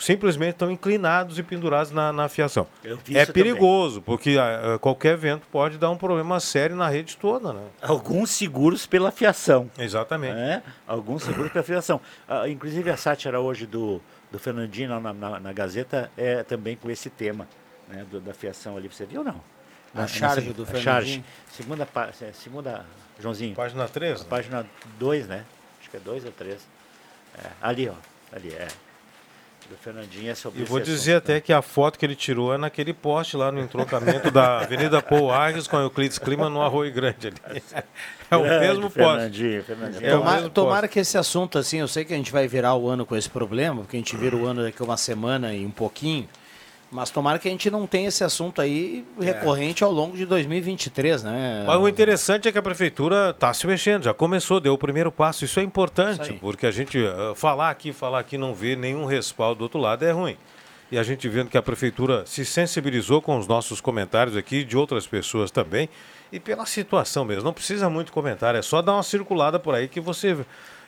Simplesmente 0.00 0.52
estão 0.54 0.70
inclinados 0.70 1.38
e 1.38 1.42
pendurados 1.42 1.92
na, 1.92 2.12
na 2.12 2.28
fiação. 2.28 2.66
É 2.84 2.88
isso 2.88 2.98
também. 3.04 3.26
perigoso, 3.32 4.00
porque 4.02 4.36
ah, 4.40 4.74
ah, 4.74 4.78
qualquer 4.78 5.16
vento 5.16 5.46
pode 5.52 5.78
dar 5.78 5.90
um 5.90 5.96
problema 5.96 6.40
sério 6.40 6.74
na 6.74 6.88
rede 6.88 7.16
toda, 7.16 7.52
né? 7.52 7.62
Alguns 7.82 8.30
seguros 8.30 8.86
pela 8.86 9.10
fiação. 9.10 9.70
Exatamente. 9.78 10.34
né? 10.34 10.62
Alguns 10.86 11.22
seguros 11.22 11.52
pela 11.52 11.64
fiação. 11.64 12.00
Ah, 12.28 12.48
inclusive 12.48 12.90
a 12.90 12.96
sátira 12.96 13.38
hoje 13.40 13.66
do, 13.66 14.00
do 14.32 14.38
Fernandinho 14.38 14.88
na, 15.00 15.12
na, 15.12 15.38
na 15.40 15.52
Gazeta 15.52 16.10
é 16.16 16.42
também 16.42 16.76
com 16.76 16.90
esse 16.90 17.10
tema 17.10 17.46
né, 17.88 18.04
do- 18.10 18.20
da 18.20 18.32
fiação 18.34 18.76
ali. 18.76 18.88
Você 18.88 19.04
viu 19.04 19.20
ou 19.20 19.24
não? 19.26 19.40
A 19.94 20.02
Na- 20.02 20.06
charge 20.06 20.52
do 20.52 20.62
a 20.62 20.66
Fernandinho. 20.66 20.82
charge. 20.84 21.24
Segunda, 21.52 21.88
é, 22.20 22.32
segunda, 22.32 22.86
Joãozinho. 23.18 23.54
Página 23.54 23.88
3? 23.88 24.22
Página 24.22 24.64
2, 24.98 25.26
né? 25.26 25.44
Acho 25.80 25.90
que 25.90 25.96
é 25.96 26.00
2 26.00 26.24
ou 26.24 26.32
3. 26.32 26.58
ali, 27.60 27.88
ó. 27.88 27.94
Ali, 28.34 28.50
é. 28.52 28.68
Do 29.70 29.76
Fernandinho 29.76 30.28
é 30.28 30.34
sobre 30.34 30.62
E 30.62 30.64
vou 30.64 30.80
esse 30.80 30.90
dizer 30.90 31.12
assunto, 31.12 31.24
até 31.30 31.40
que 31.40 31.52
a 31.52 31.62
foto 31.62 31.96
que 31.96 32.04
ele 32.04 32.16
tirou 32.16 32.52
é 32.52 32.58
naquele 32.58 32.92
poste 32.92 33.36
lá 33.36 33.52
no 33.52 33.60
entrocamento 33.60 34.28
da 34.28 34.58
Avenida 34.66 35.00
Paul 35.00 35.30
Arres 35.30 35.68
com 35.68 35.76
a 35.76 35.82
Euclides 35.82 36.18
Clima 36.18 36.50
no 36.50 36.60
Arroio 36.60 36.92
Grande 36.92 37.28
ali. 37.28 37.62
É 38.28 38.36
o 38.36 38.42
Grande 38.42 38.66
mesmo 38.66 38.82
poste. 38.90 38.98
Fernandinho, 39.00 39.62
Fernandinho. 39.62 40.04
É 40.04 40.10
Tomara, 40.10 40.36
mesmo 40.38 40.50
tomara 40.50 40.80
poste. 40.82 40.92
que 40.92 40.98
esse 40.98 41.16
assunto, 41.16 41.56
assim, 41.56 41.78
eu 41.78 41.86
sei 41.86 42.04
que 42.04 42.12
a 42.12 42.16
gente 42.16 42.32
vai 42.32 42.48
virar 42.48 42.74
o 42.74 42.88
ano 42.88 43.06
com 43.06 43.14
esse 43.16 43.30
problema, 43.30 43.82
porque 43.82 43.96
a 43.96 44.00
gente 44.00 44.16
vira 44.16 44.34
o 44.34 44.44
ano 44.44 44.64
daqui 44.64 44.82
a 44.82 44.84
uma 44.84 44.96
semana 44.96 45.54
e 45.54 45.64
um 45.64 45.70
pouquinho, 45.70 46.28
mas 46.90 47.10
tomara 47.10 47.38
que 47.38 47.46
a 47.46 47.50
gente 47.50 47.70
não 47.70 47.86
tenha 47.86 48.08
esse 48.08 48.24
assunto 48.24 48.60
aí 48.60 49.04
recorrente 49.20 49.84
ao 49.84 49.92
longo 49.92 50.16
de 50.16 50.26
2023, 50.26 51.22
né? 51.22 51.64
Mas 51.64 51.76
o 51.80 51.88
interessante 51.88 52.48
é 52.48 52.52
que 52.52 52.58
a 52.58 52.62
prefeitura 52.62 53.30
está 53.30 53.54
se 53.54 53.66
mexendo, 53.66 54.04
já 54.04 54.14
começou, 54.14 54.58
deu 54.58 54.74
o 54.74 54.78
primeiro 54.78 55.12
passo. 55.12 55.44
Isso 55.44 55.60
é 55.60 55.62
importante, 55.62 56.32
Isso 56.32 56.40
porque 56.40 56.66
a 56.66 56.70
gente 56.70 56.98
ah, 56.98 57.32
falar 57.36 57.70
aqui, 57.70 57.92
falar 57.92 58.18
aqui, 58.18 58.36
não 58.36 58.52
vê 58.52 58.74
nenhum 58.74 59.04
respaldo 59.04 59.58
do 59.58 59.62
outro 59.62 59.78
lado 59.78 60.04
é 60.04 60.10
ruim. 60.10 60.36
E 60.90 60.98
a 60.98 61.04
gente 61.04 61.28
vendo 61.28 61.48
que 61.48 61.56
a 61.56 61.62
prefeitura 61.62 62.26
se 62.26 62.44
sensibilizou 62.44 63.22
com 63.22 63.38
os 63.38 63.46
nossos 63.46 63.80
comentários 63.80 64.36
aqui, 64.36 64.64
de 64.64 64.76
outras 64.76 65.06
pessoas 65.06 65.52
também, 65.52 65.88
e 66.32 66.40
pela 66.40 66.66
situação 66.66 67.24
mesmo. 67.24 67.44
Não 67.44 67.52
precisa 67.52 67.88
muito 67.88 68.10
comentário, 68.12 68.58
é 68.58 68.62
só 68.62 68.82
dar 68.82 68.94
uma 68.94 69.02
circulada 69.04 69.60
por 69.60 69.74
aí 69.74 69.86
que 69.86 70.00
você. 70.00 70.36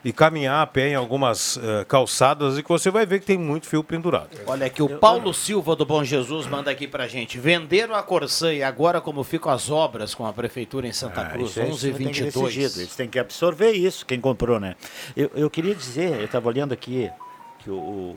E 0.04 0.12
caminhar 0.12 0.60
a 0.62 0.66
pé 0.66 0.88
em 0.88 0.94
algumas 0.96 1.56
eh, 1.62 1.84
calçadas 1.86 2.58
e 2.58 2.62
que 2.62 2.68
você 2.68 2.90
vai 2.90 3.06
ver 3.06 3.20
que 3.20 3.26
tem 3.26 3.38
muito 3.38 3.68
fio 3.68 3.84
pendurado. 3.84 4.30
Olha 4.48 4.66
aqui, 4.66 4.82
o 4.82 4.98
Paulo 4.98 5.32
Silva 5.32 5.76
do 5.76 5.86
Bom 5.86 6.02
Jesus 6.02 6.46
manda 6.48 6.72
aqui 6.72 6.88
pra 6.88 7.06
gente. 7.06 7.38
Venderam 7.38 7.94
a 7.94 8.02
Corsã 8.02 8.52
e 8.52 8.64
agora 8.64 9.00
como 9.00 9.22
ficam 9.22 9.52
as 9.52 9.70
obras 9.70 10.12
com 10.12 10.26
a 10.26 10.32
prefeitura 10.32 10.88
em 10.88 10.92
Santa 10.92 11.20
Ah, 11.20 11.26
Cruz? 11.26 11.50
isso 11.50 11.60
é- 11.60 11.68
isso 11.68 11.80
tem 11.82 11.92
que 11.92 12.02
11 12.08 12.22
decidido, 12.24 12.32
22 12.50 12.78
Eles 12.78 12.96
têm 12.96 13.08
que 13.08 13.18
absorver 13.18 13.70
isso, 13.72 14.04
quem 14.04 14.20
comprou, 14.20 14.58
né? 14.58 14.74
Eu, 15.16 15.30
eu 15.36 15.48
queria 15.48 15.74
dizer, 15.74 16.18
eu 16.18 16.24
estava 16.24 16.48
olhando 16.48 16.72
aqui 16.72 17.08
que 17.60 17.70
o, 17.70 17.74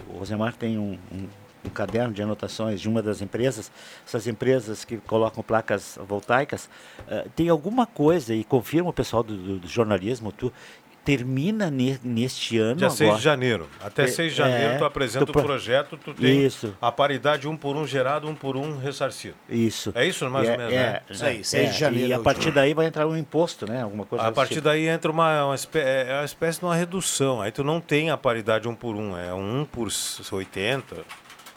o 0.10 0.18
Rosemar 0.18 0.56
tem 0.56 0.80
um, 0.80 0.98
um- 1.12 1.28
um 1.64 1.70
caderno 1.70 2.14
de 2.14 2.22
anotações 2.22 2.80
de 2.80 2.88
uma 2.88 3.02
das 3.02 3.24
empresas, 3.24 3.72
essas 4.08 4.28
empresas 4.28 4.86
que 4.86 4.98
colocam 4.98 5.44
placas 5.44 5.98
voltaicas, 6.08 6.70
eh, 7.08 7.26
tem 7.36 7.50
alguma 7.50 7.88
coisa, 7.88 8.36
e 8.36 8.44
confirma 8.44 8.92
o 8.92 8.94
pessoal 8.94 9.24
do, 9.24 9.36
do- 9.36 9.60
do 9.62 9.68
jornalismo, 9.68 10.32
tu 10.32 10.54
termina 11.06 11.70
ne- 11.70 12.00
neste 12.04 12.58
ano 12.58 12.76
Dia 12.78 12.90
6 12.90 13.02
agora. 13.02 13.18
de 13.20 13.24
janeiro. 13.24 13.70
Até 13.80 14.04
É, 14.04 14.08
6 14.08 14.32
de 14.32 14.38
janeiro 14.40 14.74
é, 14.74 14.78
tu 14.78 14.86
apresenta 14.86 15.26
tu 15.26 15.30
o 15.30 15.34
pro- 15.34 15.44
projeto, 15.44 15.96
tu 15.98 16.14
tem 16.16 16.44
Isso. 16.46 16.76
a 16.82 16.92
paridade 16.92 17.48
um 17.48 17.56
por 17.56 17.76
um 17.76 17.86
gerado, 17.86 18.28
um 18.28 18.34
por 18.36 18.58
um 18.58 18.78
ressarcido. 18.78 19.36
Isso. 19.48 19.92
É 19.96 20.04
isso 20.06 20.28
mais 20.30 20.48
E 20.48 20.52
ou 20.52 20.58
menos, 20.58 20.74
é, 20.74 20.78
né? 20.78 21.02
Isso 21.10 21.26
aí, 21.26 21.40
é, 21.40 21.44
6 21.44 21.72
de 21.74 21.80
janeiro 21.80 22.08
E 22.10 22.12
é 22.12 22.16
a 22.16 22.20
partir 22.20 22.52
daí 22.52 22.74
vai 22.74 22.88
entrar 22.88 23.06
um 23.08 23.16
imposto, 23.16 23.66
né? 23.70 23.84
Alguma 23.84 24.06
coisa 24.06 24.26
A 24.28 24.32
partir 24.32 24.56
tipo. 24.56 24.66
daí 24.66 24.88
entra 24.88 25.12
uma, 25.12 25.46
uma, 25.46 25.56
espé- 25.56 26.08
é 26.10 26.14
uma 26.16 26.26
espécie 26.26 26.60
de 26.60 26.66
uma 26.66 26.76
redução. 26.76 27.40
Aí 27.42 27.52
tu 27.52 27.64
não 27.64 27.80
tem 27.80 28.10
a 28.10 28.18
paridade 28.18 28.68
um 28.68 28.74
por 28.76 28.96
um, 28.96 29.16
é 29.16 29.32
um 29.34 29.64
por 29.72 29.88
80. 30.32 30.96
O 30.96 30.98
que, 30.98 31.04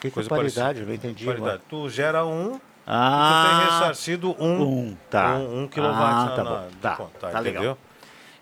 que 0.02 0.06
é 0.08 0.10
coisa 0.10 0.28
paridade? 0.28 0.80
Eu 0.82 0.86
não 0.86 0.94
entendi. 0.94 1.24
Paridade. 1.24 1.62
Tu 1.68 1.88
gera 1.88 2.24
um, 2.24 2.52
tu 2.52 2.58
tem 2.58 2.60
Ah, 2.86 3.68
ressarcido 3.80 4.36
um, 4.38 4.62
um, 4.62 4.96
tá. 5.10 5.34
um, 5.36 5.62
um 5.62 5.66
quilowatt 5.68 6.00
Ah, 6.02 6.24
na, 6.24 6.30
tá 6.36 6.44
na- 6.44 6.66
de 6.68 6.76
Tá, 6.76 6.96
conta, 6.96 7.18
tá 7.28 7.40
legal. 7.40 7.62
entendeu? 7.62 7.78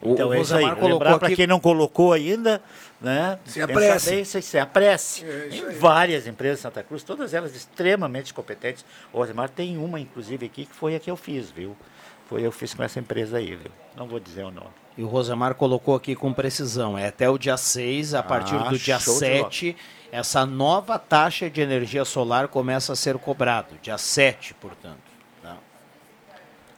Então 0.03 0.29
O 0.29 0.35
é 0.35 0.41
isso 0.41 0.55
aí. 0.55 0.61
Rosemar 0.63 0.77
colocou 0.77 0.99
Lembrar 0.99 1.19
para 1.19 1.27
aqui- 1.29 1.37
quem 1.37 1.47
não 1.47 1.59
colocou 1.59 2.13
ainda, 2.13 2.61
né? 3.01 3.39
Se 3.47 3.55
pensa 3.61 3.65
apresse. 3.65 4.11
bem, 4.11 4.25
Se, 4.25 4.43
se 4.43 4.59
apresse. 4.59 5.25
Tem 5.25 5.71
várias 5.79 6.27
empresas 6.27 6.59
de 6.59 6.63
Santa 6.63 6.83
Cruz, 6.83 7.03
todas 7.03 7.33
elas 7.35 7.55
extremamente 7.57 8.33
competentes. 8.35 8.85
O 9.13 9.19
Rosemar 9.19 9.49
tem 9.49 9.77
uma, 9.79 9.99
inclusive, 9.99 10.47
aqui, 10.47 10.67
que 10.67 10.75
foi 10.75 10.95
a 10.95 11.01
que 11.01 11.11
eu 11.11 11.17
fiz, 11.17 11.51
viu? 11.51 11.75
Foi 12.29 12.43
eu 12.45 12.53
fiz 12.53 12.75
com 12.75 12.83
essa 12.83 12.99
empresa 12.99 13.39
aí, 13.39 13.55
viu? 13.55 13.71
Não 13.97 14.07
vou 14.07 14.19
dizer 14.21 14.45
o 14.45 14.51
nome. 14.51 14.69
E 14.99 15.03
o 15.03 15.07
Rosemar 15.07 15.55
colocou 15.55 15.95
aqui 15.95 16.15
com 16.15 16.33
precisão. 16.33 16.97
É 16.99 17.07
até 17.09 17.29
o 17.31 17.39
dia 17.39 17.57
6, 17.57 18.15
a 18.15 18.23
partir 18.23 18.57
Ah, 18.57 18.69
do 18.69 18.79
dia 18.79 18.99
show 18.99 19.15
de 19.15 19.21
7, 19.21 19.77
essa 20.11 20.45
nova 20.45 20.99
taxa 20.99 21.49
de 21.49 21.61
energia 21.61 22.05
solar 22.05 22.49
começa 22.49 22.93
a 22.93 22.97
ser 22.97 23.17
cobrado. 23.19 23.75
Dia 23.83 23.97
7, 23.99 24.55
portanto. 24.55 25.06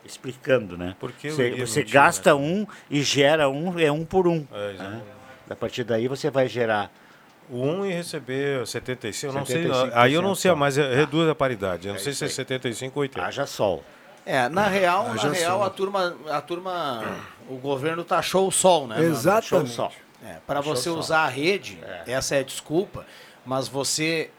Tá? 0.09 0.13
Explicando, 0.13 0.77
né? 0.79 0.97
Porque 0.99 1.31
você 1.31 1.51
você 1.53 1.81
mentir, 1.81 1.93
gasta 1.95 2.31
né? 2.31 2.41
um 2.41 2.67
e 2.91 3.03
gera 3.03 3.49
um, 3.49 3.79
é 3.79 3.91
um 3.93 4.05
por 4.05 4.27
um. 4.27 4.47
É, 4.53 4.71
exatamente. 4.73 4.97
né? 5.05 5.13
A 5.51 5.57
partir 5.57 5.85
daí 5.85 6.09
você 6.09 6.31
vai 6.31 6.49
gerar. 6.49 6.91
O 7.51 7.63
1 7.63 7.87
e 7.87 7.93
receber 7.95 8.67
75, 8.67 9.33
eu 9.33 9.39
não 9.39 9.47
sei. 9.47 9.65
75% 9.67 9.91
Aí 9.95 10.13
eu 10.13 10.21
não 10.21 10.35
sei, 10.35 10.51
só. 10.51 10.57
mas 10.57 10.77
é- 10.77 10.95
reduz 10.95 11.27
a 11.31 11.35
paridade. 11.35 11.89
Eu 11.89 11.95
não 11.95 12.01
sei 12.01 12.11
isso 12.13 12.19
se 12.19 12.25
é 12.25 12.27
aí. 12.27 12.33
75 12.33 12.99
ou 12.99 13.03
80. 13.03 13.27
Haja 13.27 13.47
sol. 13.47 13.83
É, 14.27 14.47
na 14.51 14.67
real, 14.67 15.07
Ah, 15.11 15.15
na 15.15 15.33
real 15.33 15.65
a 15.65 15.71
turma, 15.71 16.15
a 16.29 16.41
turma, 16.43 17.03
o 17.49 17.57
governo 17.57 18.05
taxou 18.05 18.47
o 18.47 18.53
sol, 18.53 18.87
né? 18.87 18.97
mano? 18.97 19.07
Show 19.09 19.13
Exatamente. 19.17 19.71
sol. 19.71 19.91
É, 20.23 20.37
para 20.47 20.57
Taxou 20.57 20.77
você 20.77 20.91
o 20.91 20.99
usar 20.99 21.21
a 21.21 21.29
rede, 21.29 21.79
essa 22.07 22.35
é 22.35 22.41
a 22.41 22.43
desculpa, 22.43 23.07
mas 23.47 23.67
você 23.69 24.31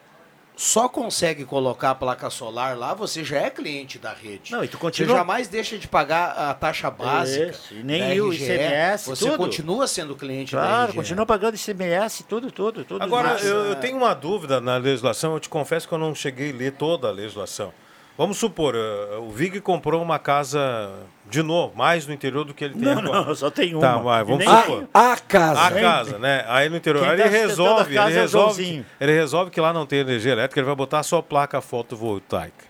só 0.62 0.90
consegue 0.90 1.46
colocar 1.46 1.92
a 1.92 1.94
placa 1.94 2.28
solar 2.28 2.76
lá, 2.76 2.92
você 2.92 3.24
já 3.24 3.38
é 3.38 3.48
cliente 3.48 3.98
da 3.98 4.12
rede. 4.12 4.52
Não, 4.52 4.62
e 4.62 4.68
tu 4.68 4.72
Você 4.76 4.82
continua- 4.82 5.16
jamais 5.16 5.48
deixa 5.48 5.78
de 5.78 5.88
pagar 5.88 6.32
a 6.32 6.52
taxa 6.52 6.90
básica. 6.90 7.46
Isso, 7.46 7.72
e 7.72 7.82
nem 7.82 8.20
o 8.20 8.30
ICMS, 8.30 9.08
Você 9.08 9.24
tudo. 9.24 9.38
continua 9.38 9.86
sendo 9.86 10.14
cliente 10.14 10.54
da 10.54 10.60
Claro, 10.60 10.92
continua 10.92 11.24
pagando 11.24 11.54
ICMS, 11.54 12.24
tudo, 12.24 12.52
tudo, 12.52 12.84
tudo. 12.84 13.02
Agora, 13.02 13.38
eu, 13.40 13.64
eu 13.68 13.76
tenho 13.76 13.96
uma 13.96 14.12
dúvida 14.12 14.60
na 14.60 14.76
legislação, 14.76 15.32
eu 15.32 15.40
te 15.40 15.48
confesso 15.48 15.88
que 15.88 15.94
eu 15.94 15.98
não 15.98 16.14
cheguei 16.14 16.50
a 16.50 16.54
ler 16.54 16.72
toda 16.72 17.08
a 17.08 17.10
legislação. 17.10 17.72
Vamos 18.20 18.36
supor, 18.36 18.74
eh, 18.74 19.16
o 19.16 19.30
Vig 19.30 19.62
comprou 19.62 20.02
uma 20.02 20.18
casa 20.18 20.92
de 21.30 21.42
novo, 21.42 21.74
mais 21.74 22.06
no 22.06 22.12
interior 22.12 22.44
do 22.44 22.52
que 22.52 22.64
ele 22.66 22.74
tem 22.74 22.82
Não, 22.82 22.98
agora. 22.98 23.24
não, 23.24 23.34
só 23.34 23.50
tem 23.50 23.74
uma. 23.74 23.80
Tá, 23.80 23.98
mas 23.98 24.26
vamos 24.26 24.44
supor. 24.44 24.88
A 24.92 25.16
casa. 25.16 25.62
A 25.62 25.70
casa, 25.70 26.18
né? 26.18 26.44
Aí 26.46 26.68
no 26.68 26.76
interior. 26.76 27.02
Tá 27.02 27.14
ele 27.14 27.24
resolve, 27.24 27.96
a 27.96 28.08
ele 28.08 28.18
é 28.18 28.20
resolve, 28.20 28.62
Joãozinho. 28.62 28.86
ele 29.00 29.12
resolve 29.12 29.50
que 29.50 29.58
lá 29.58 29.72
não 29.72 29.86
tem 29.86 30.00
energia 30.00 30.32
elétrica, 30.32 30.60
ele 30.60 30.66
vai 30.66 30.76
botar 30.76 31.02
só 31.02 31.22
placa 31.22 31.62
fotovoltaica. 31.62 32.62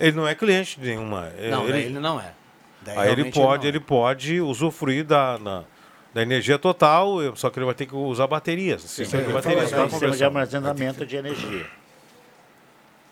Ele 0.00 0.16
não 0.16 0.26
é 0.26 0.34
cliente 0.34 0.80
de 0.80 0.86
nenhuma. 0.88 1.30
Não, 1.50 1.68
ele, 1.68 1.78
ele 1.78 1.98
não 1.98 2.18
é. 2.18 2.32
Daí 2.80 2.96
aí 2.96 3.12
ele 3.12 3.24
pode, 3.30 3.58
não 3.64 3.64
é. 3.66 3.68
ele 3.68 3.80
pode 3.80 4.40
usufruir 4.40 5.04
da, 5.04 5.38
na- 5.38 5.64
da 6.14 6.22
energia 6.22 6.58
total, 6.58 7.18
só 7.36 7.50
que 7.50 7.58
ele 7.58 7.66
vai 7.66 7.74
ter 7.74 7.84
que 7.84 7.94
usar 7.94 8.26
baterias. 8.26 8.80
Sistema 8.80 9.24
de 9.24 9.30
baterias 9.34 9.60
sistema 9.64 9.84
de 9.88 9.90
conversão. 9.92 10.26
armazenamento 10.28 11.04
de 11.04 11.16
energia. 11.16 11.66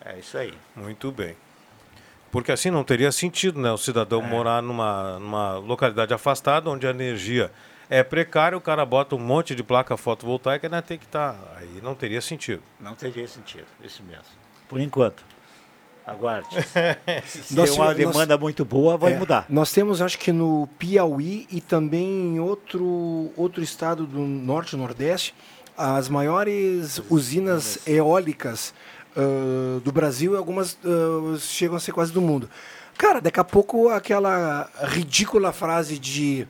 É 0.02 0.18
isso 0.18 0.38
aí. 0.38 0.54
Muito 0.74 1.12
bem. 1.12 1.36
Porque 2.34 2.50
assim 2.50 2.68
não 2.68 2.82
teria 2.82 3.12
sentido, 3.12 3.60
né? 3.60 3.70
O 3.70 3.78
cidadão 3.78 4.20
É. 4.20 4.26
morar 4.26 4.60
numa, 4.60 5.20
numa 5.20 5.56
localidade 5.58 6.12
afastada, 6.12 6.68
onde 6.68 6.84
a 6.84 6.90
energia 6.90 7.52
é 7.88 8.02
precária, 8.02 8.58
o 8.58 8.60
cara 8.60 8.84
bota 8.84 9.14
um 9.14 9.20
monte 9.20 9.54
de 9.54 9.62
placa 9.62 9.96
fotovoltaica 9.96 10.66
e 10.66 10.68
ainda 10.68 10.82
tem 10.82 10.98
que 10.98 11.04
estar. 11.04 11.36
Aí 11.56 11.80
não 11.80 11.94
teria 11.94 12.20
sentido. 12.20 12.60
Não 12.80 12.92
teria 12.96 13.28
sentido, 13.28 13.66
isso 13.84 14.02
mesmo. 14.02 14.24
Por 14.68 14.80
enquanto. 14.80 15.24
Aguarde. 16.04 16.48
Se 17.24 17.54
Nós 17.54 17.70
tem 17.70 17.78
uma 17.80 17.94
demanda 17.94 18.36
muito 18.36 18.64
boa, 18.64 18.96
vai 18.96 19.12
É, 19.12 19.16
mudar. 19.16 19.46
Nós 19.48 19.70
temos, 19.72 20.02
acho 20.02 20.18
que 20.18 20.32
no 20.32 20.68
Piauí 20.76 21.46
e 21.52 21.60
também 21.60 22.04
em 22.34 22.40
outro, 22.40 23.30
outro 23.36 23.62
estado 23.62 24.04
do 24.08 24.18
norte 24.18 24.72
e 24.72 24.76
nordeste, 24.76 25.32
as 25.78 26.08
maiores 26.08 27.00
usinas 27.08 27.78
eólicas 27.86 28.74
ah, 29.16 29.80
do 29.82 29.92
Brasil 29.92 30.34
e 30.34 30.36
algumas 30.36 30.78
ah, 30.84 31.36
chegam 31.38 31.76
a 31.76 31.80
ser 31.80 31.92
quase 31.92 32.12
do 32.12 32.20
mundo. 32.20 32.48
Cara, 32.96 33.20
daqui 33.20 33.40
a 33.40 33.44
pouco 33.44 33.88
aquela 33.88 34.70
ridícula 34.84 35.52
frase 35.52 35.98
de 35.98 36.46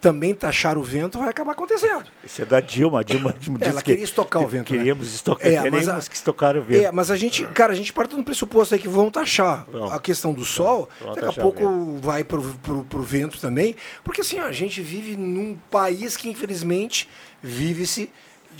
também 0.00 0.34
taxar 0.34 0.78
o 0.78 0.82
vento 0.82 1.18
vai 1.18 1.28
acabar 1.28 1.52
acontecendo. 1.52 2.04
Isso 2.24 2.40
é 2.40 2.44
da 2.46 2.58
Dilma. 2.58 3.00
A 3.00 3.02
Dilma, 3.02 3.34
Dilma 3.38 3.58
Ela 3.60 3.72
disse 3.72 3.84
queria 3.84 4.04
estocar 4.04 4.42
o 4.42 4.48
vento, 4.48 4.72
né? 4.72 4.78
Queríamos 4.78 5.14
estocar, 5.14 5.46
É, 5.46 5.56
mas 5.56 5.62
queríamos 5.62 5.88
a- 5.88 6.08
que 6.08 6.16
estocar 6.16 6.56
o 6.56 6.62
vento. 6.62 6.84
É, 6.86 6.90
mas 6.92 7.10
a 7.10 7.16
gente, 7.16 7.46
cara, 7.48 7.72
a 7.72 7.76
gente 7.76 7.92
parte 7.92 8.16
do 8.16 8.24
pressuposto 8.24 8.74
aí 8.74 8.80
que 8.80 8.88
vão 8.88 9.10
taxar 9.10 9.66
a 9.92 9.98
questão 9.98 10.32
do 10.32 10.44
sol, 10.44 10.88
daqui 11.14 11.26
a 11.26 11.32
pouco 11.32 11.98
vai 12.00 12.24
pro, 12.24 12.42
pro, 12.62 12.84
pro 12.84 13.02
vento 13.02 13.38
também, 13.38 13.76
porque 14.02 14.22
assim, 14.22 14.40
ó, 14.40 14.44
a 14.44 14.52
gente 14.52 14.80
vive 14.80 15.16
num 15.16 15.56
país 15.70 16.16
que 16.16 16.30
infelizmente 16.30 17.06
vive-se 17.42 18.10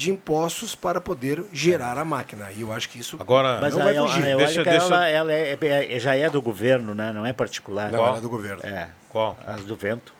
de 0.00 0.10
impostos 0.10 0.74
para 0.74 0.98
poder 0.98 1.44
gerar 1.52 1.98
a 1.98 2.04
máquina. 2.06 2.48
E 2.56 2.62
eu 2.62 2.72
acho 2.72 2.88
que 2.88 2.98
isso 2.98 3.18
Agora, 3.20 3.58
Mas 3.60 3.74
não 3.74 3.82
a, 3.82 3.84
vai 3.84 3.94
fugir. 3.94 4.24
a 4.24 4.28
eólica, 4.30 4.46
Deixa- 4.46 4.64
deixa- 4.64 4.84
ela, 4.86 5.08
ela 5.08 5.32
é- 5.32 5.58
é- 5.60 6.00
já 6.00 6.16
é 6.16 6.30
do 6.30 6.40
governo, 6.40 6.94
né? 6.94 7.12
não 7.12 7.26
é 7.26 7.34
particular. 7.34 7.92
não 7.92 8.16
é 8.16 8.18
do 8.18 8.30
governo. 8.30 8.62
É, 8.64 8.88
qual? 9.10 9.36
as 9.46 9.62
do 9.62 9.76
vento. 9.76 10.14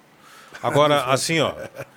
Agora, 0.63 1.05
assim, 1.11 1.41
ó, 1.41 1.55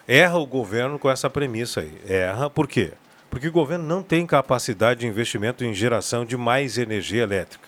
erra 0.07 0.37
o 0.37 0.45
governo 0.45 0.97
com 0.97 1.11
essa 1.11 1.29
premissa 1.29 1.81
aí. 1.81 1.91
Erra 2.07 2.49
por 2.49 2.69
quê? 2.69 2.93
Porque 3.29 3.49
o 3.49 3.51
governo 3.51 3.83
não 3.85 4.01
tem 4.01 4.25
capacidade 4.25 5.01
de 5.01 5.07
investimento 5.07 5.65
em 5.65 5.73
geração 5.73 6.23
de 6.23 6.37
mais 6.37 6.77
energia 6.77 7.23
elétrica. 7.23 7.67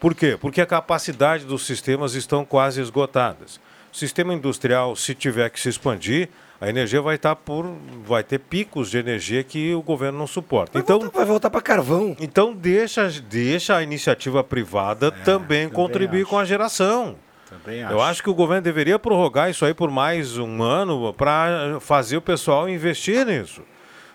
Por 0.00 0.12
quê? 0.12 0.36
Porque 0.40 0.60
a 0.60 0.66
capacidade 0.66 1.44
dos 1.44 1.64
sistemas 1.64 2.14
estão 2.14 2.44
quase 2.44 2.80
esgotadas. 2.80 3.60
O 3.92 3.96
sistema 3.96 4.34
industrial, 4.34 4.96
se 4.96 5.14
tiver 5.14 5.48
que 5.50 5.60
se 5.60 5.68
expandir, 5.68 6.30
a 6.60 6.68
energia 6.68 7.02
vai 7.02 7.16
estar 7.16 7.36
por 7.36 7.66
vai 8.06 8.22
ter 8.22 8.38
picos 8.38 8.90
de 8.90 8.98
energia 8.98 9.42
que 9.44 9.74
o 9.74 9.82
governo 9.82 10.18
não 10.18 10.26
suporta. 10.26 10.72
Vai 10.74 10.82
então 10.82 10.98
voltar, 11.00 11.16
vai 11.18 11.26
voltar 11.26 11.50
para 11.50 11.60
carvão. 11.60 12.16
Então 12.20 12.54
deixa 12.54 13.08
deixa 13.28 13.76
a 13.76 13.82
iniciativa 13.82 14.42
privada 14.42 15.10
também, 15.10 15.24
também 15.24 15.68
contribuir 15.68 16.22
acho. 16.22 16.30
com 16.30 16.38
a 16.38 16.44
geração. 16.44 17.16
Também 17.48 17.80
Eu 17.82 18.02
acho 18.02 18.22
que 18.22 18.30
o 18.30 18.34
governo 18.34 18.62
deveria 18.62 18.98
prorrogar 18.98 19.48
isso 19.50 19.64
aí 19.64 19.72
por 19.72 19.90
mais 19.90 20.36
um 20.36 20.62
ano 20.62 21.12
para 21.14 21.78
fazer 21.80 22.16
o 22.16 22.22
pessoal 22.22 22.68
investir 22.68 23.24
nisso. 23.24 23.62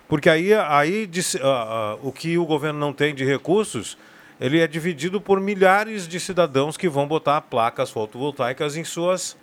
Porque 0.06 0.28
aí, 0.28 0.52
aí 0.52 1.06
disse- 1.06 1.38
ah, 1.42 1.94
ah, 1.94 1.98
o 2.02 2.12
que 2.12 2.36
o 2.36 2.44
governo 2.44 2.78
não 2.78 2.92
tem 2.92 3.14
de 3.14 3.24
recursos, 3.24 3.96
ele 4.38 4.60
é 4.60 4.66
dividido 4.66 5.18
por 5.18 5.40
milhares 5.40 6.06
de 6.06 6.20
cidadãos 6.20 6.76
que 6.76 6.88
vão 6.88 7.06
botar 7.08 7.40
placas 7.40 7.90
fotovoltaicas 7.90 8.76
em, 8.76 8.84
suas, 8.84 9.34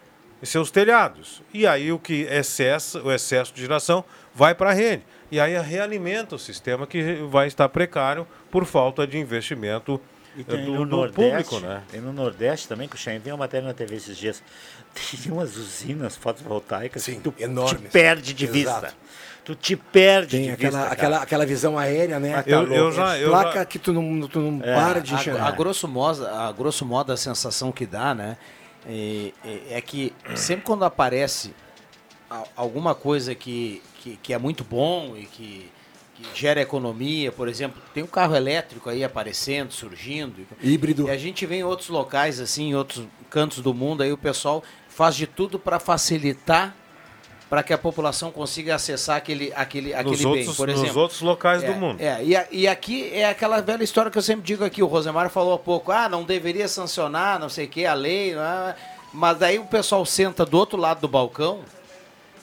em 0.41 0.45
seus 0.45 0.71
telhados. 0.71 1.41
E 1.53 1.65
aí 1.67 1.91
o 1.91 1.99
que 1.99 2.21
excesso, 2.23 2.99
o 3.01 3.11
excesso 3.11 3.53
de 3.53 3.61
geração 3.61 4.03
vai 4.33 4.53
para 4.55 4.69
a 4.69 4.73
rede. 4.73 5.03
E 5.31 5.39
aí 5.39 5.57
realimenta 5.59 6.35
o 6.35 6.39
sistema 6.39 6.87
que 6.87 7.15
vai 7.29 7.47
estar 7.47 7.69
precário 7.69 8.25
por 8.49 8.65
falta 8.65 9.05
de 9.05 9.17
investimento 9.17 10.01
E 10.35 10.41
eh, 10.41 10.43
tem 10.43 10.65
do, 10.65 10.71
no 10.71 10.85
do 10.85 10.95
Nordeste, 10.95 11.49
público, 11.49 11.59
né? 11.59 11.83
Tem 11.91 12.01
no 12.01 12.11
Nordeste 12.13 12.67
também, 12.67 12.87
que 12.87 12.95
o 12.95 12.97
Xen 12.97 13.19
viu 13.19 13.33
uma 13.33 13.39
matéria 13.39 13.67
na 13.67 13.73
TV 13.73 13.95
esses 13.95 14.17
dias. 14.17 14.41
Tem 15.23 15.31
umas 15.31 15.55
usinas 15.55 16.15
fotovoltaicas 16.15 17.05
que 17.05 17.15
tu 17.19 17.31
enormes. 17.37 17.81
te 17.83 17.87
perde 17.89 18.33
de 18.33 18.45
Exato. 18.45 18.81
vista. 18.87 18.97
Tu 19.45 19.55
te 19.55 19.75
perde 19.75 20.37
Tem 20.37 20.45
de 20.47 20.51
aquela, 20.51 20.71
vista. 20.71 20.81
cara. 20.83 20.93
aquela, 20.93 21.17
aquela 21.23 21.45
visão 21.45 21.77
aérea, 21.77 22.19
né? 22.19 22.41
Tá 22.41 22.49
Eu- 22.49 22.71
eu 22.73 22.91
já- 22.91 23.17
eu 23.19 23.29
Placa 23.29 23.59
já- 23.59 23.65
que 23.65 23.77
tu 23.79 23.93
não, 23.93 24.27
tu 24.27 24.39
não 24.39 24.59
É, 24.63 24.73
para 24.75 24.99
de 24.99 25.13
a, 25.13 25.17
enxergar. 25.17 25.47
a 25.47 25.51
grosso 25.51 25.87
modo, 25.87 26.25
a 26.25 26.51
grosso 26.51 26.85
modo 26.85 27.11
a 27.11 27.17
sensação 27.17 27.71
que 27.71 27.85
dá, 27.85 28.13
né, 28.15 28.37
é, 28.87 29.31
é- 29.43 29.61
é 29.77 29.81
que 29.81 30.13
sempre 30.35 30.65
quando 30.65 30.83
aparece 30.85 31.53
alguma 32.55 32.93
coisa 32.93 33.33
que, 33.33 33.81
que, 34.01 34.17
que 34.21 34.33
é 34.33 34.37
muito 34.37 34.63
bom 34.63 35.15
e 35.17 35.25
que, 35.25 35.71
que 36.15 36.23
gera 36.39 36.61
economia, 36.61 37.31
por 37.31 37.47
exemplo, 37.47 37.81
tem 37.93 38.03
um 38.03 38.07
carro 38.07 38.35
elétrico 38.35 38.89
aí 38.89 39.03
aparecendo, 39.03 39.71
surgindo. 39.71 40.45
Híbrido. 40.61 41.07
E 41.07 41.11
a 41.11 41.17
gente 41.17 41.45
vê 41.45 41.55
em 41.57 41.63
outros 41.63 41.89
locais, 41.89 42.39
assim, 42.39 42.69
em 42.69 42.75
outros 42.75 43.05
cantos 43.29 43.59
do 43.61 43.73
mundo, 43.73 44.03
aí 44.03 44.11
o 44.11 44.17
pessoal 44.17 44.63
faz 44.87 45.15
de 45.15 45.25
tudo 45.25 45.57
para 45.57 45.79
facilitar 45.79 46.75
para 47.49 47.63
que 47.63 47.73
a 47.73 47.77
população 47.77 48.31
consiga 48.31 48.75
acessar 48.75 49.17
aquele, 49.17 49.51
aquele, 49.55 49.93
aquele 49.93 50.15
bem. 50.17 50.25
outros- 50.27 50.55
Por 50.55 50.67
nos 50.67 50.79
exemplo, 50.81 51.01
outros 51.01 51.21
locais 51.21 51.63
do 51.63 51.71
É, 51.71 51.75
mundo. 51.75 51.99
É, 51.99 52.23
e, 52.23 52.35
a- 52.35 52.47
e 52.51 52.67
aqui 52.67 53.09
é 53.11 53.25
aquela 53.27 53.59
velha 53.59 53.83
história 53.83 54.11
que 54.11 54.17
eu 54.17 54.21
sempre 54.21 54.43
digo 54.43 54.63
aqui, 54.63 54.83
o 54.83 54.85
Rosemar 54.85 55.29
falou 55.29 55.53
há 55.55 55.57
pouco, 55.59 55.91
ah, 55.91 56.07
não 56.07 56.23
deveria 56.23 56.67
sancionar, 56.67 57.39
não 57.39 57.49
sei 57.49 57.65
o 57.65 57.67
que, 57.69 57.85
a 57.85 57.93
lei, 57.95 58.35
ah, 58.35 58.75
mas 59.11 59.37
daí 59.39 59.57
o 59.57 59.65
pessoal 59.65 60.05
senta 60.05 60.45
do 60.45 60.57
outro 60.57 60.77
lado 60.79 61.01
do 61.01 61.07
balcão 61.07 61.61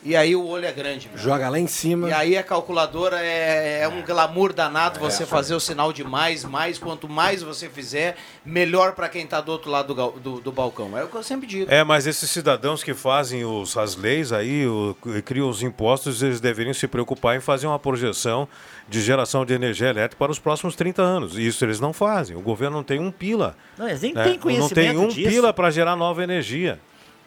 e 0.06 0.14
aí 0.14 0.36
o 0.36 0.46
olho 0.46 0.64
é 0.64 0.70
grande. 0.70 1.08
meu. 1.08 1.18
Joga 1.18 1.48
lá 1.48 1.58
em 1.58 1.66
cima. 1.66 2.08
E 2.08 2.12
aí 2.12 2.38
a 2.38 2.42
calculadora 2.44 3.18
é, 3.20 3.80
é 3.82 3.88
um 3.88 4.02
glamour 4.02 4.52
danado 4.52 5.00
você 5.00 5.26
fazer 5.26 5.52
o 5.56 5.58
sinal 5.58 5.92
de 5.92 6.04
mais, 6.04 6.44
mais, 6.44 6.78
quanto 6.78 7.08
mais 7.08 7.42
você 7.42 7.68
fizer, 7.68 8.16
melhor 8.44 8.92
para 8.92 9.08
quem 9.08 9.24
está 9.24 9.40
do 9.40 9.50
outro 9.50 9.68
lado 9.68 9.92
do, 9.92 10.10
do, 10.12 10.40
do 10.40 10.52
balcão. 10.52 10.96
É 10.96 11.02
o 11.02 11.08
que 11.08 11.16
eu 11.16 11.24
sempre 11.24 11.48
digo. 11.48 11.72
É, 11.72 11.82
mas 11.82 12.06
esses 12.06 12.30
cidadãos 12.30 12.84
que 12.84 12.94
fazem 12.94 13.44
os, 13.44 13.76
as 13.76 13.96
leis 13.96 14.32
aí, 14.32 14.64
o, 14.64 14.96
e 15.06 15.20
criam 15.22 15.48
os 15.48 15.60
impostos, 15.60 16.22
eles 16.22 16.40
deveriam 16.40 16.72
se 16.72 16.86
preocupar 16.86 17.36
em 17.36 17.40
fazer 17.40 17.66
uma 17.66 17.78
projeção 17.78 18.46
de 18.88 19.00
geração 19.00 19.44
de 19.44 19.54
energia 19.54 19.88
elétrica 19.88 20.16
para 20.16 20.30
os 20.30 20.38
próximos 20.38 20.76
30 20.76 21.02
anos. 21.02 21.36
Isso 21.36 21.64
eles 21.64 21.80
não 21.80 21.92
fazem. 21.92 22.36
O 22.36 22.40
governo 22.40 22.76
não 22.76 22.84
tem 22.84 23.00
um 23.00 23.10
pila. 23.10 23.56
Não, 23.76 23.88
eles 23.88 24.00
nem 24.02 24.14
né? 24.14 24.22
têm 24.22 24.32
Não 24.34 24.40
conhecimento 24.40 24.74
tem 24.74 24.96
um 24.96 25.08
disso. 25.08 25.28
pila 25.28 25.52
para 25.52 25.68
gerar 25.70 25.96
nova 25.96 26.22
energia. 26.22 26.78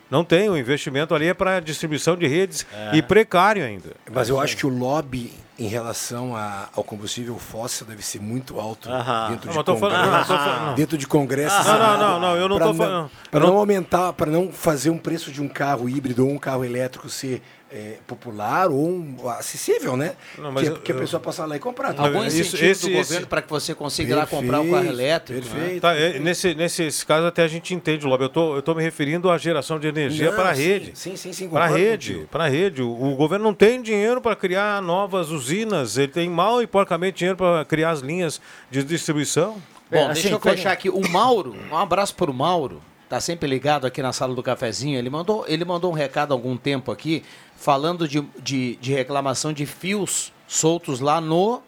Não 0.10 0.24
tem, 0.24 0.50
o 0.50 0.58
investimento 0.58 1.14
ali 1.14 1.28
é 1.28 1.34
para 1.34 1.60
distribuição 1.60 2.16
de 2.16 2.26
redes 2.26 2.66
É. 2.74 2.96
e 2.98 3.02
precário 3.02 3.64
ainda. 3.64 3.92
Mas 4.12 4.28
eu 4.30 4.40
acho 4.40 4.58
que 4.58 4.66
o 4.66 4.70
lobby 4.70 5.32
em 5.58 5.68
relação 5.68 6.36
a- 6.36 6.70
ao 6.76 6.84
combustível 6.84 7.38
fóssil 7.38 7.86
deve 7.86 8.02
ser 8.02 8.20
muito 8.22 8.60
alto 8.60 8.88
dentro, 9.30 9.54
Não, 9.54 9.64
de 9.64 9.80
falando- 9.80 10.66
não, 10.68 10.76
dentro 10.76 10.98
de 10.98 11.06
congresso. 11.06 11.56
Ah, 11.58 11.98
não, 11.98 11.98
não, 11.98 12.20
não, 12.20 12.36
eu 12.38 12.48
não 12.50 12.58
tô 12.58 12.74
falando- 12.74 13.12
Para 13.30 13.40
não 13.42 13.48
não- 13.48 13.58
aumentar, 13.58 14.14
para 14.14 14.32
não 14.32 14.52
fazer 14.52 14.90
um 14.90 14.98
preço 14.98 15.32
de 15.32 15.42
um 15.42 15.48
carro 15.50 15.88
híbrido 15.90 16.26
ou 16.26 16.32
um 16.34 16.38
carro 16.40 16.64
elétrico 16.64 17.10
ser 17.10 17.42
é, 17.72 17.98
popular 18.08 18.70
ou 18.70 18.90
um, 18.90 19.16
acessível, 19.30 19.96
né? 19.96 20.14
Não, 20.38 20.52
mas 20.52 20.64
que, 20.64 20.70
eu- 20.70 20.80
que 20.80 20.92
a 20.92 20.96
eu- 20.96 21.00
pessoa 21.02 21.20
possa 21.20 21.46
lá 21.46 21.56
e 21.56 21.60
comprar. 21.60 21.90
Algum 22.00 22.24
Isso- 22.26 22.40
incentivo 22.40 22.66
esse- 22.72 22.82
do 22.86 22.92
esse- 22.92 22.98
governo 23.10 23.28
para 23.28 23.42
que 23.44 23.50
você 23.50 23.76
consiga 23.76 24.12
ir 24.12 24.16
lá 24.16 24.26
comprar 24.26 24.60
um 24.62 24.70
carro 24.70 24.84
Perfeito, 24.84 24.94
elétrico. 25.02 25.46
né? 25.48 25.54
perfeito. 25.60 25.82
Tá, 25.82 25.96
é, 25.96 26.20
nesse, 26.20 26.56
nesse 26.56 27.06
caso 27.06 27.28
até 27.28 27.44
a 27.44 27.48
gente 27.48 27.74
entende, 27.74 28.06
Lobby. 28.08 28.24
Eu 28.24 28.30
tô, 28.30 28.56
eu 28.56 28.62
tô 28.62 28.74
me 28.74 28.82
referindo 28.84 29.30
à 29.30 29.38
geração 29.38 29.80
de 29.80 29.88
energia 29.88 30.30
Não, 30.30 30.36
para 30.36 30.50
a 30.50 30.54
rede. 30.54 30.92
Sim, 30.96 31.16
sim, 31.16 31.32
sim. 31.32 31.48
Para 31.50 31.66
a 31.66 31.68
rede, 31.68 32.28
para 32.32 32.46
a 32.46 32.48
rede. 32.48 32.82
O, 32.82 32.90
o 32.92 33.16
governo 33.16 33.46
não 33.46 33.54
tem 33.54 33.82
dinheiro 33.82 34.20
para 34.20 34.36
criar 34.36 34.82
novas 34.82 35.30
usinas, 35.30 35.98
ele 35.98 36.08
tem 36.12 36.30
mal 36.30 36.62
e 36.62 36.68
porcamente 36.68 37.20
dinheiro 37.20 37.38
para 37.38 37.64
criar 37.66 37.92
as 37.92 38.00
linhas 38.00 38.42
de 38.72 38.84
distribuição. 38.84 39.62
Bom, 39.92 39.98
É, 39.98 40.06
deixa 40.08 40.12
assim, 40.22 40.32
eu 40.32 40.40
foi- 40.40 40.52
fechar 40.52 40.72
aqui. 40.72 40.90
O 40.90 41.08
Mauro, 41.10 41.56
um 41.72 41.78
abraço 41.78 42.16
pro 42.16 42.34
Mauro. 42.34 42.82
Tá 43.08 43.20
sempre 43.20 43.50
ligado 43.50 43.88
aqui 43.88 44.04
na 44.04 44.14
sala 44.14 44.36
do 44.36 44.44
cafezinho. 44.44 44.96
Ele 45.00 45.10
mandou, 45.10 45.44
ele 45.48 45.66
mandou 45.66 45.90
um 45.90 45.96
recado 45.96 46.32
há 46.32 46.36
algum 46.36 46.56
tempo 46.56 46.92
aqui, 46.92 47.24
falando 47.60 48.08
de, 48.08 48.22
de, 48.42 48.78
de 48.78 48.94
reclamação 48.94 49.52
de 49.52 49.66
fios 49.66 50.32
soltos 50.48 51.00
lá 51.02 51.20
no 51.20 51.62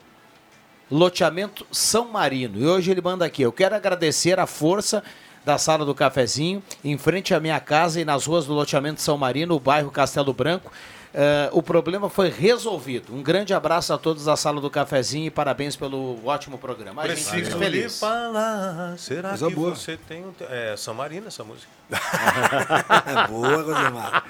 loteamento 0.89 1.67
São 1.71 2.07
Marino. 2.07 2.57
E 2.57 2.65
hoje 2.65 2.89
ele 2.89 3.01
manda 3.01 3.25
aqui. 3.25 3.41
Eu 3.41 3.51
quero 3.51 3.75
agradecer 3.75 4.39
a 4.39 4.47
força 4.47 5.03
da 5.43 5.57
sala 5.57 5.83
do 5.83 5.93
cafezinho, 5.93 6.63
em 6.83 6.97
frente 6.97 7.33
à 7.33 7.39
minha 7.39 7.59
casa 7.59 7.99
e 7.99 8.05
nas 8.05 8.25
ruas 8.25 8.45
do 8.45 8.53
loteamento 8.53 9.01
São 9.01 9.17
Marino, 9.17 9.55
o 9.55 9.59
bairro 9.59 9.91
Castelo 9.91 10.33
Branco. 10.33 10.71
Eh, 11.13 11.49
o 11.51 11.61
problema 11.61 12.09
foi 12.09 12.29
resolvido. 12.29 13.13
Um 13.13 13.21
grande 13.21 13.53
abraço 13.53 13.93
a 13.93 13.97
todos 13.97 14.23
da 14.25 14.37
sala 14.37 14.61
do 14.61 14.69
cafezinho 14.69 15.25
e 15.25 15.29
parabéns 15.29 15.75
pelo 15.75 16.17
ótimo 16.25 16.57
programa. 16.57 17.01
A 17.01 17.07
gente 17.09 17.17
fica 17.25 17.31
Preciso 17.37 17.57
feliz. 17.59 17.99
falar. 17.99 18.97
Será 18.97 19.29
Coisa 19.29 19.47
que 19.47 19.53
boa. 19.55 19.75
você 19.75 19.97
tem 19.97 20.25
um. 20.25 20.31
te- 20.31 20.45
É 20.49 20.75
São 20.77 20.93
Marino 20.93 21.27
essa 21.27 21.43
música. 21.43 21.67
Boa, 23.29 23.57
Rosemar. 23.61 24.23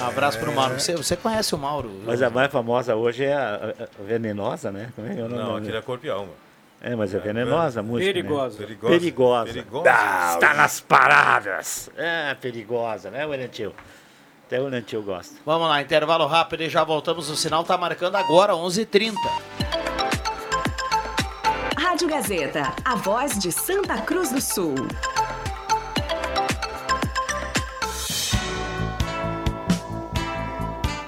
Um 0.00 0.06
abraço 0.06 0.38
pro 0.38 0.52
Mauro. 0.52 0.78
Você, 0.78 0.94
você 0.94 1.16
conhece 1.16 1.52
o 1.54 1.58
Mauro? 1.58 1.90
Mas 2.06 2.22
a 2.22 2.30
mais 2.30 2.50
famosa 2.52 2.94
hoje 2.94 3.24
é 3.24 3.34
a, 3.34 3.74
a- 3.80 4.02
venenosa, 4.04 4.70
né? 4.70 4.92
Como 4.94 5.08
é 5.08 5.14
que 5.14 5.20
é 5.20 5.24
o 5.24 5.28
nome? 5.28 5.42
Não, 5.42 5.56
aquele 5.56 6.08
é 6.08 6.10
alma. 6.12 6.32
É, 6.80 6.94
mas 6.94 7.12
é 7.12 7.18
venenosa 7.18 7.80
a 7.80 7.82
música. 7.82 8.06
né? 8.06 8.12
Perigosa. 8.12 8.56
Perigosa. 8.58 8.92
Perigosa. 8.94 9.52
Perigosa. 9.52 9.90
Ah, 9.90 10.30
está 10.34 10.54
nas 10.54 10.80
paradas. 10.80 11.90
É, 11.96 12.34
perigosa, 12.34 13.10
né, 13.10 13.26
William 13.26 13.48
Tio? 13.48 13.74
Até 14.48 14.58
o 14.62 14.80
Tio 14.80 15.02
gosta. 15.02 15.34
Vamos 15.44 15.68
lá, 15.68 15.82
intervalo 15.82 16.26
rápido 16.26 16.62
e 16.62 16.70
já 16.70 16.82
voltamos. 16.82 17.28
O 17.28 17.36
sinal 17.36 17.64
tá 17.64 17.76
marcando 17.76 18.16
agora, 18.16 18.54
11h30. 18.54 19.14
Rádio 21.78 22.08
Gazeta, 22.08 22.72
a 22.82 22.96
voz 22.96 23.38
de 23.38 23.52
Santa 23.52 24.00
Cruz 24.00 24.32
do 24.32 24.40
Sul. 24.40 24.74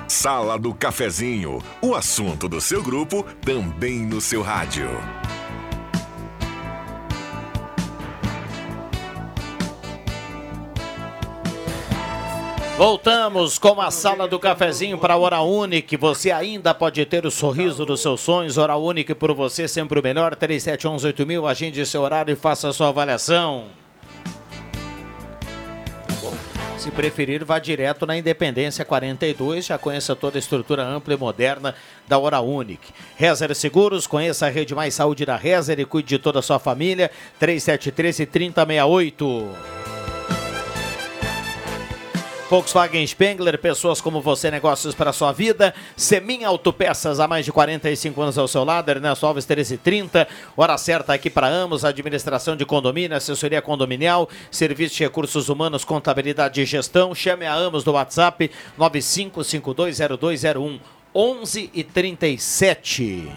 Sala 0.07 0.59
do 0.59 0.74
Cafezinho, 0.74 1.62
o 1.80 1.95
assunto 1.95 2.47
do 2.47 2.61
seu 2.61 2.82
grupo 2.82 3.22
também 3.43 4.01
no 4.01 4.20
seu 4.20 4.43
rádio. 4.43 4.91
Voltamos 12.81 13.59
com 13.59 13.78
a 13.78 13.91
sala 13.91 14.26
do 14.26 14.39
cafezinho 14.39 14.97
para 14.97 15.12
a 15.12 15.16
Hora 15.18 15.43
Unique. 15.43 15.99
Você 15.99 16.31
ainda 16.31 16.72
pode 16.72 17.05
ter 17.05 17.26
o 17.26 17.31
sorriso 17.31 17.85
dos 17.85 18.01
seus 18.01 18.22
sonhos. 18.22 18.57
Hora 18.57 18.74
Unique 18.74 19.14
por 19.14 19.35
você, 19.35 19.68
sempre 19.68 20.01
o 20.01 20.03
melhor. 20.03 20.35
37118000. 20.35 21.47
Agende 21.47 21.85
seu 21.85 22.01
horário 22.01 22.33
e 22.33 22.37
faça 22.37 22.70
a 22.70 22.72
sua 22.72 22.89
avaliação. 22.89 23.66
Se 26.78 26.91
preferir, 26.91 27.45
vá 27.45 27.59
direto 27.59 28.07
na 28.07 28.16
Independência 28.16 28.83
42. 28.83 29.66
Já 29.66 29.76
conheça 29.76 30.16
toda 30.16 30.39
a 30.39 30.41
estrutura 30.41 30.83
ampla 30.83 31.12
e 31.12 31.18
moderna 31.18 31.74
da 32.09 32.16
Hora 32.16 32.41
Unique. 32.41 32.95
Rezer 33.14 33.55
Seguros, 33.55 34.07
conheça 34.07 34.47
a 34.47 34.49
rede 34.49 34.74
mais 34.74 34.95
saúde 34.95 35.26
da 35.26 35.37
Rezer 35.37 35.78
e 35.78 35.85
cuide 35.85 36.09
de 36.09 36.18
toda 36.18 36.39
a 36.39 36.43
sua 36.43 36.59
família. 36.59 37.11
3713 37.39 38.24
3068. 38.24 39.80
Volkswagen 42.51 43.07
Spengler, 43.07 43.57
pessoas 43.61 44.01
como 44.01 44.21
você, 44.21 44.51
negócios 44.51 44.93
para 44.93 45.13
sua 45.13 45.31
vida. 45.31 45.73
Semin 45.97 46.43
Autopeças, 46.43 47.21
há 47.21 47.29
mais 47.29 47.45
de 47.45 47.53
45 47.53 48.21
anos 48.21 48.37
ao 48.37 48.49
seu 48.49 48.65
lado, 48.65 48.91
Ernesto 48.91 49.25
Alves 49.25 49.47
1330. 49.47 50.27
Hora 50.57 50.77
certa 50.77 51.15
aqui 51.15 51.31
para 51.31 51.47
Amos, 51.47 51.85
administração 51.85 52.57
de 52.57 52.67
condomínio, 52.67 53.17
assessoria 53.17 53.63
condominial, 53.63 54.29
serviço 54.51 54.97
de 54.97 55.05
recursos 55.05 55.49
humanos, 55.49 55.85
contabilidade 55.85 56.61
e 56.61 56.67
gestão. 56.67 57.15
Chame 57.15 57.47
a 57.47 57.55
Amos 57.55 57.85
do 57.85 57.93
WhatsApp 57.93 58.51
95520201 58.77 60.81
11 61.15 61.71
e 61.73 61.85
37. 61.85 63.31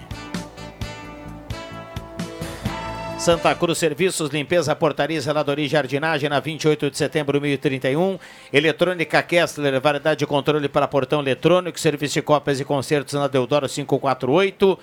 Santa 3.24 3.56
Cruz 3.56 3.78
Serviços, 3.78 4.32
Limpeza, 4.32 4.76
Portaria, 4.76 5.22
Zeladoria 5.22 5.66
e 5.66 5.70
Jardinagem 5.70 6.28
na 6.28 6.42
28 6.42 6.92
de 6.92 6.98
setembro 6.98 7.40
de 7.40 7.48
1031. 7.48 8.20
Eletrônica 8.52 9.24
Kessler, 9.24 9.80
variedade 9.80 10.20
de 10.20 10.28
controle 10.28 10.68
para 10.68 10.90
portão 10.90 11.22
eletrônico, 11.22 11.80
serviço 11.80 12.16
de 12.16 12.22
cópias 12.22 12.60
e 12.60 12.66
concertos 12.66 13.14
na 13.14 13.30
Deodoro 13.30 13.70
548. 13.70 14.78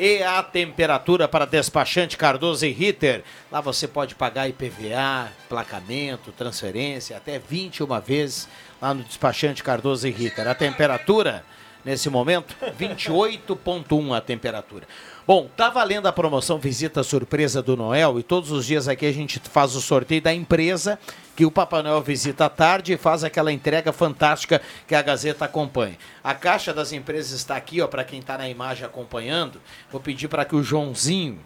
E 0.00 0.20
a 0.20 0.42
temperatura 0.42 1.28
para 1.28 1.44
despachante 1.44 2.16
Cardoso 2.16 2.66
e 2.66 2.72
Ritter. 2.72 3.22
Lá 3.52 3.60
você 3.60 3.86
pode 3.86 4.16
pagar 4.16 4.48
IPVA, 4.48 5.30
placamento, 5.48 6.32
transferência, 6.32 7.16
até 7.16 7.38
21 7.38 7.86
vezes 8.00 8.48
lá 8.82 8.92
no 8.92 9.04
despachante 9.04 9.62
Cardoso 9.62 10.08
e 10.08 10.10
Ritter. 10.10 10.48
A 10.48 10.56
temperatura, 10.56 11.44
nesse 11.84 12.10
momento, 12.10 12.52
28,1 12.76 14.16
a 14.16 14.20
temperatura. 14.20 14.88
Bom, 15.26 15.50
tá 15.56 15.68
valendo 15.68 16.06
a 16.06 16.12
promoção 16.12 16.56
Visita 16.56 17.02
Surpresa 17.02 17.60
do 17.60 17.76
Noel 17.76 18.20
e 18.20 18.22
todos 18.22 18.52
os 18.52 18.64
dias 18.64 18.86
aqui 18.86 19.04
a 19.04 19.12
gente 19.12 19.40
faz 19.40 19.74
o 19.74 19.80
sorteio 19.80 20.22
da 20.22 20.32
empresa 20.32 21.00
que 21.34 21.44
o 21.44 21.50
Papai 21.50 21.82
Noel 21.82 22.00
visita 22.00 22.44
à 22.44 22.48
tarde 22.48 22.92
e 22.92 22.96
faz 22.96 23.24
aquela 23.24 23.52
entrega 23.52 23.92
fantástica 23.92 24.62
que 24.86 24.94
a 24.94 25.02
Gazeta 25.02 25.44
acompanha. 25.44 25.98
A 26.22 26.32
caixa 26.32 26.72
das 26.72 26.92
empresas 26.92 27.32
está 27.32 27.56
aqui, 27.56 27.80
ó, 27.80 27.88
para 27.88 28.04
quem 28.04 28.20
está 28.20 28.38
na 28.38 28.48
imagem 28.48 28.86
acompanhando. 28.86 29.60
Vou 29.90 30.00
pedir 30.00 30.28
para 30.28 30.44
que 30.44 30.54
o 30.54 30.62
Joãozinho 30.62 31.40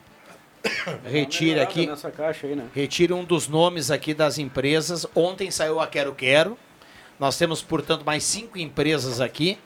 retire 1.11 1.59
aqui. 1.59 1.87
Nessa 1.87 2.11
caixa 2.11 2.47
aí, 2.47 2.55
né? 2.55 2.66
Retire 2.74 3.14
um 3.14 3.24
dos 3.24 3.49
nomes 3.49 3.91
aqui 3.91 4.12
das 4.12 4.37
empresas. 4.37 5.07
Ontem 5.14 5.51
saiu 5.51 5.81
a 5.81 5.87
Quero 5.87 6.14
Quero. 6.14 6.59
Nós 7.18 7.39
temos, 7.39 7.62
portanto, 7.62 8.05
mais 8.05 8.24
cinco 8.24 8.59
empresas 8.59 9.22
aqui. 9.22 9.59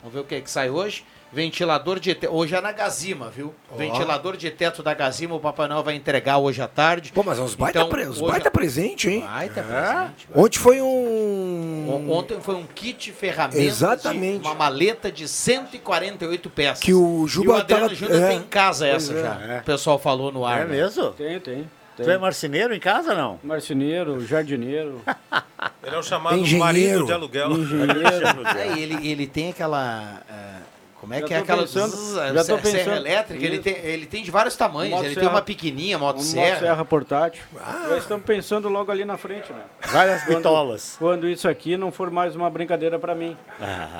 Vamos 0.00 0.14
ver 0.14 0.20
o 0.20 0.24
que 0.24 0.36
é 0.36 0.40
que 0.40 0.50
sai 0.50 0.70
hoje. 0.70 1.04
Ventilador 1.32 2.00
de 2.00 2.14
teto. 2.14 2.34
Hoje 2.34 2.54
é 2.56 2.60
na 2.60 2.72
Gazima, 2.72 3.30
viu? 3.30 3.54
Ó. 3.70 3.76
Ventilador 3.76 4.36
de 4.36 4.50
teto 4.50 4.82
da 4.82 4.92
Gazima, 4.94 5.34
o 5.36 5.40
Papai 5.40 5.68
Noel 5.68 5.82
vai 5.84 5.94
entregar 5.94 6.38
hoje 6.38 6.60
à 6.60 6.66
tarde. 6.66 7.12
Pô, 7.12 7.22
mas 7.22 7.38
é 7.38 7.42
uns 7.42 7.54
baita, 7.54 7.78
Então, 7.78 7.88
pre... 7.88 8.02
uns 8.08 8.20
hoje- 8.20 8.32
baita 8.32 8.50
presente, 8.50 9.08
hein? 9.08 9.20
Baita 9.20 9.60
É. 9.60 9.62
presente. 9.62 10.28
Ontem 10.34 10.58
foi 10.58 10.80
um. 10.82 12.10
Ontem 12.10 12.40
foi 12.40 12.56
um 12.56 12.64
kit 12.66 13.12
ferramenta. 13.12 13.60
Exatamente. 13.60 14.44
Uma 14.44 14.54
maleta 14.54 15.10
de 15.12 15.28
148 15.28 16.50
peças. 16.50 16.80
Que 16.82 16.92
o 16.92 17.26
Juba 17.28 17.44
e 17.46 17.48
o 17.48 17.56
Adriano 17.60 17.82
tava- 17.84 17.94
Júnior 17.94 18.22
é. 18.22 18.28
tem 18.28 18.38
em 18.38 18.42
casa 18.42 18.86
essa 18.88 19.12
é. 19.14 19.22
já. 19.22 19.40
É. 19.54 19.58
O 19.60 19.64
pessoal 19.64 19.98
falou 19.98 20.32
no 20.32 20.44
ar. 20.44 20.62
É 20.62 20.64
né? 20.64 20.76
mesmo? 20.76 21.10
Tem, 21.12 21.38
tem. 21.38 21.70
Tu 21.96 22.08
é 22.10 22.16
marceneiro 22.16 22.74
em 22.74 22.80
casa 22.80 23.14
não? 23.14 23.38
Marceneiro, 23.44 24.24
jardineiro. 24.26 25.02
Ele 25.84 25.94
é 25.94 25.98
o 25.98 26.02
chamado 26.02 26.38
Engenheiro. 26.38 26.64
marido 26.64 27.04
de 27.06 27.12
aluguel. 27.12 27.50
Engenheiro. 27.52 28.48
É, 28.58 28.78
ele, 28.78 29.08
ele 29.10 29.26
tem 29.26 29.50
aquela. 29.50 30.22
é, 30.30 30.69
como 31.00 31.14
é 31.14 31.20
Já 31.20 31.26
que 31.26 31.34
é 31.34 31.38
aquela 31.38 31.62
pensando- 31.62 32.34
já 32.34 32.44
tô 32.44 32.58
serra 32.58 32.96
elétrica? 32.96 33.44
Ele 33.44 33.58
tem, 33.58 33.72
ele 33.78 34.06
tem 34.06 34.22
de 34.22 34.30
vários 34.30 34.54
tamanhos. 34.54 34.92
ele 34.92 35.00
tem 35.00 35.08
Motosserra. 35.10 35.30
uma 35.34 35.42
pequenininha, 35.42 35.96
Uma 35.96 36.08
motosserra. 36.08 36.46
motosserra 36.50 36.84
portátil. 36.84 37.42
Já 37.88 37.96
estamos 37.96 38.24
pensando 38.26 38.68
logo 38.68 38.92
ali 38.92 39.04
na 39.04 39.16
frente, 39.16 39.50
né? 39.52 39.62
Várias 39.86 40.24
Quando- 40.24 40.36
bitolas. 40.36 40.96
Quando 40.98 41.26
isso 41.28 41.48
aqui 41.48 41.76
não 41.76 41.90
for 41.90 42.10
mais 42.10 42.36
uma 42.36 42.50
brincadeira 42.50 42.98
para 42.98 43.14
mim. 43.14 43.36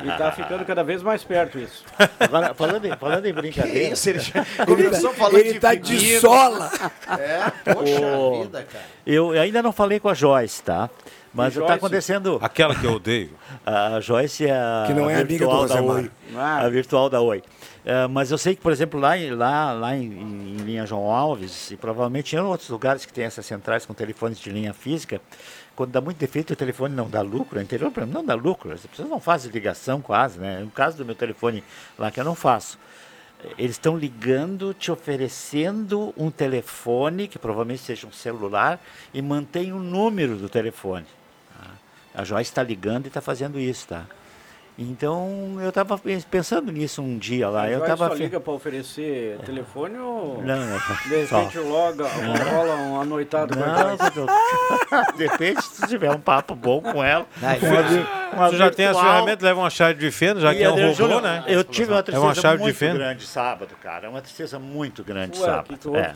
E 0.05 0.19
tá 0.19 0.31
ficando 0.33 0.65
cada 0.65 0.85
vez 0.85 1.03
mais 1.03 1.25
perto 1.25 1.59
isso. 1.59 1.85
Agora, 2.19 2.53
falando 2.55 2.85
em, 2.85 2.97
falando 2.97 3.25
em 3.27 3.33
brincadeira. 3.33 3.93
isso? 3.95 4.09
Ele 4.11 4.19
já 4.21 4.45
começou 4.67 5.13
falando 5.15 5.39
ele 5.39 5.53
de 5.55 5.61
tá 5.61 5.75
de 5.75 6.21
sola. 6.21 6.71
É, 7.19 7.73
poxa 7.75 8.43
vida, 8.43 8.63
cara. 8.71 8.85
Eu 9.07 9.31
ainda 9.31 9.63
não 9.63 9.73
falei 9.73 9.99
com 9.99 10.09
a 10.09 10.15
Joyce, 10.15 10.63
tá? 10.63 10.91
Mas 11.33 11.57
está 11.57 11.75
acontecendo. 11.75 12.39
Aquela 12.43 12.75
que 12.75 12.85
eu 12.85 12.95
odeio. 12.95 13.31
A 13.65 14.01
Joyce 14.01 14.47
é 14.47 14.53
a, 14.53 14.85
Que 14.87 14.95
não 14.95 15.07
a 15.07 15.13
é 15.13 15.21
amiga 15.21 15.45
do 15.47 15.51
virtual 15.51 15.67
da. 15.67 15.83
Oi. 15.83 16.11
Ah. 16.37 16.59
A 16.61 16.69
virtual 16.69 17.11
da 17.11 17.21
Oi. 17.21 17.43
É, 17.85 18.07
mas 18.07 18.31
eu 18.31 18.37
sei 18.39 18.55
que, 18.55 18.61
por 18.61 18.73
exemplo, 18.73 18.99
lá, 19.01 19.17
em- 19.17 19.31
lá, 19.31 19.73
lá 19.73 19.97
em, 19.97 20.03
em 20.05 20.57
linha 20.59 20.85
João 20.85 21.11
Alves, 21.11 21.71
e 21.71 21.77
provavelmente 21.77 22.35
em 22.37 22.39
outros 22.39 22.69
lugares 22.69 23.07
que 23.07 23.13
tem 23.13 23.25
essas 23.25 23.47
centrais 23.47 23.87
com 23.87 23.95
telefones 23.95 24.39
de 24.39 24.51
linha 24.51 24.75
física, 24.75 25.21
quando 25.75 25.93
dá 25.93 26.01
muito 26.01 26.19
defeito, 26.19 26.53
o 26.53 26.57
telefone 26.57 26.95
não 26.95 27.09
dá 27.09 27.23
lucro. 27.23 27.59
O 27.59 27.63
interior 27.63 27.91
mim, 27.97 28.13
não 28.13 28.25
dá 28.25 28.35
lucro. 28.35 28.73
As 28.73 28.85
pessoas 28.85 29.09
não 29.09 29.21
fazem 29.21 29.51
ligação 29.51 30.01
quase, 30.01 30.39
né? 30.39 30.61
No 30.61 30.71
caso 30.71 30.97
do 30.99 31.05
meu 31.07 31.15
telefone 31.15 31.65
lá, 31.99 32.11
que 32.11 32.21
eu 32.21 32.25
não 32.25 32.35
faço. 32.35 32.79
Eles 33.57 33.73
estão 33.73 33.97
ligando, 33.97 34.75
te 34.75 34.93
oferecendo 34.93 36.13
um 36.17 36.31
telefone, 36.31 37.27
que 37.27 37.39
provavelmente 37.39 37.81
seja 37.81 38.07
um 38.07 38.13
celular, 38.13 38.79
e 39.15 39.23
mantém 39.23 39.73
o 39.73 39.79
número 39.79 40.37
do 40.37 40.49
telefone. 40.49 41.07
A 42.15 42.25
Joyce 42.25 42.51
está 42.51 42.63
ligando 42.63 43.05
e 43.05 43.09
está 43.09 43.21
fazendo 43.21 43.59
isso, 43.59 43.87
tá? 43.89 44.05
Então, 44.79 45.59
eu 45.61 45.69
estava 45.69 46.01
pensando 46.31 46.73
nisso 46.73 47.03
um 47.03 47.19
dia 47.19 47.51
lá. 47.51 47.69
Eu 47.69 47.81
Vai 47.81 47.89
tava 47.89 48.09
só 48.09 48.15
liga 48.15 48.41
para 48.41 48.53
oferecer 48.55 49.37
telefone 49.45 49.99
ou 49.99 50.43
Não, 50.43 50.57
não. 50.57 50.79
de 51.07 51.27
Só. 51.27 51.39
repente 51.41 51.59
loga, 51.59 52.07
rola 52.09 52.75
uma 52.77 53.05
noitada 53.05 53.55
com 53.55 53.63
a 53.63 53.67
Não, 53.67 53.97
Joyce? 53.99 54.11
doutor. 54.15 54.35
de 55.19 55.27
repente, 55.27 55.63
se 55.63 55.87
tiver 55.87 56.11
um 56.11 56.21
papo 56.21 56.55
bom 56.55 56.81
com 56.81 57.05
ela, 57.05 57.27
Ai, 57.43 57.61
com 57.61 57.67
uma 57.67 57.83
vi- 57.83 58.07
uma 58.33 58.49
Tu 58.49 58.57
já 58.57 58.71
tem 58.71 58.87
as 58.87 58.99
ferramentas, 58.99 59.45
leva 59.45 59.61
uma 59.61 59.71
chave 59.71 59.99
de 59.99 60.11
fenda, 60.11 60.41
já 60.41 60.55
e 60.55 60.57
que 60.57 60.63
é 60.65 60.71
um 60.71 60.93
robô, 60.95 61.21
né? 61.21 61.45
Eu 61.47 61.63
tive 61.63 61.93
uma 61.93 61.99
É 61.99 62.03
tristeza 62.03 62.27
uma 62.27 62.35
chave 62.35 62.57
de 62.59 62.63
muito 62.63 62.77
fenda. 62.77 62.95
grande 62.99 63.27
sábado, 63.27 63.75
cara. 63.83 64.09
Uma 64.09 64.23
tristeza 64.23 64.59
muito 64.59 65.05
grande 65.05 65.39
Ué, 65.39 65.45
sábado. 65.45 65.77
que 65.77 65.97
é. 65.97 66.15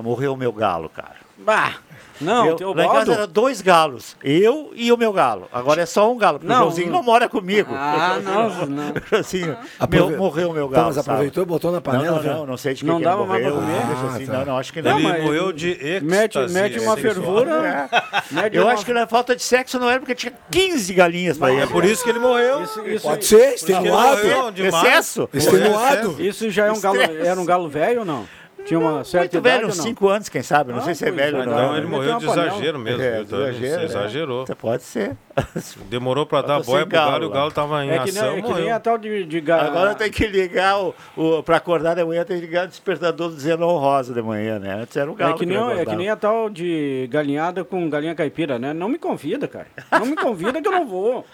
Morreu 0.00 0.32
o 0.32 0.36
meu 0.36 0.52
galo, 0.52 0.88
cara. 0.88 1.25
Bah, 1.38 1.74
não, 2.18 2.46
eu, 2.46 2.56
teu 2.56 2.72
lá 2.72 2.84
em 2.84 2.86
casa 2.86 2.96
baldo. 2.96 3.12
eram 3.12 3.28
dois 3.28 3.60
galos, 3.60 4.16
eu 4.24 4.70
e 4.74 4.90
o 4.90 4.96
meu 4.96 5.12
galo. 5.12 5.46
Agora 5.52 5.82
é 5.82 5.86
só 5.86 6.10
um 6.10 6.16
galo, 6.16 6.38
porque 6.38 6.50
Não, 6.50 6.60
o 6.60 6.64
Joãozinho 6.64 6.86
não. 6.86 6.94
não 6.96 7.02
mora 7.02 7.28
comigo. 7.28 7.74
Ah, 7.74 8.18
não, 8.24 8.66
não. 8.66 8.88
Aprove- 9.78 10.08
meu, 10.12 10.18
morreu 10.18 10.50
o 10.50 10.52
meu 10.54 10.66
galo. 10.68 10.86
mas 10.86 10.96
aproveitou 10.98 11.42
e 11.42 11.46
botou 11.46 11.70
na 11.70 11.76
Não, 11.76 11.82
panela. 11.82 12.16
não, 12.16 12.22
viu? 12.22 12.32
não, 12.32 12.46
não 12.46 12.56
sei 12.56 12.72
de 12.72 12.80
que 12.80 12.86
Não 12.86 12.98
que 12.98 13.04
dava 13.04 13.20
ele 13.22 13.28
mais 13.28 13.42
pra 13.42 13.50
morreu. 13.52 13.66
comer? 13.68 13.86
Deixa 13.86 14.06
assim, 14.06 14.24
Ah, 14.24 14.26
tá. 14.26 14.38
não, 14.38 14.44
não, 14.46 14.58
acho 14.58 14.72
que 14.72 14.82
não. 14.82 14.90
Não, 14.92 14.98
Ele 14.98 15.08
mas 15.08 15.22
morreu 15.24 15.52
de 15.52 15.68
êxtase 15.72 16.04
Mete, 16.04 16.38
mete 16.48 16.78
uma 16.80 16.96
fervura. 16.96 17.88
mete 18.30 18.56
Eu 18.56 18.62
uma- 18.64 18.72
acho 18.72 18.84
que 18.86 18.92
não 18.94 19.00
é 19.02 19.06
falta 19.06 19.36
de 19.36 19.42
sexo, 19.42 19.78
não 19.78 19.90
era 19.90 20.00
porque 20.00 20.14
tinha 20.14 20.32
15 20.50 20.94
galinhas 20.94 21.36
pra 21.36 21.52
ele. 21.52 21.62
É 21.62 21.66
por 21.66 21.84
isso 21.84 22.02
que 22.02 22.08
ele 22.08 22.18
morreu. 22.18 22.62
Isso, 22.62 22.80
isso, 22.88 23.06
Pode 23.06 23.26
ser, 23.26 23.54
extenuado. 23.54 24.20
Excesso? 24.56 25.28
Extenuado. 25.34 26.16
isso 26.18 26.48
já 26.50 26.66
é 26.66 26.72
um 26.72 26.80
galo, 26.80 26.98
era 27.02 27.38
um 27.40 27.44
galo 27.44 27.68
velho 27.68 28.00
ou 28.00 28.06
não? 28.06 28.26
Tinha 28.66 28.80
uma 28.80 29.04
certa 29.04 29.36
Muito 29.36 29.38
idade 29.38 29.56
velho, 29.58 29.68
uns 29.68 29.78
não? 29.78 29.84
5 29.84 30.08
anos, 30.08 30.28
quem 30.28 30.42
sabe. 30.42 30.72
Não 30.72 30.82
sei 30.82 30.94
se 30.94 31.06
é 31.06 31.10
velho 31.10 31.36
é, 31.36 31.40
ou 31.40 31.46
não. 31.46 31.56
Não, 31.56 31.76
Ele 31.76 31.86
morreu 31.86 32.18
de 32.18 32.26
exagero 32.26 32.78
mesmo. 32.78 33.02
É, 33.02 33.22
viu? 33.22 33.22
exagero, 33.22 33.80
Você 33.80 33.84
exagerou. 33.84 34.44
é. 34.48 34.54
Pode 34.54 34.82
ser. 34.82 35.16
Demorou 35.88 36.26
pra 36.26 36.42
dar 36.42 36.60
boia 36.62 36.84
pro 36.86 36.96
galo 36.96 37.10
galo 37.10 37.24
e 37.24 37.26
o 37.26 37.30
galo 37.30 37.50
tava 37.52 37.84
em 37.84 37.90
É 37.90 37.98
que, 38.00 38.12
nem, 38.12 38.22
ação, 38.22 38.36
é 38.36 38.42
que 38.42 38.52
nem 38.54 38.70
a 38.72 38.80
tal 38.80 38.98
de, 38.98 39.24
de 39.24 39.40
ga... 39.40 39.62
Agora 39.62 39.94
tem 39.94 40.10
que 40.10 40.26
ligar 40.26 40.78
o, 40.80 40.94
o 41.16 41.42
para 41.42 41.58
acordar 41.58 41.94
de 41.94 42.04
manhã, 42.04 42.24
tem 42.24 42.40
que 42.40 42.46
ligar 42.46 42.64
o 42.64 42.68
despertador 42.68 43.28
do 43.30 43.38
Zenon 43.38 43.76
Rosa 43.78 44.12
de 44.14 44.22
manhã, 44.22 44.58
né? 44.58 44.80
Antes 44.82 44.96
era 44.96 45.10
o 45.10 45.14
galo 45.14 45.34
É 45.34 45.38
que, 45.38 45.46
nem, 45.46 45.56
é 45.58 45.84
que 45.84 45.96
nem 45.96 46.08
a 46.08 46.16
tal 46.16 46.48
de 46.48 47.06
galinhada 47.10 47.64
com 47.64 47.88
galinha 47.88 48.14
caipira, 48.14 48.58
né? 48.58 48.72
Não 48.72 48.88
me 48.88 48.98
convida, 48.98 49.46
cara. 49.46 49.66
Não 49.92 50.06
me 50.06 50.16
convida 50.16 50.60
que 50.60 50.66
eu 50.66 50.72
não 50.72 50.86
vou. 50.86 51.24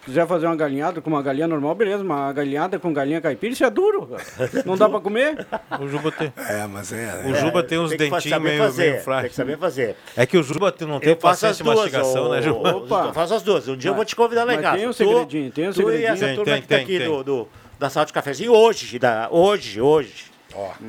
Se 0.00 0.06
quiser 0.06 0.26
fazer 0.26 0.46
uma 0.46 0.56
galinhada 0.56 1.00
com 1.00 1.10
uma 1.10 1.22
galinha 1.22 1.46
normal, 1.46 1.74
beleza. 1.74 2.02
Mas 2.02 2.16
uma 2.18 2.32
galinhada 2.32 2.78
com 2.78 2.92
galinha 2.92 3.20
caipira, 3.20 3.52
isso 3.52 3.64
é 3.64 3.68
duro. 3.70 4.16
Não 4.64 4.76
dá 4.76 4.88
pra 4.88 4.98
comer? 4.98 5.46
O 5.78 5.86
Juba 5.86 6.10
tem, 6.10 6.32
É, 6.48 6.66
mas 6.66 6.90
é. 6.92 7.22
o 7.26 7.34
Juba 7.34 7.62
tem 7.62 7.78
uns 7.78 7.90
Tem 7.90 8.08
fa- 8.08 8.16
dentinhos 8.16 8.42
meio, 8.42 8.58
fazer, 8.62 8.82
meio 9.06 9.20
Tem 9.20 9.28
que 9.30 9.36
saber 9.36 9.58
fazer. 9.58 9.96
É 10.16 10.24
que 10.24 10.38
o 10.38 10.42
Juba 10.42 10.74
não 10.88 10.98
tem 11.00 11.14
paciência 11.14 11.62
de 11.62 11.68
mastigação, 11.70 12.30
né, 12.30 12.40
Juba? 12.40 12.76
ô- 12.76 13.06
Eu 13.08 13.12
faço 13.12 13.34
as 13.34 13.42
duas. 13.42 13.68
Um 13.68 13.76
dia 13.76 13.90
eu 13.90 13.94
vou 13.94 14.04
te 14.04 14.16
convidar 14.16 14.44
lá 14.44 14.52
em 14.54 14.56
Mas 14.56 14.64
casa. 14.64 14.76
tem 14.78 14.86
um 14.88 14.90
Tu- 14.90 14.94
segredinho, 14.96 15.50
tem 15.52 15.68
um 15.68 15.72
Tu 15.72 15.80
e 15.80 15.84
segredinho. 15.84 16.08
essa 16.12 16.24
Tem, 16.26 16.34
turma 16.34 16.52
tem, 16.52 16.62
que 16.62 16.68
tá 16.68 16.74
tem, 16.76 16.84
aqui 16.84 16.98
tem. 16.98 17.06
do, 17.08 17.22
do- 17.22 17.48
da 17.78 17.90
sala 17.90 18.06
de 18.06 18.12
cafezinho 18.12 18.52
hoje, 18.52 18.98
da, 18.98 19.28
hoje, 19.30 19.80
hoje. 19.80 20.29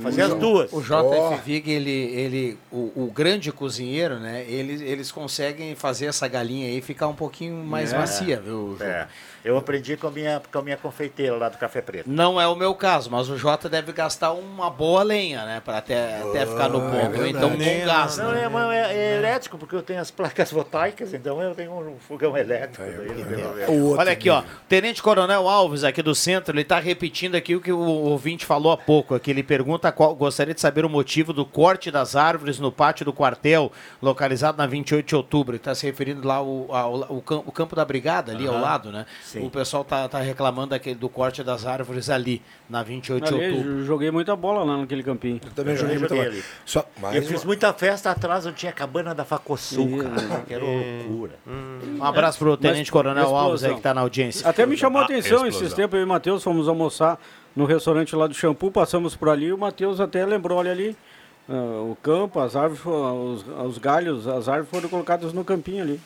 Fazer 0.01 0.23
as 0.23 0.33
duas. 0.33 0.71
O 0.73 0.81
JF 0.81 1.41
Vig, 1.45 1.69
ele, 1.69 1.89
ele 1.91 2.57
o, 2.71 2.91
o 3.05 3.11
grande 3.13 3.51
cozinheiro, 3.51 4.19
né? 4.19 4.43
Eles, 4.47 4.81
eles 4.81 5.11
conseguem 5.11 5.75
fazer 5.75 6.07
essa 6.07 6.27
galinha 6.27 6.67
aí 6.67 6.81
ficar 6.81 7.07
um 7.07 7.15
pouquinho 7.15 7.63
mais 7.63 7.93
É. 7.93 7.97
macia, 7.97 8.39
viu, 8.39 8.75
Ju? 8.77 8.83
É. 8.83 9.07
Eu 9.43 9.57
aprendi 9.57 9.97
com 9.97 10.07
a, 10.07 10.11
minha, 10.11 10.41
com 10.51 10.59
a 10.59 10.61
minha 10.61 10.77
confeiteira 10.77 11.35
lá 11.35 11.49
do 11.49 11.57
Café 11.57 11.81
Preto. 11.81 12.09
Não 12.09 12.39
é 12.39 12.47
o 12.47 12.55
meu 12.55 12.75
caso, 12.75 13.09
mas 13.09 13.27
o 13.29 13.37
Jota 13.37 13.67
deve 13.67 13.91
gastar 13.91 14.33
uma 14.33 14.69
boa 14.69 15.01
lenha, 15.01 15.43
né? 15.45 15.61
Pra 15.65 15.77
até, 15.79 16.21
até 16.21 16.45
ficar 16.45 16.69
no 16.69 16.79
ponto. 16.81 17.19
Ou 17.19 17.25
então 17.25 17.49
com 17.49 17.85
gás. 17.85 18.17
Não, 18.17 18.31
né? 18.31 18.43
é, 18.43 18.49
mas 18.49 18.71
é, 18.73 18.93
é 18.93 19.17
elétrico, 19.17 19.57
porque 19.57 19.75
eu 19.75 19.81
tenho 19.81 19.99
as 19.99 20.11
placas 20.11 20.51
voltaicas, 20.51 21.13
então 21.13 21.41
eu 21.41 21.55
tenho 21.55 21.71
um 21.71 21.97
fogão 21.99 22.37
elétrico. 22.37 22.83
daí 22.83 23.41
não 23.67 23.83
outro 23.85 23.99
Olha 23.99 24.11
aqui, 24.11 24.29
ó. 24.29 24.43
Tenente 24.69 25.01
Coronel 25.01 25.47
Alves, 25.49 25.83
aqui 25.83 26.01
do 26.03 26.13
centro, 26.13 26.53
ele 26.53 26.61
está 26.61 26.79
repetindo 26.79 27.35
aqui 27.35 27.55
o 27.55 27.61
que 27.61 27.71
o 27.71 27.79
ouvinte 27.79 28.45
falou 28.45 28.71
há 28.71 28.77
pouco. 28.77 29.15
Aqui 29.15 29.31
ele 29.31 29.41
pergunta 29.43 29.91
qual, 29.91 30.13
gostaria 30.15 30.53
de 30.53 30.61
saber 30.61 30.85
o 30.85 30.89
motivo 30.89 31.33
do 31.33 31.45
corte 31.45 31.89
das 31.89 32.15
árvores 32.15 32.59
no 32.59 32.71
pátio 32.71 33.05
do 33.05 33.13
quartel, 33.13 33.71
localizado 34.01 34.57
na 34.57 34.67
28 34.67 35.07
de 35.07 35.15
outubro. 35.15 35.53
Ele 35.53 35.57
está 35.61 35.73
se 35.73 35.85
referindo 35.85 36.27
lá 36.27 36.35
ao, 36.35 36.67
ao- 36.75 37.03
ao 37.15 37.21
cam- 37.21 37.43
o 37.45 37.51
campo 37.51 37.75
da 37.75 37.83
brigada, 37.83 38.31
ali 38.31 38.47
ao 38.47 38.53
Aham. 38.53 38.61
lado, 38.61 38.91
né? 38.91 39.05
Sim. 39.31 39.45
O 39.45 39.49
pessoal 39.49 39.83
tá, 39.83 40.07
tá 40.09 40.19
reclamando 40.19 40.67
daquele, 40.71 40.95
do 40.95 41.07
corte 41.07 41.43
das 41.43 41.65
árvores 41.65 42.09
ali, 42.09 42.41
na 42.69 42.83
28 42.83 43.23
de 43.25 43.33
Ali, 43.33 43.51
outubro. 43.51 43.79
eu 43.79 43.85
joguei 43.85 44.11
muita 44.11 44.35
bola 44.35 44.63
lá 44.63 44.77
naquele 44.77 45.01
campinho. 45.03 45.39
Eu 45.43 45.51
também 45.51 45.73
Eu 45.73 45.79
joguei 45.79 45.97
muito 45.97 46.09
joguei 46.09 46.23
bola. 46.25 46.35
ali. 46.35 46.43
Só, 46.65 46.85
Eu 47.13 47.23
fiz 47.23 47.39
uma- 47.41 47.45
muita 47.47 47.71
festa 47.73 48.11
atrás, 48.11 48.45
eu 48.45 48.51
tinha 48.53 48.71
a 48.71 48.73
cabana 48.75 49.15
da 49.15 49.23
Facosul, 49.23 49.97
Ih, 49.97 50.03
cara. 50.03 50.41
Que 50.47 50.53
era 50.53 50.63
uma 50.65 50.81
loucura. 51.03 51.31
Um 51.99 52.03
abraço 52.03 52.37
pro 52.39 52.57
Tenente 52.57 52.91
Coronel 52.91 53.23
explosão. 53.23 53.45
Alves 53.45 53.63
aí 53.63 53.71
que 53.71 53.77
está 53.77 53.93
na 53.93 54.01
audiência. 54.01 54.47
Até 54.49 54.65
me 54.65 54.75
chamou 54.75 54.99
a 54.99 55.03
Ah, 55.03 55.05
atenção 55.05 55.45
esses 55.47 55.55
explosão. 55.61 55.75
tempos, 55.77 55.95
eu 55.95 56.01
e 56.01 56.03
o 56.03 56.07
Matheus 56.07 56.43
fomos 56.43 56.67
almoçar 56.67 57.19
no 57.55 57.65
restaurante 57.65 58.15
lá 58.15 58.27
do 58.27 58.33
Shampoo, 58.33 58.71
passamos 58.71 59.15
por 59.15 59.29
ali, 59.29 59.51
o 59.51 59.57
Matheus 59.57 59.99
até 59.99 60.25
lembrou, 60.25 60.57
olha 60.59 60.71
ali, 60.71 60.95
ah, 60.95 60.95
o 61.49 61.97
campo, 62.01 62.39
as 62.39 62.55
árvores, 62.55 62.85
os, 62.85 63.45
os 63.65 63.77
galhos, 63.77 64.27
as 64.27 64.47
árvores 64.47 64.69
foram 64.69 64.89
colocadas 64.89 65.33
no 65.33 65.43
campinho 65.43 65.83
ali. 65.83 65.99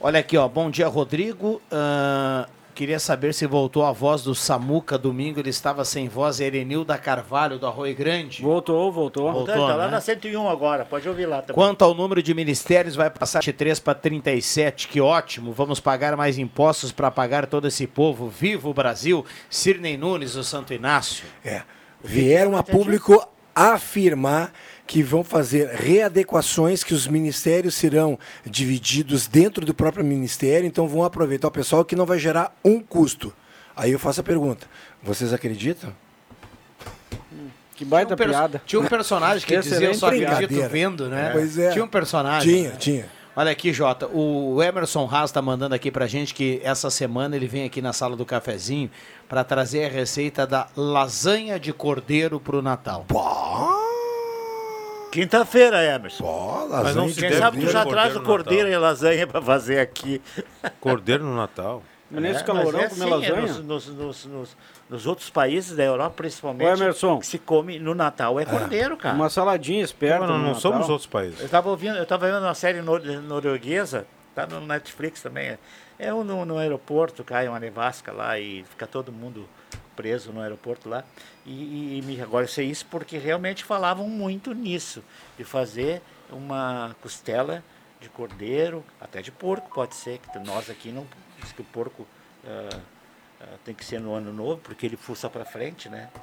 Olha 0.00 0.20
aqui, 0.20 0.36
ó. 0.36 0.46
Bom 0.46 0.70
dia, 0.70 0.86
Rodrigo. 0.86 1.62
Ah, 1.70 2.46
queria 2.74 2.98
saber 2.98 3.32
se 3.32 3.46
voltou 3.46 3.84
a 3.84 3.92
voz 3.92 4.22
do 4.22 4.34
Samuca 4.34 4.98
domingo. 4.98 5.40
Ele 5.40 5.48
estava 5.48 5.84
sem 5.84 6.08
voz. 6.08 6.40
Erenilda 6.40 6.98
Carvalho, 6.98 7.58
do 7.58 7.66
Arroio 7.66 7.94
Grande. 7.96 8.42
Voltou, 8.42 8.92
voltou. 8.92 9.32
Voltou, 9.32 9.54
tá 9.54 9.76
lá 9.76 9.86
né? 9.86 9.92
na 9.92 10.00
101 10.02 10.48
agora, 10.48 10.84
pode 10.84 11.08
ouvir 11.08 11.24
lá 11.24 11.40
também. 11.40 11.54
Quanto 11.54 11.82
ao 11.82 11.94
número 11.94 12.22
de 12.22 12.34
ministérios, 12.34 12.94
vai 12.94 13.08
passar 13.08 13.40
de 13.40 13.52
3 13.52 13.80
para 13.80 13.94
37. 13.94 14.88
Que 14.88 15.00
ótimo. 15.00 15.52
Vamos 15.52 15.80
pagar 15.80 16.16
mais 16.16 16.36
impostos 16.36 16.92
para 16.92 17.10
pagar 17.10 17.46
todo 17.46 17.66
esse 17.66 17.86
povo. 17.86 18.28
Viva 18.28 18.68
o 18.68 18.74
Brasil. 18.74 19.24
Sirnei 19.48 19.96
Nunes, 19.96 20.34
do 20.34 20.44
Santo 20.44 20.74
Inácio. 20.74 21.24
É. 21.42 21.62
Vieram 22.02 22.54
a 22.54 22.62
público 22.62 23.26
afirmar 23.54 24.52
que 24.86 25.02
vão 25.02 25.24
fazer 25.24 25.68
readequações, 25.68 26.84
que 26.84 26.92
os 26.92 27.06
ministérios 27.06 27.74
serão 27.74 28.18
divididos 28.44 29.26
dentro 29.26 29.64
do 29.64 29.72
próprio 29.72 30.04
ministério, 30.04 30.66
então 30.66 30.86
vão 30.86 31.04
aproveitar 31.04 31.48
o 31.48 31.50
pessoal 31.50 31.84
que 31.84 31.96
não 31.96 32.04
vai 32.04 32.18
gerar 32.18 32.54
um 32.64 32.80
custo. 32.80 33.32
Aí 33.76 33.92
eu 33.92 33.98
faço 33.98 34.20
a 34.20 34.24
pergunta: 34.24 34.66
vocês 35.02 35.32
acreditam? 35.32 35.94
Que 37.74 37.84
baita 37.84 38.14
Tinha 38.14 38.26
um 38.26 38.30
piada. 38.30 38.62
Tinha 38.64 38.80
um 38.80 38.86
personagem 38.86 39.46
que 39.46 39.58
dizia 39.58 39.88
eu 39.88 39.94
só 39.94 40.08
acredito 40.08 40.68
vendo, 40.68 41.08
né? 41.08 41.30
Pois 41.32 41.58
é. 41.58 41.70
Tinha 41.72 41.84
um 41.84 41.88
personagem. 41.88 42.54
Tinha, 42.54 42.70
né? 42.70 42.76
tinha. 42.76 43.06
Olha 43.36 43.50
aqui, 43.50 43.72
Jota, 43.72 44.06
o 44.06 44.62
Emerson 44.62 45.08
Haas 45.10 45.30
está 45.30 45.42
mandando 45.42 45.74
aqui 45.74 45.90
pra 45.90 46.06
gente 46.06 46.32
que 46.32 46.60
essa 46.62 46.88
semana 46.88 47.34
ele 47.34 47.48
vem 47.48 47.64
aqui 47.64 47.82
na 47.82 47.92
sala 47.92 48.14
do 48.14 48.24
cafezinho 48.24 48.88
para 49.28 49.42
trazer 49.44 49.86
a 49.86 49.88
receita 49.88 50.46
da 50.46 50.66
lasanha 50.76 51.58
de 51.58 51.72
cordeiro 51.72 52.38
pro 52.40 52.60
Natal. 52.62 53.04
Quinta-feira, 55.10 55.82
Emerson. 55.84 56.24
Ó, 56.24 56.66
Mas 56.68 56.96
não 56.96 57.08
se 57.08 57.14
Quem 57.20 57.28
deve 57.28 57.40
sabe 57.40 57.60
tu 57.60 57.70
já 57.70 57.86
traz 57.86 58.16
o 58.16 58.18
no 58.18 58.24
cordeiro 58.24 58.64
Natal. 58.64 58.80
e 58.80 58.82
lasanha 58.82 59.26
pra 59.26 59.40
fazer 59.40 59.78
aqui. 59.78 60.20
Cordeiro 60.80 61.22
no 61.24 61.36
Natal. 61.36 61.82
Mas 62.10 62.22
nesse 62.22 62.40
É, 62.40 62.44
calorão 62.44 62.80
mas 62.80 62.84
é 62.84 62.88
comer 62.88 63.14
assim, 63.14 63.24
é 63.26 63.30
lasanha? 63.30 63.40
Nos, 63.42 63.58
nos, 63.64 63.86
nos, 63.88 64.26
nos- 64.26 64.56
nos 64.90 65.06
outros 65.06 65.30
países 65.30 65.74
da 65.76 65.82
Europa, 65.84 66.14
principalmente, 66.16 66.68
Ô, 66.68 66.74
Emerson. 66.74 67.18
que 67.18 67.26
se 67.26 67.38
come 67.38 67.78
no 67.78 67.94
Natal 67.94 68.38
é 68.38 68.44
cordeiro, 68.44 68.96
cara. 68.96 69.14
Uma 69.14 69.30
saladinha 69.30 69.82
esperta. 69.82 70.20
Mas 70.20 70.28
não, 70.30 70.38
no 70.38 70.44
não 70.48 70.54
somos 70.54 70.80
Natal. 70.80 70.90
outros 70.92 71.06
países. 71.08 71.40
Eu 71.40 71.48
tava 71.48 71.70
ouvindo, 71.70 71.96
eu 71.96 72.04
tava 72.06 72.26
vendo 72.26 72.42
uma 72.42 72.54
série 72.54 72.82
nor- 72.82 73.00
norueguesa, 73.22 74.06
tá 74.34 74.46
no 74.46 74.60
Netflix 74.60 75.22
também. 75.22 75.46
É 75.46 75.58
um 75.98 76.24
no, 76.24 76.44
no 76.44 76.58
aeroporto, 76.58 77.22
cai 77.24 77.48
uma 77.48 77.60
nevasca 77.60 78.12
lá 78.12 78.38
e 78.38 78.64
fica 78.64 78.86
todo 78.86 79.12
mundo 79.12 79.48
preso 79.94 80.32
no 80.32 80.40
aeroporto 80.40 80.88
lá. 80.88 81.04
E, 81.46 82.00
e- 82.00 82.14
e 82.16 82.20
agora 82.20 82.44
eu 82.44 82.48
sei 82.48 82.68
isso 82.68 82.86
porque 82.86 83.16
realmente 83.18 83.62
falavam 83.64 84.08
muito 84.08 84.52
nisso, 84.52 85.04
de 85.38 85.44
fazer 85.44 86.02
uma 86.30 86.96
costela 87.00 87.62
de 88.00 88.08
cordeiro, 88.08 88.84
até 89.00 89.22
de 89.22 89.30
porco 89.30 89.70
pode 89.72 89.94
ser, 89.94 90.18
que 90.18 90.38
nós 90.40 90.68
aqui 90.68 90.90
não 90.90 91.06
diz 91.40 91.52
que 91.52 91.60
o 91.62 91.64
porco 91.64 92.06
ah, 92.44 92.80
ah, 93.40 93.46
tem 93.64 93.74
que 93.74 93.84
ser 93.84 94.00
no 94.00 94.14
ano 94.14 94.32
novo, 94.32 94.60
porque 94.62 94.84
ele 94.86 94.96
fuça 94.96 95.30
para 95.30 95.44
frente, 95.44 95.88
né? 95.88 96.10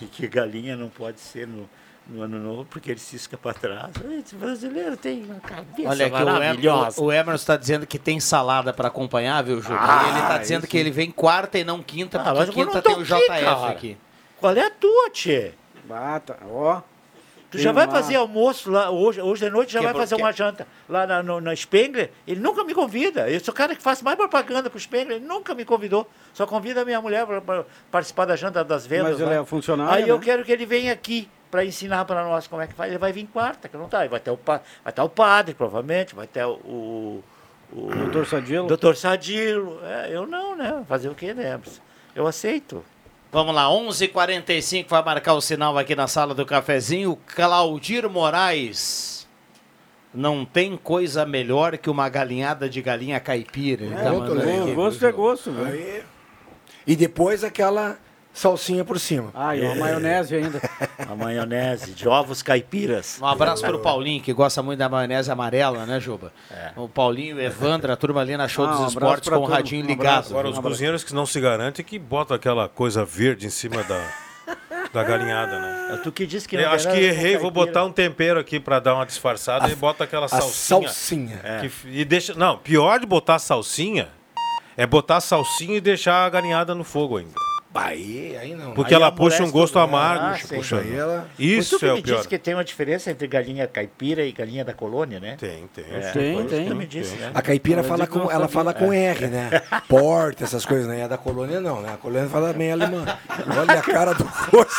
E 0.00 0.06
que 0.06 0.26
galinha 0.28 0.76
não 0.76 0.88
pode 0.88 1.20
ser 1.20 1.46
no, 1.46 1.68
no 2.10 2.22
ano 2.22 2.38
novo, 2.40 2.64
porque 2.68 2.90
ele 2.90 2.98
cisca 3.00 3.36
para 3.38 3.54
trás. 3.54 3.90
Esse 4.18 4.34
brasileiro 4.34 4.96
tem 4.96 5.22
uma 5.24 5.40
cabeça 5.40 5.88
Olha 5.88 6.06
aqui, 6.06 6.22
o, 6.22 6.24
maravilhosa. 6.26 7.00
o, 7.00 7.04
o 7.04 7.12
Emerson 7.12 7.34
está 7.36 7.56
dizendo 7.56 7.86
que 7.86 7.98
tem 7.98 8.18
salada 8.18 8.72
para 8.72 8.88
acompanhar, 8.88 9.42
viu, 9.44 9.62
Júlio? 9.62 9.78
Ah, 9.80 10.02
e 10.06 10.10
ele 10.10 10.18
está 10.20 10.38
dizendo 10.38 10.58
isso. 10.64 10.68
que 10.70 10.76
ele 10.78 10.90
vem 10.90 11.10
quarta 11.10 11.58
e 11.58 11.64
não 11.64 11.82
quinta, 11.82 12.20
Ah, 12.20 12.34
porque 12.34 12.50
eu 12.60 12.66
quinta 12.66 12.82
tem 12.82 12.96
o 12.96 13.04
JF 13.04 13.26
cara. 13.28 13.68
aqui. 13.70 13.96
Qual 14.38 14.52
é 14.54 14.66
a 14.66 14.70
tua, 14.70 15.10
Tchê? 15.10 15.52
Bata, 15.84 16.36
ó. 16.50 16.82
Tu 17.50 17.58
já 17.58 17.72
vai 17.72 17.86
uma- 17.86 17.92
fazer 17.92 18.14
almoço 18.14 18.70
lá 18.70 18.90
hoje, 18.90 19.20
hoje 19.20 19.44
de 19.44 19.50
noite, 19.50 19.72
já 19.72 19.80
Que 19.80 19.84
vai 19.84 19.92
por- 19.92 19.98
fazer 20.00 20.14
que- 20.14 20.22
uma 20.22 20.30
janta 20.32 20.68
lá 20.88 21.04
na, 21.04 21.20
no, 21.20 21.40
na 21.40 21.54
Spengler. 21.56 22.12
Ele 22.24 22.38
nunca 22.40 22.62
me 22.62 22.72
convida. 22.72 23.28
Eu 23.28 23.40
sou 23.40 23.50
o 23.52 23.56
cara 23.56 23.74
que 23.74 23.82
faz 23.82 24.00
mais 24.02 24.16
propaganda 24.16 24.70
pro 24.70 24.78
Spengler. 24.78 25.16
Ele 25.16 25.26
nunca 25.26 25.52
me 25.52 25.64
convidou. 25.64 26.08
Só 26.32 26.46
convida 26.46 26.82
a 26.82 26.84
minha 26.84 27.00
mulher 27.00 27.26
para 27.26 27.64
participar 27.90 28.24
da 28.26 28.36
janta 28.36 28.62
das 28.62 28.86
vendas. 28.86 29.10
Mas 29.12 29.20
ele 29.20 29.30
lá. 29.30 29.42
é 29.42 29.44
funcionário, 29.44 30.04
Aí 30.04 30.08
eu 30.08 30.18
né? 30.18 30.24
quero 30.24 30.44
que 30.44 30.52
ele 30.52 30.64
venha 30.64 30.92
aqui 30.92 31.28
para 31.50 31.64
ensinar 31.64 32.04
para 32.04 32.24
nós 32.24 32.46
como 32.46 32.62
é 32.62 32.66
que 32.66 32.74
faz. 32.74 32.90
Ele 32.90 32.98
vai 32.98 33.12
vir 33.12 33.26
quarta, 33.26 33.68
que 33.68 33.76
não 33.76 33.88
tá. 33.88 34.06
Vai 34.06 34.20
ter 34.20 34.30
o, 34.30 34.38
vai 34.44 34.92
ter 34.92 35.02
o 35.02 35.08
padre, 35.08 35.54
provavelmente. 35.54 36.14
Vai 36.14 36.26
ter 36.26 36.44
o. 36.44 37.22
o 37.72 37.90
Doutor 37.94 38.26
Sadilo. 38.26 38.66
Doutor 38.66 38.96
Sadilo. 38.96 39.80
É, 39.84 40.10
eu 40.10 40.26
não, 40.26 40.56
né? 40.56 40.84
Fazer 40.88 41.08
o 41.08 41.14
quê, 41.14 41.34
né? 41.34 41.60
Eu 42.14 42.26
aceito. 42.26 42.84
Vamos 43.32 43.54
lá, 43.54 43.66
11:45 43.68 44.02
h 44.02 44.08
45 44.12 44.90
vai 44.90 45.04
marcar 45.04 45.34
o 45.34 45.40
sinal 45.40 45.78
aqui 45.78 45.94
na 45.94 46.08
sala 46.08 46.34
do 46.34 46.44
cafezinho. 46.44 47.16
Claudir 47.26 48.08
Moraes. 48.08 49.28
Não 50.12 50.44
tem 50.44 50.76
coisa 50.76 51.24
melhor 51.24 51.78
que 51.78 51.88
uma 51.88 52.08
galinhada 52.08 52.68
de 52.68 52.82
galinha 52.82 53.20
caipira. 53.20 53.84
Ele 53.84 53.94
tá. 53.94 54.74
Gosto 54.74 55.06
é 55.06 55.12
gosto, 55.12 55.52
viu? 55.52 55.64
Aí- 55.64 56.02
E 56.84 56.96
depois 56.96 57.44
aquela 57.44 57.96
salsinha 58.32 58.84
por 58.84 58.98
cima. 58.98 59.30
Ah, 59.34 59.54
e 59.56 59.60
uma 59.60 59.74
maionese 59.74 60.34
ainda. 60.36 60.60
A 61.08 61.14
maionese 61.14 61.92
de 61.92 62.08
ovos 62.08 62.42
caipiras. 62.42 63.18
Um 63.20 63.26
abraço 63.26 63.64
pro 63.64 63.78
Paulinho, 63.80 64.22
que 64.22 64.32
gosta 64.32 64.62
muito 64.62 64.78
da 64.78 64.88
maionese 64.88 65.30
amarela, 65.30 65.84
né, 65.86 65.98
Juba? 66.00 66.32
O 66.76 66.88
Paulinho, 66.88 67.36
o 67.36 67.40
Evandro, 67.40 67.92
a 67.92 67.96
turma 67.96 68.20
ali 68.20 68.36
na 68.36 68.48
Show 68.48 68.64
Ah, 68.66 68.74
um 68.78 68.84
dos 68.84 68.92
Esportes 68.92 69.28
com 69.28 69.36
o 69.36 69.44
radinho 69.44 69.84
Um 69.84 69.88
ligado. 69.88 70.26
Agora, 70.30 70.48
os 70.48 70.58
cozinheiros 70.58 71.04
que 71.04 71.14
não 71.14 71.26
se 71.26 71.40
garantem 71.40 71.84
que 71.84 71.98
botam 71.98 72.34
aquela 72.36 72.68
coisa 72.68 73.04
verde 73.04 73.46
em 73.46 73.50
cima 73.50 73.82
da, 73.84 74.02
da 74.92 75.02
galinhada, 75.04 75.58
né? 75.58 76.00
Tu 76.02 76.12
que 76.12 76.26
disse 76.26 76.46
que 76.48 76.56
Eu 76.56 76.62
não 76.62 76.70
acho 76.72 76.84
tem 76.88 76.94
que 76.94 77.00
com 77.00 77.06
errei, 77.14 77.36
vou 77.36 77.50
botar 77.50 77.84
um 77.84 77.92
tempero 77.92 78.38
aqui 78.40 78.58
pra 78.60 78.78
dar 78.78 78.94
uma 78.94 79.04
disfarçada 79.06 79.68
e 79.70 79.74
bota 79.74 80.04
aquela 80.04 80.26
A 80.26 80.28
salsinha. 80.28 80.82
salsinha. 80.88 81.40
que 81.60 81.66
f- 81.66 81.88
e 81.88 82.04
deixa, 82.04 82.34
não, 82.34 82.56
pior 82.58 82.98
de 83.00 83.06
botar 83.06 83.38
salsinha 83.38 84.08
é 84.76 84.86
botar 84.86 85.20
salsinha 85.20 85.76
e 85.76 85.80
deixar 85.80 86.24
a 86.24 86.30
galinhada 86.30 86.74
no 86.74 86.84
fogo 86.84 87.16
ainda. 87.18 87.34
Aí, 87.72 88.36
aí 88.36 88.54
não. 88.54 88.72
Porque 88.72 88.92
Aí 88.94 89.00
ela 89.00 89.12
puxa 89.12 89.44
um 89.44 89.50
gosto 89.50 89.78
amargo. 89.78 90.24
Ah, 90.24 90.30
puxa, 90.32 90.46
sim. 90.48 90.56
puxa. 90.56 90.78
Aí 90.80 90.96
ela- 90.96 91.28
Isso 91.38 91.76
tu 91.76 91.78
que 91.78 91.86
é 91.86 91.92
me 91.92 92.00
o 92.00 92.02
pior. 92.02 92.16
disse 92.16 92.28
que 92.28 92.36
tem 92.38 92.52
uma 92.54 92.64
diferença 92.64 93.10
entre 93.12 93.28
galinha 93.28 93.66
caipira 93.68 94.24
e 94.24 94.32
galinha 94.32 94.64
da 94.64 94.72
colônia, 94.72 95.20
né? 95.20 95.36
Tem, 95.38 95.68
tem. 95.72 95.84
É, 95.88 96.00
Tem, 96.10 96.46
tem. 96.46 96.66
tu 96.68 96.74
me 96.74 96.84
disse, 96.84 97.14
né? 97.14 97.30
A 97.32 97.40
caipira 97.40 97.84
fala 97.84 98.08
com, 98.08 98.22
ela 98.22 98.32
sabia. 98.32 98.48
fala 98.48 98.74
com 98.74 98.92
R, 98.92 99.26
né? 99.28 99.50
Porta, 99.88 100.42
essas 100.42 100.66
coisas, 100.66 100.88
né? 100.88 100.98
E 100.98 101.02
a 101.02 101.06
da 101.08 101.16
colônia 101.16 101.60
não, 101.60 101.80
né? 101.80 101.92
A 101.94 101.96
colônia 101.96 102.28
fala 102.28 102.52
bem 102.52 102.72
alemã. 102.72 103.04
Olha 103.56 103.78
a 103.78 103.82
cara 103.82 104.14
do 104.14 104.24
Rosa. 104.24 104.70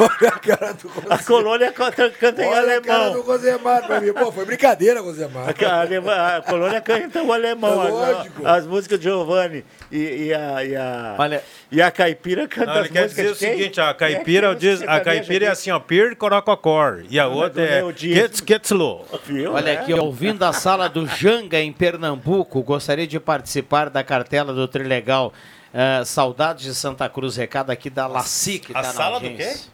Olha 0.00 0.28
a 0.30 0.38
cara 0.38 0.72
do 0.72 0.88
A 1.10 1.14
Rosa. 1.16 1.24
colônia 1.24 1.70
canta, 1.72 2.10
canta 2.10 2.42
em 2.42 2.48
Olha 2.48 2.78
a 2.78 2.80
cara 2.80 2.98
do 2.98 3.04
alemão. 3.10 3.22
Rosemar 3.26 3.86
pra 3.86 4.00
mim. 4.00 4.12
Pô, 4.14 4.32
foi 4.32 4.46
brincadeira, 4.46 5.02
Rosemar. 5.02 5.44
A, 5.48 6.36
a 6.38 6.40
colônia 6.42 6.80
canta 6.80 7.22
o 7.22 7.30
alemão. 7.30 7.82
É 7.82 7.86
as- 7.88 7.92
lógico. 7.92 8.46
As, 8.46 8.66
músicas 8.66 8.98
de 8.98 9.04
Giovanni 9.04 9.64
e, 9.92 9.98
e 10.28 10.34
a, 10.34 10.64
e, 10.64 10.74
a, 10.76 11.14
Olha- 11.18 11.42
e 11.70 11.82
a 11.82 11.90
caipira 11.90 12.48
canta 12.48 12.66
Não, 12.66 12.72
as 12.80 12.86
ele 12.86 12.88
quer 12.88 13.08
dizer 13.08 13.30
o 13.30 13.34
seguinte, 13.34 13.80
a 13.80 13.88
é 13.88 13.94
caipira, 13.94 14.48
tem 14.56 14.58
diz, 14.58 14.82
a 14.82 15.00
caipira 15.00 15.46
é 15.46 15.48
assim, 15.48 15.70
ó, 15.70 15.78
pir 15.78 16.16
corococor. 16.16 17.04
E 17.10 17.18
a 17.18 17.28
outra 17.28 17.62
é 17.62 17.76
Neudismo. 17.80 18.22
quetzquetzlo. 18.22 19.04
Viu? 19.26 19.52
Olha 19.52 19.70
É. 19.70 19.78
aqui, 19.78 19.92
ouvindo 19.92 20.42
a 20.44 20.52
sala 20.52 20.88
do 20.88 21.06
Janga 21.06 21.60
em 21.60 21.72
Pernambuco, 21.72 22.62
gostaria 22.62 23.06
de 23.06 23.20
participar 23.20 23.90
da 23.90 24.02
cartela 24.02 24.54
do 24.54 24.66
Trilegal. 24.66 25.32
Eh, 25.74 26.02
saudades 26.06 26.64
de 26.64 26.74
Santa 26.74 27.08
Cruz, 27.10 27.36
recado 27.36 27.70
aqui 27.70 27.90
da 27.90 28.06
Laci, 28.06 28.58
que 28.58 28.72
a 28.72 28.76
tá 28.76 28.82
na 28.82 28.92
sala 28.94 29.20
do 29.20 29.26
audiência. 29.26 29.70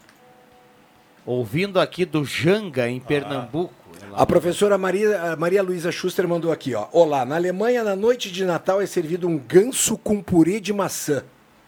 Ouvindo 1.24 1.78
aqui 1.80 2.05
do 2.05 2.24
Janga 2.24 2.88
em 2.88 2.99
Pernambuco. 2.99 3.72
A 4.12 4.26
professora 4.26 4.76
Maria, 4.76 5.34
Maria 5.36 5.62
Luísa 5.62 5.90
Schuster 5.90 6.26
mandou 6.28 6.53
aqui, 6.53 6.74
ó. 6.74 6.86
Olá, 6.92 7.24
na 7.24 7.36
Alemanha, 7.36 7.82
na 7.82 7.97
noite 7.97 8.30
de 8.30 8.45
Natal 8.45 8.82
é 8.82 8.86
servido 8.86 9.26
um 9.26 9.38
ganso 9.38 9.97
com 9.97 10.20
purê 10.20 10.61
de 10.61 10.72
maçã. 10.72 11.22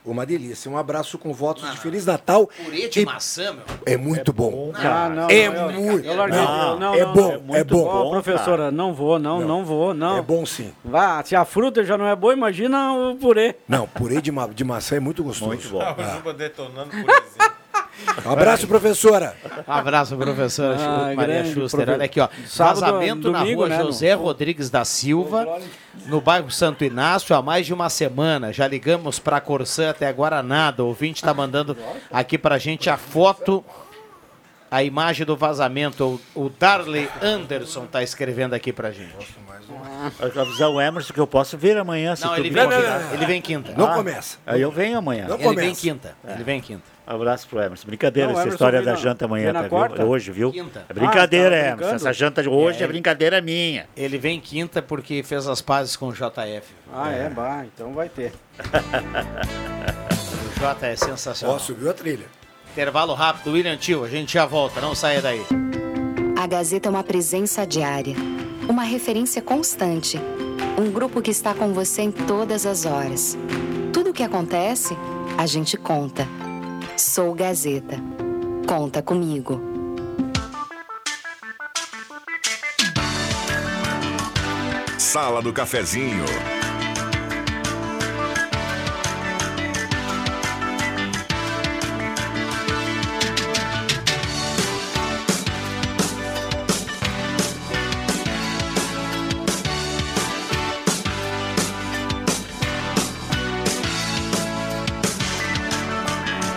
Uma 0.06 0.24
delícia. 0.24 0.70
Um 0.70 0.78
abraço 0.78 1.18
com 1.18 1.32
votos 1.34 1.68
de 1.70 1.76
Feliz 1.78 2.06
Natal. 2.06 2.48
Purê 2.64 2.88
de 2.88 3.00
E 3.00 3.04
maçã, 3.04 3.52
meu. 3.52 3.62
É 3.84 3.96
muito 3.96 4.32
bom. 4.32 4.70
Ah, 4.76 5.08
não, 5.08 5.28
É 5.28 5.48
não, 5.50 5.70
eu- 5.70 5.80
muito. 5.80 6.06
Eu 6.06 6.16
larguei. 6.16 6.38
Não, 6.40 6.70
eu- 6.74 6.78
não, 6.80 6.94
é 6.94 7.00
não, 7.04 7.12
bom, 7.12 7.42
não. 7.46 7.56
é 7.56 7.64
bom. 7.64 7.84
Bom, 7.84 8.10
professora, 8.12 8.70
não 8.70 8.94
vou, 8.94 9.18
não, 9.18 9.40
não, 9.40 9.64
vou, 9.64 9.92
não. 9.92 10.18
É 10.18 10.22
bom 10.22 10.46
sim. 10.46 10.72
Vá, 10.84 11.22
se 11.24 11.34
a 11.34 11.44
fruta 11.44 11.82
já 11.84 11.98
não 11.98 12.06
é 12.06 12.14
boa, 12.14 12.32
imagina 12.32 12.92
o 12.92 13.16
purê. 13.16 13.56
Não, 13.68 13.86
purê 13.88 14.20
de, 14.22 14.30
ma 14.30 14.46
de 14.46 14.62
maçã 14.62 14.96
é 14.96 15.00
muito 15.00 15.24
gostoso. 15.24 15.50
Muito 15.50 15.68
bom. 15.68 15.80
Ah, 15.82 16.14
Juba 16.16 16.32
detonando. 16.32 16.90
Um 16.96 17.04
abraço, 18.30 18.66
professora. 18.66 19.36
Um 19.66 19.72
abraço, 19.72 20.16
professora 20.16 20.76
Ah, 20.78 21.14
Maria 21.14 21.44
Schuster. 21.44 21.80
profe- 21.84 21.90
Olha 21.92 22.04
aqui, 22.04 22.20
ó. 22.20 22.28
Sábado, 22.46 22.80
Vazamento 22.80 23.30
na 23.30 23.42
rua 23.42 23.68
né, 23.68 23.78
José 23.82 24.14
Rodrigues 24.14 24.70
da 24.70 24.84
Silva, 24.84 25.58
no 26.06 26.20
bairro 26.20 26.50
Santo 26.50 26.84
Inácio, 26.84 27.34
há 27.34 27.42
mais 27.42 27.66
de 27.66 27.74
uma 27.74 27.88
semana. 27.88 28.52
Já 28.52 28.66
ligamos 28.68 29.18
para 29.18 29.40
Corsã 29.40 29.90
até 29.90 30.06
agora 30.06 30.42
nada. 30.42 30.82
O 30.84 30.88
ouvinte 30.88 31.22
está 31.22 31.32
mandando 31.34 31.76
aqui 32.12 32.36
pra 32.38 32.58
gente 32.58 32.88
a 32.90 32.96
foto, 32.96 33.64
a 34.70 34.82
imagem 34.82 35.24
do 35.26 35.36
vazamento. 35.36 36.20
O, 36.34 36.48
Darley 36.50 37.08
Anderson 37.22 37.84
está 37.84 38.02
escrevendo 38.02 38.54
aqui 38.54 38.72
pra 38.72 38.90
gente. 38.90 39.14
Eu 40.20 40.30
vou 40.30 40.42
avisar 40.42 40.68
o 40.70 40.80
Emerson 40.80 41.12
que 41.12 41.18
eu 41.20 41.26
posso 41.26 41.56
vir 41.58 41.76
amanhã. 41.76 42.14
Se 42.14 42.24
Não, 42.24 42.34
tu 42.34 42.40
ele 42.40 42.50
vem 42.50 42.62
quinta. 42.68 43.08
Ele 43.12 43.26
vem 43.26 43.42
quinta. 43.42 43.74
Não 43.76 43.94
começa. 43.94 44.38
Aí 44.46 44.60
eu 44.60 44.70
venho 44.70 44.98
amanhã. 44.98 45.26
Não 45.26 45.34
Ele 45.36 45.44
vem 45.44 45.54
começa. 45.54 45.80
quinta. 45.80 46.16
Ele 46.28 46.44
vem 46.44 46.60
quinta. 46.60 46.95
Abraço 47.06 47.46
pro 47.46 47.60
Emerson. 47.60 47.86
Brincadeira 47.86 48.26
Não, 48.28 48.32
essa 48.34 48.42
Emerson 48.42 48.54
história 48.56 48.82
da 48.82 48.92
na- 48.92 48.96
janta 48.98 49.24
amanhã, 49.26 49.52
tá, 49.52 49.68
quarta? 49.68 49.96
viu? 50.02 50.08
Hoje, 50.08 50.32
viu? 50.32 50.50
Quinta. 50.50 50.84
É 50.88 50.92
brincadeira, 50.92 51.56
Ah, 51.56 51.62
tá 51.62 51.68
Emerson. 51.84 51.94
Essa 51.94 52.12
janta 52.12 52.42
de 52.42 52.48
hoje 52.48 52.80
É, 52.80 52.84
é, 52.84 52.88
brincadeira 52.88 53.40
minha. 53.40 53.86
Ele 53.96 54.18
vem 54.18 54.40
quinta 54.40 54.82
porque 54.82 55.22
fez 55.22 55.46
as 55.46 55.60
pazes 55.60 55.94
com 55.96 56.08
o 56.08 56.12
JF. 56.12 56.66
Ah, 56.92 57.10
é, 57.12 57.28
bah, 57.30 57.64
então 57.72 57.92
vai 57.92 58.08
ter. 58.08 58.32
O 60.56 60.58
J 60.60 60.86
é 60.86 60.96
sensacional. 60.96 61.56
Ó, 61.56 61.58
subiu 61.58 61.90
a 61.90 61.92
trilha. 61.94 62.24
Intervalo 62.72 63.14
rápido, 63.14 63.52
William 63.52 63.76
Tio. 63.76 64.04
A 64.04 64.08
gente 64.08 64.32
já 64.34 64.46
volta, 64.46 64.80
não 64.80 64.94
saia 64.94 65.20
daí. 65.20 65.42
A 66.38 66.46
Gazeta 66.46 66.88
é 66.88 66.90
uma 66.90 67.04
presença 67.04 67.66
diária, 67.66 68.14
uma 68.68 68.82
referência 68.82 69.40
constante, 69.42 70.18
um 70.78 70.90
grupo 70.90 71.20
que 71.20 71.30
está 71.30 71.54
com 71.54 71.72
você 71.72 72.02
em 72.02 72.10
todas 72.10 72.64
as 72.66 72.84
horas. 72.86 73.36
Tudo 73.92 74.10
o 74.10 74.12
que 74.14 74.22
acontece, 74.22 74.96
a 75.36 75.46
gente 75.46 75.76
conta. 75.76 76.26
Sou 76.96 77.34
Gazeta. 77.34 77.96
Conta 78.66 79.02
comigo. 79.02 79.60
Sala 84.98 85.42
do 85.42 85.52
Cafezinho. 85.52 86.24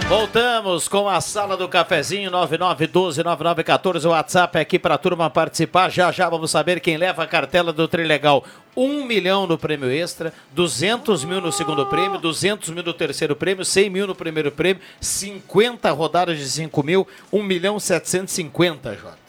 Voltamos 0.10 0.88
com 0.88 1.08
a 1.08 1.22
sala 1.22 1.56
do 1.56 1.70
cafezinho 1.70 2.32
9912-9914. 2.32 4.06
O 4.06 4.10
WhatsApp 4.10 4.58
é 4.58 4.62
aqui 4.62 4.80
para 4.80 4.96
a 4.96 4.98
turma 4.98 5.30
participar. 5.30 5.92
Já 5.92 6.12
já 6.12 6.28
vamos 6.28 6.50
saber 6.50 6.80
quem 6.80 6.98
leva 6.98 7.22
a 7.22 7.28
cartela 7.28 7.72
do 7.72 7.88
Trilegal. 7.88 8.44
Um 8.76 9.06
milhão 9.06 9.46
no 9.46 9.56
prêmio 9.56 9.88
extra, 9.88 10.34
200 10.52 11.24
mil 11.26 11.40
no 11.40 11.52
segundo 11.52 11.86
prêmio, 11.86 12.18
200 12.18 12.70
mil 12.72 12.84
no 12.84 12.92
terceiro 12.92 13.36
prêmio, 13.36 13.64
100 13.64 13.90
mil 13.92 14.08
no 14.08 14.16
primeiro 14.16 14.52
prêmio, 14.52 14.82
50 15.00 15.92
rodadas 15.92 16.40
de 16.40 16.50
5 16.50 16.82
mil, 16.82 17.08
1 17.32 17.44
milhão 17.44 17.80
750, 17.80 18.96
Jota. 18.96 19.20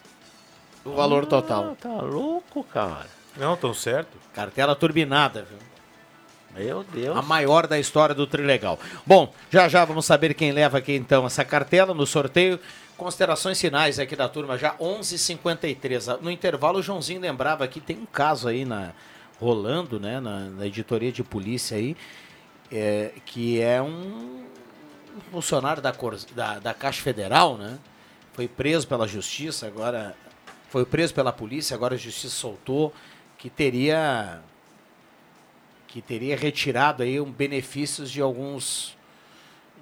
O 0.83 0.93
valor 0.93 1.27
total. 1.27 1.77
Tá 1.79 2.01
louco, 2.01 2.65
cara. 2.65 3.07
Não, 3.37 3.55
tão 3.55 3.75
certo. 3.75 4.17
Cartela 4.33 4.75
turbinada, 4.75 5.47
viu? 5.47 5.70
Meu 6.57 6.83
Deus. 6.85 7.17
A 7.17 7.23
maior 7.23 7.67
da 7.67 7.79
história 7.79 8.15
do 8.15 8.27
Trilegal. 8.27 8.79
Bom, 9.07 9.33
já 9.51 9.69
já 9.69 9.85
vamos 9.85 10.05
saber 10.05 10.35
quem 10.35 10.53
leva 10.53 10.79
aqui 10.79 10.93
então 10.95 11.25
essa 11.27 11.45
cartela 11.45 11.95
no 11.95 12.07
sorteio. 12.07 12.59
Considerações 12.97 13.59
finais 13.59 13.99
aqui 13.99 14.15
da 14.15 14.29
turma, 14.29 14.59
já 14.59 14.75
11h53. 14.77 16.21
No 16.21 16.31
intervalo, 16.31 16.81
o 16.81 16.83
Joãozinho 16.83 17.21
lembrava 17.21 17.67
que 17.67 17.81
tem 17.81 17.97
um 17.97 18.05
caso 18.05 18.47
aí 18.49 18.65
na, 18.65 18.93
rolando, 19.41 19.99
né, 19.99 20.21
na, 20.21 20.41
na 20.51 20.67
editoria 20.67 21.11
de 21.11 21.23
polícia 21.25 21.79
aí, 21.79 21.97
é, 22.71 23.13
que 23.25 23.59
é 23.61 23.81
um 23.81 24.45
funcionário 25.33 25.81
da, 25.83 25.93
Cor- 25.93 26.19
da, 26.35 26.59
da 26.59 26.75
Caixa 26.75 27.01
Federal, 27.01 27.57
né? 27.57 27.79
Foi 28.35 28.47
preso 28.47 28.87
pela 28.87 29.09
justiça, 29.09 29.67
agora 29.67 30.15
foi 30.69 30.85
preso 30.85 31.15
pela 31.15 31.33
polícia, 31.33 31.75
agora 31.75 31.95
a 31.95 31.99
justiça 31.99 32.35
soltou 32.35 32.93
que 33.39 33.49
teria 33.49 34.41
que 35.91 36.01
teria 36.01 36.37
retirado 36.37 37.03
aí 37.03 37.21
um 37.21 37.31
benefícios 37.31 38.11
de 38.13 38.23
alguns 38.23 38.97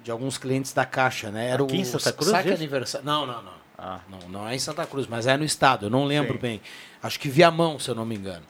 de 0.03 0.09
alguns 0.09 0.37
clientes 0.39 0.73
da 0.73 0.83
Caixa, 0.85 1.29
né? 1.29 1.49
Era 1.49 1.63
Aqui 1.63 1.77
em 1.77 1.81
o 1.81 1.85
Santa 1.85 2.11
Cruz, 2.13 2.31
saque 2.31 2.51
aniversário. 2.51 3.05
Não, 3.05 3.27
não, 3.27 3.43
não. 3.43 3.53
Ah. 3.77 3.99
Não, 4.09 4.19
não 4.29 4.47
é 4.47 4.55
em 4.55 4.59
Santa 4.59 4.85
Cruz, 4.87 5.05
mas 5.05 5.27
é 5.27 5.37
no 5.37 5.43
estado, 5.43 5.85
eu 5.85 5.89
não 5.89 6.05
lembro 6.05 6.33
Sim. 6.33 6.39
bem. 6.39 6.61
Acho 7.03 7.19
que 7.19 7.29
Viamão, 7.29 7.77
se 7.77 7.89
eu 7.89 7.95
não 7.95 8.05
me 8.05 8.15
engano. 8.15 8.45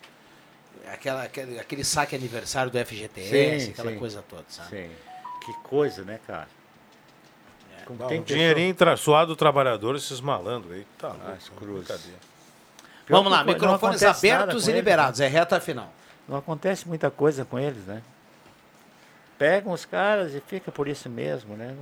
Aquela, 0.91 1.23
aquele, 1.23 1.59
aquele 1.59 1.83
saque 1.83 2.15
aniversário 2.15 2.71
do 2.71 2.77
FGTS, 2.79 3.65
Sim, 3.65 3.71
aquela 3.71 3.91
sim. 3.91 3.99
coisa 3.99 4.23
toda, 4.27 4.45
sabe? 4.47 4.69
Sim. 4.69 4.89
Que 5.45 5.53
coisa, 5.63 6.03
né, 6.03 6.19
cara? 6.25 6.47
Como 7.85 7.99
Bom, 7.99 8.07
tem 8.07 8.21
um 8.21 8.23
dinheirinho 8.23 8.73
tra- 8.73 8.95
suado 8.95 9.33
do 9.33 9.35
trabalho, 9.35 9.95
esses 9.95 10.21
malandros 10.21 10.71
aí. 10.71 10.87
Tá 10.97 11.09
louco, 11.09 11.55
cruz. 11.57 11.87
Vamos 13.09 13.31
lá, 13.31 13.43
microfones 13.43 14.01
abertos 14.03 14.67
e 14.67 14.69
eles, 14.69 14.77
liberados, 14.77 15.19
né? 15.19 15.25
é 15.25 15.29
reta 15.29 15.59
final. 15.59 15.91
Não 16.29 16.37
acontece 16.37 16.87
muita 16.87 17.09
coisa 17.09 17.43
com 17.43 17.57
eles, 17.57 17.85
né? 17.87 18.03
Pegam 19.37 19.71
os 19.73 19.83
caras 19.83 20.33
e 20.35 20.39
fica 20.41 20.71
por 20.71 20.87
isso 20.87 21.09
mesmo, 21.09 21.55
né? 21.57 21.75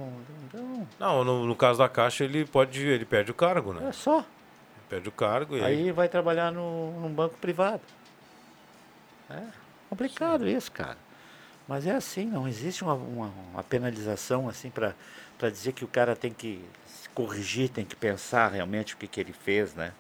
Não, 0.54 0.62
não- 0.62 0.88
Não, 1.00 1.24
no, 1.24 1.46
no 1.46 1.56
caso 1.56 1.80
da 1.80 1.90
Caixa, 1.90 2.24
ele 2.24 2.46
pode, 2.46 2.82
ele 2.88 3.04
perde 3.04 3.30
o 3.30 3.34
cargo, 3.34 3.74
né? 3.74 3.90
é 3.90 3.92
só. 3.92 4.24
Perde 4.90 5.10
o 5.10 5.12
cargo 5.12 5.58
e 5.58 5.64
aí... 5.64 5.92
Vai 5.92 6.08
trabalhar 6.08 6.50
no, 6.52 6.92
num 7.02 7.10
banco 7.14 7.36
privado. 7.40 7.82
É 9.30 9.42
complicado 9.90 10.48
isso, 10.48 10.72
cara. 10.72 10.98
Mas 11.68 11.86
é 11.86 11.92
assim, 11.92 12.26
não 12.26 12.48
existe 12.48 12.84
uma, 12.84 12.94
uma, 12.94 13.34
uma 13.52 13.64
penalização 13.64 14.48
assim 14.48 14.70
para 14.70 14.94
dizer 15.50 15.74
que 15.74 15.84
o 15.84 15.88
cara 15.88 16.16
tem 16.16 16.32
que 16.32 16.64
se 16.88 17.10
corrigir, 17.10 17.68
tem 17.70 17.84
que 17.84 17.96
pensar 17.96 18.50
realmente 18.50 18.94
o 18.94 18.98
que, 18.98 19.08
que 19.08 19.20
ele 19.20 19.34
fez, 19.34 19.74
né? 19.74 19.92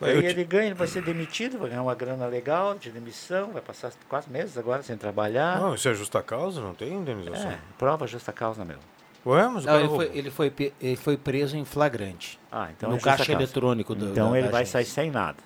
Aí 0.00 0.20
te- 0.20 0.26
ele 0.26 0.44
ganha, 0.44 0.66
ele 0.66 0.74
vai 0.74 0.86
ser 0.88 1.02
demitido, 1.02 1.58
vai 1.58 1.68
ganhar 1.68 1.82
uma 1.82 1.94
grana 1.94 2.26
legal 2.26 2.74
de 2.76 2.90
demissão, 2.90 3.52
vai 3.52 3.62
passar 3.62 3.92
quatro 4.08 4.30
meses 4.32 4.56
agora 4.58 4.82
sem 4.82 4.96
trabalhar. 4.96 5.60
Não, 5.60 5.74
isso 5.74 5.88
é 5.88 5.94
justa 5.94 6.22
causa? 6.22 6.60
Não 6.60 6.74
tem 6.74 6.92
indenização? 6.92 7.50
É, 7.50 7.58
prova 7.78 8.06
justa 8.06 8.32
causa, 8.32 8.64
meu. 8.64 8.78
Ué, 9.24 9.46
mas 9.48 9.64
o 9.64 9.68
Não, 9.68 9.78
ele, 9.78 9.88
foi, 9.88 10.10
ele, 10.14 10.30
foi, 10.30 10.72
ele 10.80 10.96
foi 10.96 11.16
preso 11.16 11.56
em 11.56 11.64
flagrante. 11.64 12.38
Ah, 12.50 12.68
então 12.76 12.90
no 12.90 12.96
é 12.96 13.00
caixa 13.00 13.24
causa. 13.24 13.32
eletrônico 13.42 13.94
do 13.94 14.10
Então 14.10 14.32
da- 14.32 14.38
ele 14.38 14.46
da 14.48 14.52
vai 14.52 14.66
sair 14.66 14.84
sem 14.84 15.10
nada. 15.12 15.38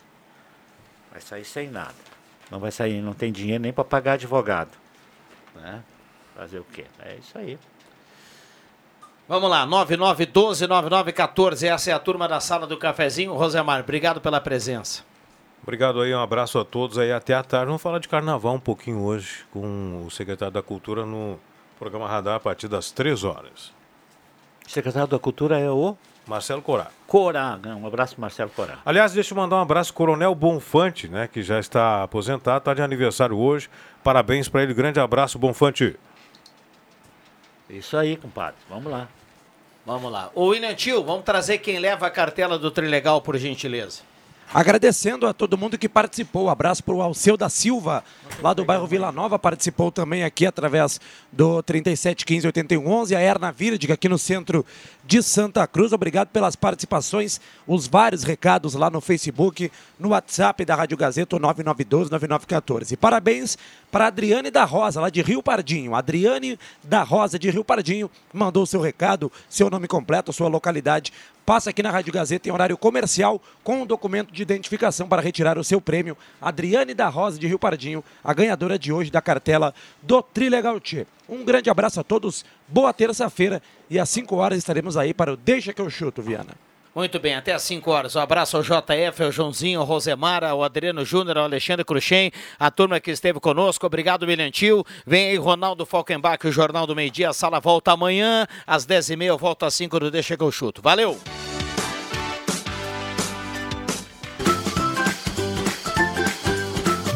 Vai 1.13 1.21
sair 1.21 1.45
sem 1.45 1.69
nada. 1.71 1.95
Não 2.51 2.59
vai 2.59 2.71
sair, 2.73 3.03
não 3.03 3.13
tem 3.13 3.31
dinheiro 3.31 3.63
nem 3.63 3.73
para 3.75 3.85
pagar 3.85 4.13
advogado. 4.15 4.71
Né? 5.55 5.83
Fazer 6.35 6.59
o 6.59 6.65
quê? 6.65 6.85
É 7.01 7.17
isso 7.17 7.37
aí. 7.37 7.59
Vamos 9.29 9.51
lá, 9.51 9.67
9912-9914, 9.67 11.65
essa 11.65 11.91
é 11.91 11.93
a 11.93 11.99
turma 11.99 12.29
da 12.29 12.39
sala 12.39 12.65
do 12.65 12.77
cafezinho. 12.77 13.35
Rosemar, 13.35 13.81
obrigado 13.81 14.21
pela 14.21 14.41
presença. 14.41 15.03
Obrigado 15.65 16.01
aí, 16.01 16.15
um 16.15 16.21
abraço 16.21 16.61
a 16.61 16.65
todos 16.65 16.97
aí. 16.97 17.11
Até 17.11 17.35
a 17.35 17.43
tarde. 17.43 17.67
Vamos 17.67 17.83
falar 17.83 17.99
de 17.99 18.07
carnaval 18.07 18.55
um 18.55 18.61
pouquinho 18.61 19.03
hoje 19.03 19.45
com 19.53 20.05
o 20.07 20.11
secretário 20.13 20.55
da 20.55 20.63
Cultura 20.63 21.05
no 21.05 21.41
programa 21.77 22.07
Radar 22.07 22.37
a 22.37 22.41
partir 22.41 22.69
das 22.69 22.93
3 22.93 23.25
horas. 23.25 23.73
Secretário 24.65 25.09
da 25.09 25.19
Cultura 25.19 25.59
é 25.59 25.69
o 25.69 25.97
Marcelo 26.25 26.63
Corá. 26.63 26.87
Corá. 27.09 27.59
Um 27.65 27.85
abraço, 27.85 28.21
Marcelo 28.21 28.51
Corá. 28.51 28.79
Aliás, 28.87 29.13
deixa 29.13 29.35
eu 29.35 29.37
mandar 29.39 29.57
um 29.57 29.63
abraço 29.63 29.91
ao 29.91 29.97
Coronel 29.97 30.37
Bonfante, 30.37 31.09
né, 31.09 31.27
que 31.27 31.43
já 31.43 31.59
está 31.59 32.05
aposentado, 32.05 32.59
está 32.59 32.75
de 32.75 32.83
aniversário 32.83 33.37
hoje. 33.37 33.69
Parabéns 34.05 34.49
para 34.49 34.63
ele, 34.63 34.73
grande 34.73 35.01
abraço, 35.01 35.37
Bonfante. 35.37 35.97
Isso 37.69 37.97
aí, 37.97 38.17
compadre. 38.17 38.57
Vamos 38.69 38.91
lá. 38.91 39.09
Vamos 39.85 40.11
lá. 40.11 40.31
Ô 40.35 40.47
William 40.47 40.75
Tio, 40.75 41.03
vamos 41.05 41.25
trazer 41.25 41.59
quem 41.59 41.79
leva 41.79 42.07
a 42.07 42.11
cartela 42.11 42.59
do 42.59 42.71
Trilegal, 42.71 43.21
por 43.21 43.37
gentileza. 43.39 44.03
Agradecendo 44.55 45.27
a 45.27 45.33
todo 45.33 45.59
mundo 45.59 45.77
que 45.77 45.89
participou. 45.89 46.49
Abraço 46.49 46.83
para 46.83 46.95
o 46.95 47.03
Alceu 47.03 47.37
da 47.37 47.49
Silva, 47.49 48.05
lá 48.41 48.55
do 48.55 48.65
bairro 48.65 48.87
Vila 48.87 49.11
Nova, 49.11 49.39
participou 49.39 49.91
também 49.91 50.23
aqui 50.23 50.47
através 50.47 51.01
do 51.33 51.63
37158111. 51.65 53.17
A 53.17 53.21
Erna 53.21 53.51
Virdig, 53.51 53.93
aqui 53.93 54.09
no 54.09 54.19
centro 54.19 54.65
de 55.07 55.23
Santa 55.23 55.67
Cruz. 55.67 55.93
Obrigado 55.93 56.29
pelas 56.29 56.57
participações, 56.57 57.41
os 57.67 57.87
vários 57.87 58.25
recados 58.25 58.75
lá 58.75 58.91
no 58.91 59.01
Facebook, 59.01 59.71
no 59.99 60.09
WhatsApp 60.11 60.65
da 60.65 60.75
Rádio 60.75 60.97
Gazeta, 60.97 61.39
9912-9914. 61.39 62.93
E 62.93 62.97
parabéns 62.97 63.57
para 63.91 64.09
Adriane 64.09 64.51
da 64.51 64.65
Rosa, 64.65 65.01
lá 65.01 65.09
de 65.09 65.23
Rio 65.23 65.43
Pardinho. 65.43 65.95
Adriane 65.95 66.59
da 66.83 67.03
Rosa, 67.03 67.39
de 67.39 67.49
Rio 67.51 67.65
Pardinho, 67.65 68.11
mandou 68.33 68.67
seu 68.67 68.81
recado, 68.81 69.31
seu 69.49 69.71
nome 69.71 69.87
completo, 69.87 70.33
sua 70.33 70.49
localidade. 70.49 71.13
Passa 71.45 71.71
aqui 71.71 71.81
na 71.81 71.93
Rádio 71.93 72.13
Gazeta 72.13 72.49
em 72.49 72.53
horário 72.53 72.77
comercial 72.77 73.41
com 73.63 73.83
um 73.83 73.87
documento 73.87 74.33
de 74.33 74.43
identificação 74.43 75.09
para 75.09 75.23
retirar 75.23 75.57
o 75.57 75.63
seu 75.63 75.81
prêmio. 75.81 76.17
Adriane 76.43 76.93
da 76.93 77.09
Rosa, 77.09 77.39
de 77.39 77.47
Rio 77.47 77.59
Pardinho, 77.59 78.03
a 78.25 78.35
ganhadora 78.35 78.77
de 78.77 78.93
hoje 78.93 79.13
da 79.13 79.23
cartela 79.23 79.73
do 80.03 80.21
Trilegal 80.21 80.81
Tchê. 80.81 81.07
Um 81.29 81.45
grande 81.45 81.69
abraço 81.69 82.01
a 82.01 82.05
todos, 82.05 82.45
boa 82.69 82.93
terça-feira 82.93 83.61
e 83.91 83.99
às 83.99 84.09
5 84.09 84.37
horas 84.37 84.59
estaremos 84.59 84.97
aí 84.97 85.13
para 85.13 85.33
o 85.33 85.37
Deixa 85.37 85.73
que 85.73 85.81
eu 85.81 85.91
chuto, 85.91 86.23
Viana. 86.23 86.55
Muito 86.95 87.21
bem, 87.21 87.35
até 87.35 87.53
às 87.53 87.63
5 87.63 87.91
horas. 87.91 88.17
Um 88.17 88.21
abraço 88.21 88.57
ao 88.57 88.63
JF, 88.63 89.23
ao 89.23 89.31
Joãozinho, 89.31 89.81
ao 89.81 89.85
Rosemara, 89.85 90.49
ao 90.49 90.65
Adriano 90.65 91.05
Júnior, 91.05 91.37
ao 91.37 91.45
Alexandre 91.45 91.85
Cruxem, 91.85 92.33
a 92.59 92.71
turma 92.71 92.99
que 92.99 93.11
esteve 93.11 93.39
conosco. 93.39 93.85
Obrigado, 93.85 94.23
William 94.23 94.51
Tio. 94.51 94.83
Vem 95.07 95.29
aí 95.29 95.37
Ronaldo 95.37 95.85
Falkenbach, 95.85 96.47
o 96.47 96.51
Jornal 96.51 96.87
do 96.87 96.97
Meio 96.97 97.11
Dia. 97.11 97.29
A 97.29 97.35
sala 97.35 97.61
volta 97.61 97.93
amanhã, 97.93 98.47
às 98.67 98.87
10h30. 98.87 99.25
Eu 99.25 99.37
volto 99.37 99.67
às 99.67 99.75
5 99.75 100.01
do 100.01 100.11
Deixa 100.11 100.39
que 100.39 100.43
eu 100.43 100.51
chuto. 100.51 100.81
Valeu! 100.81 101.19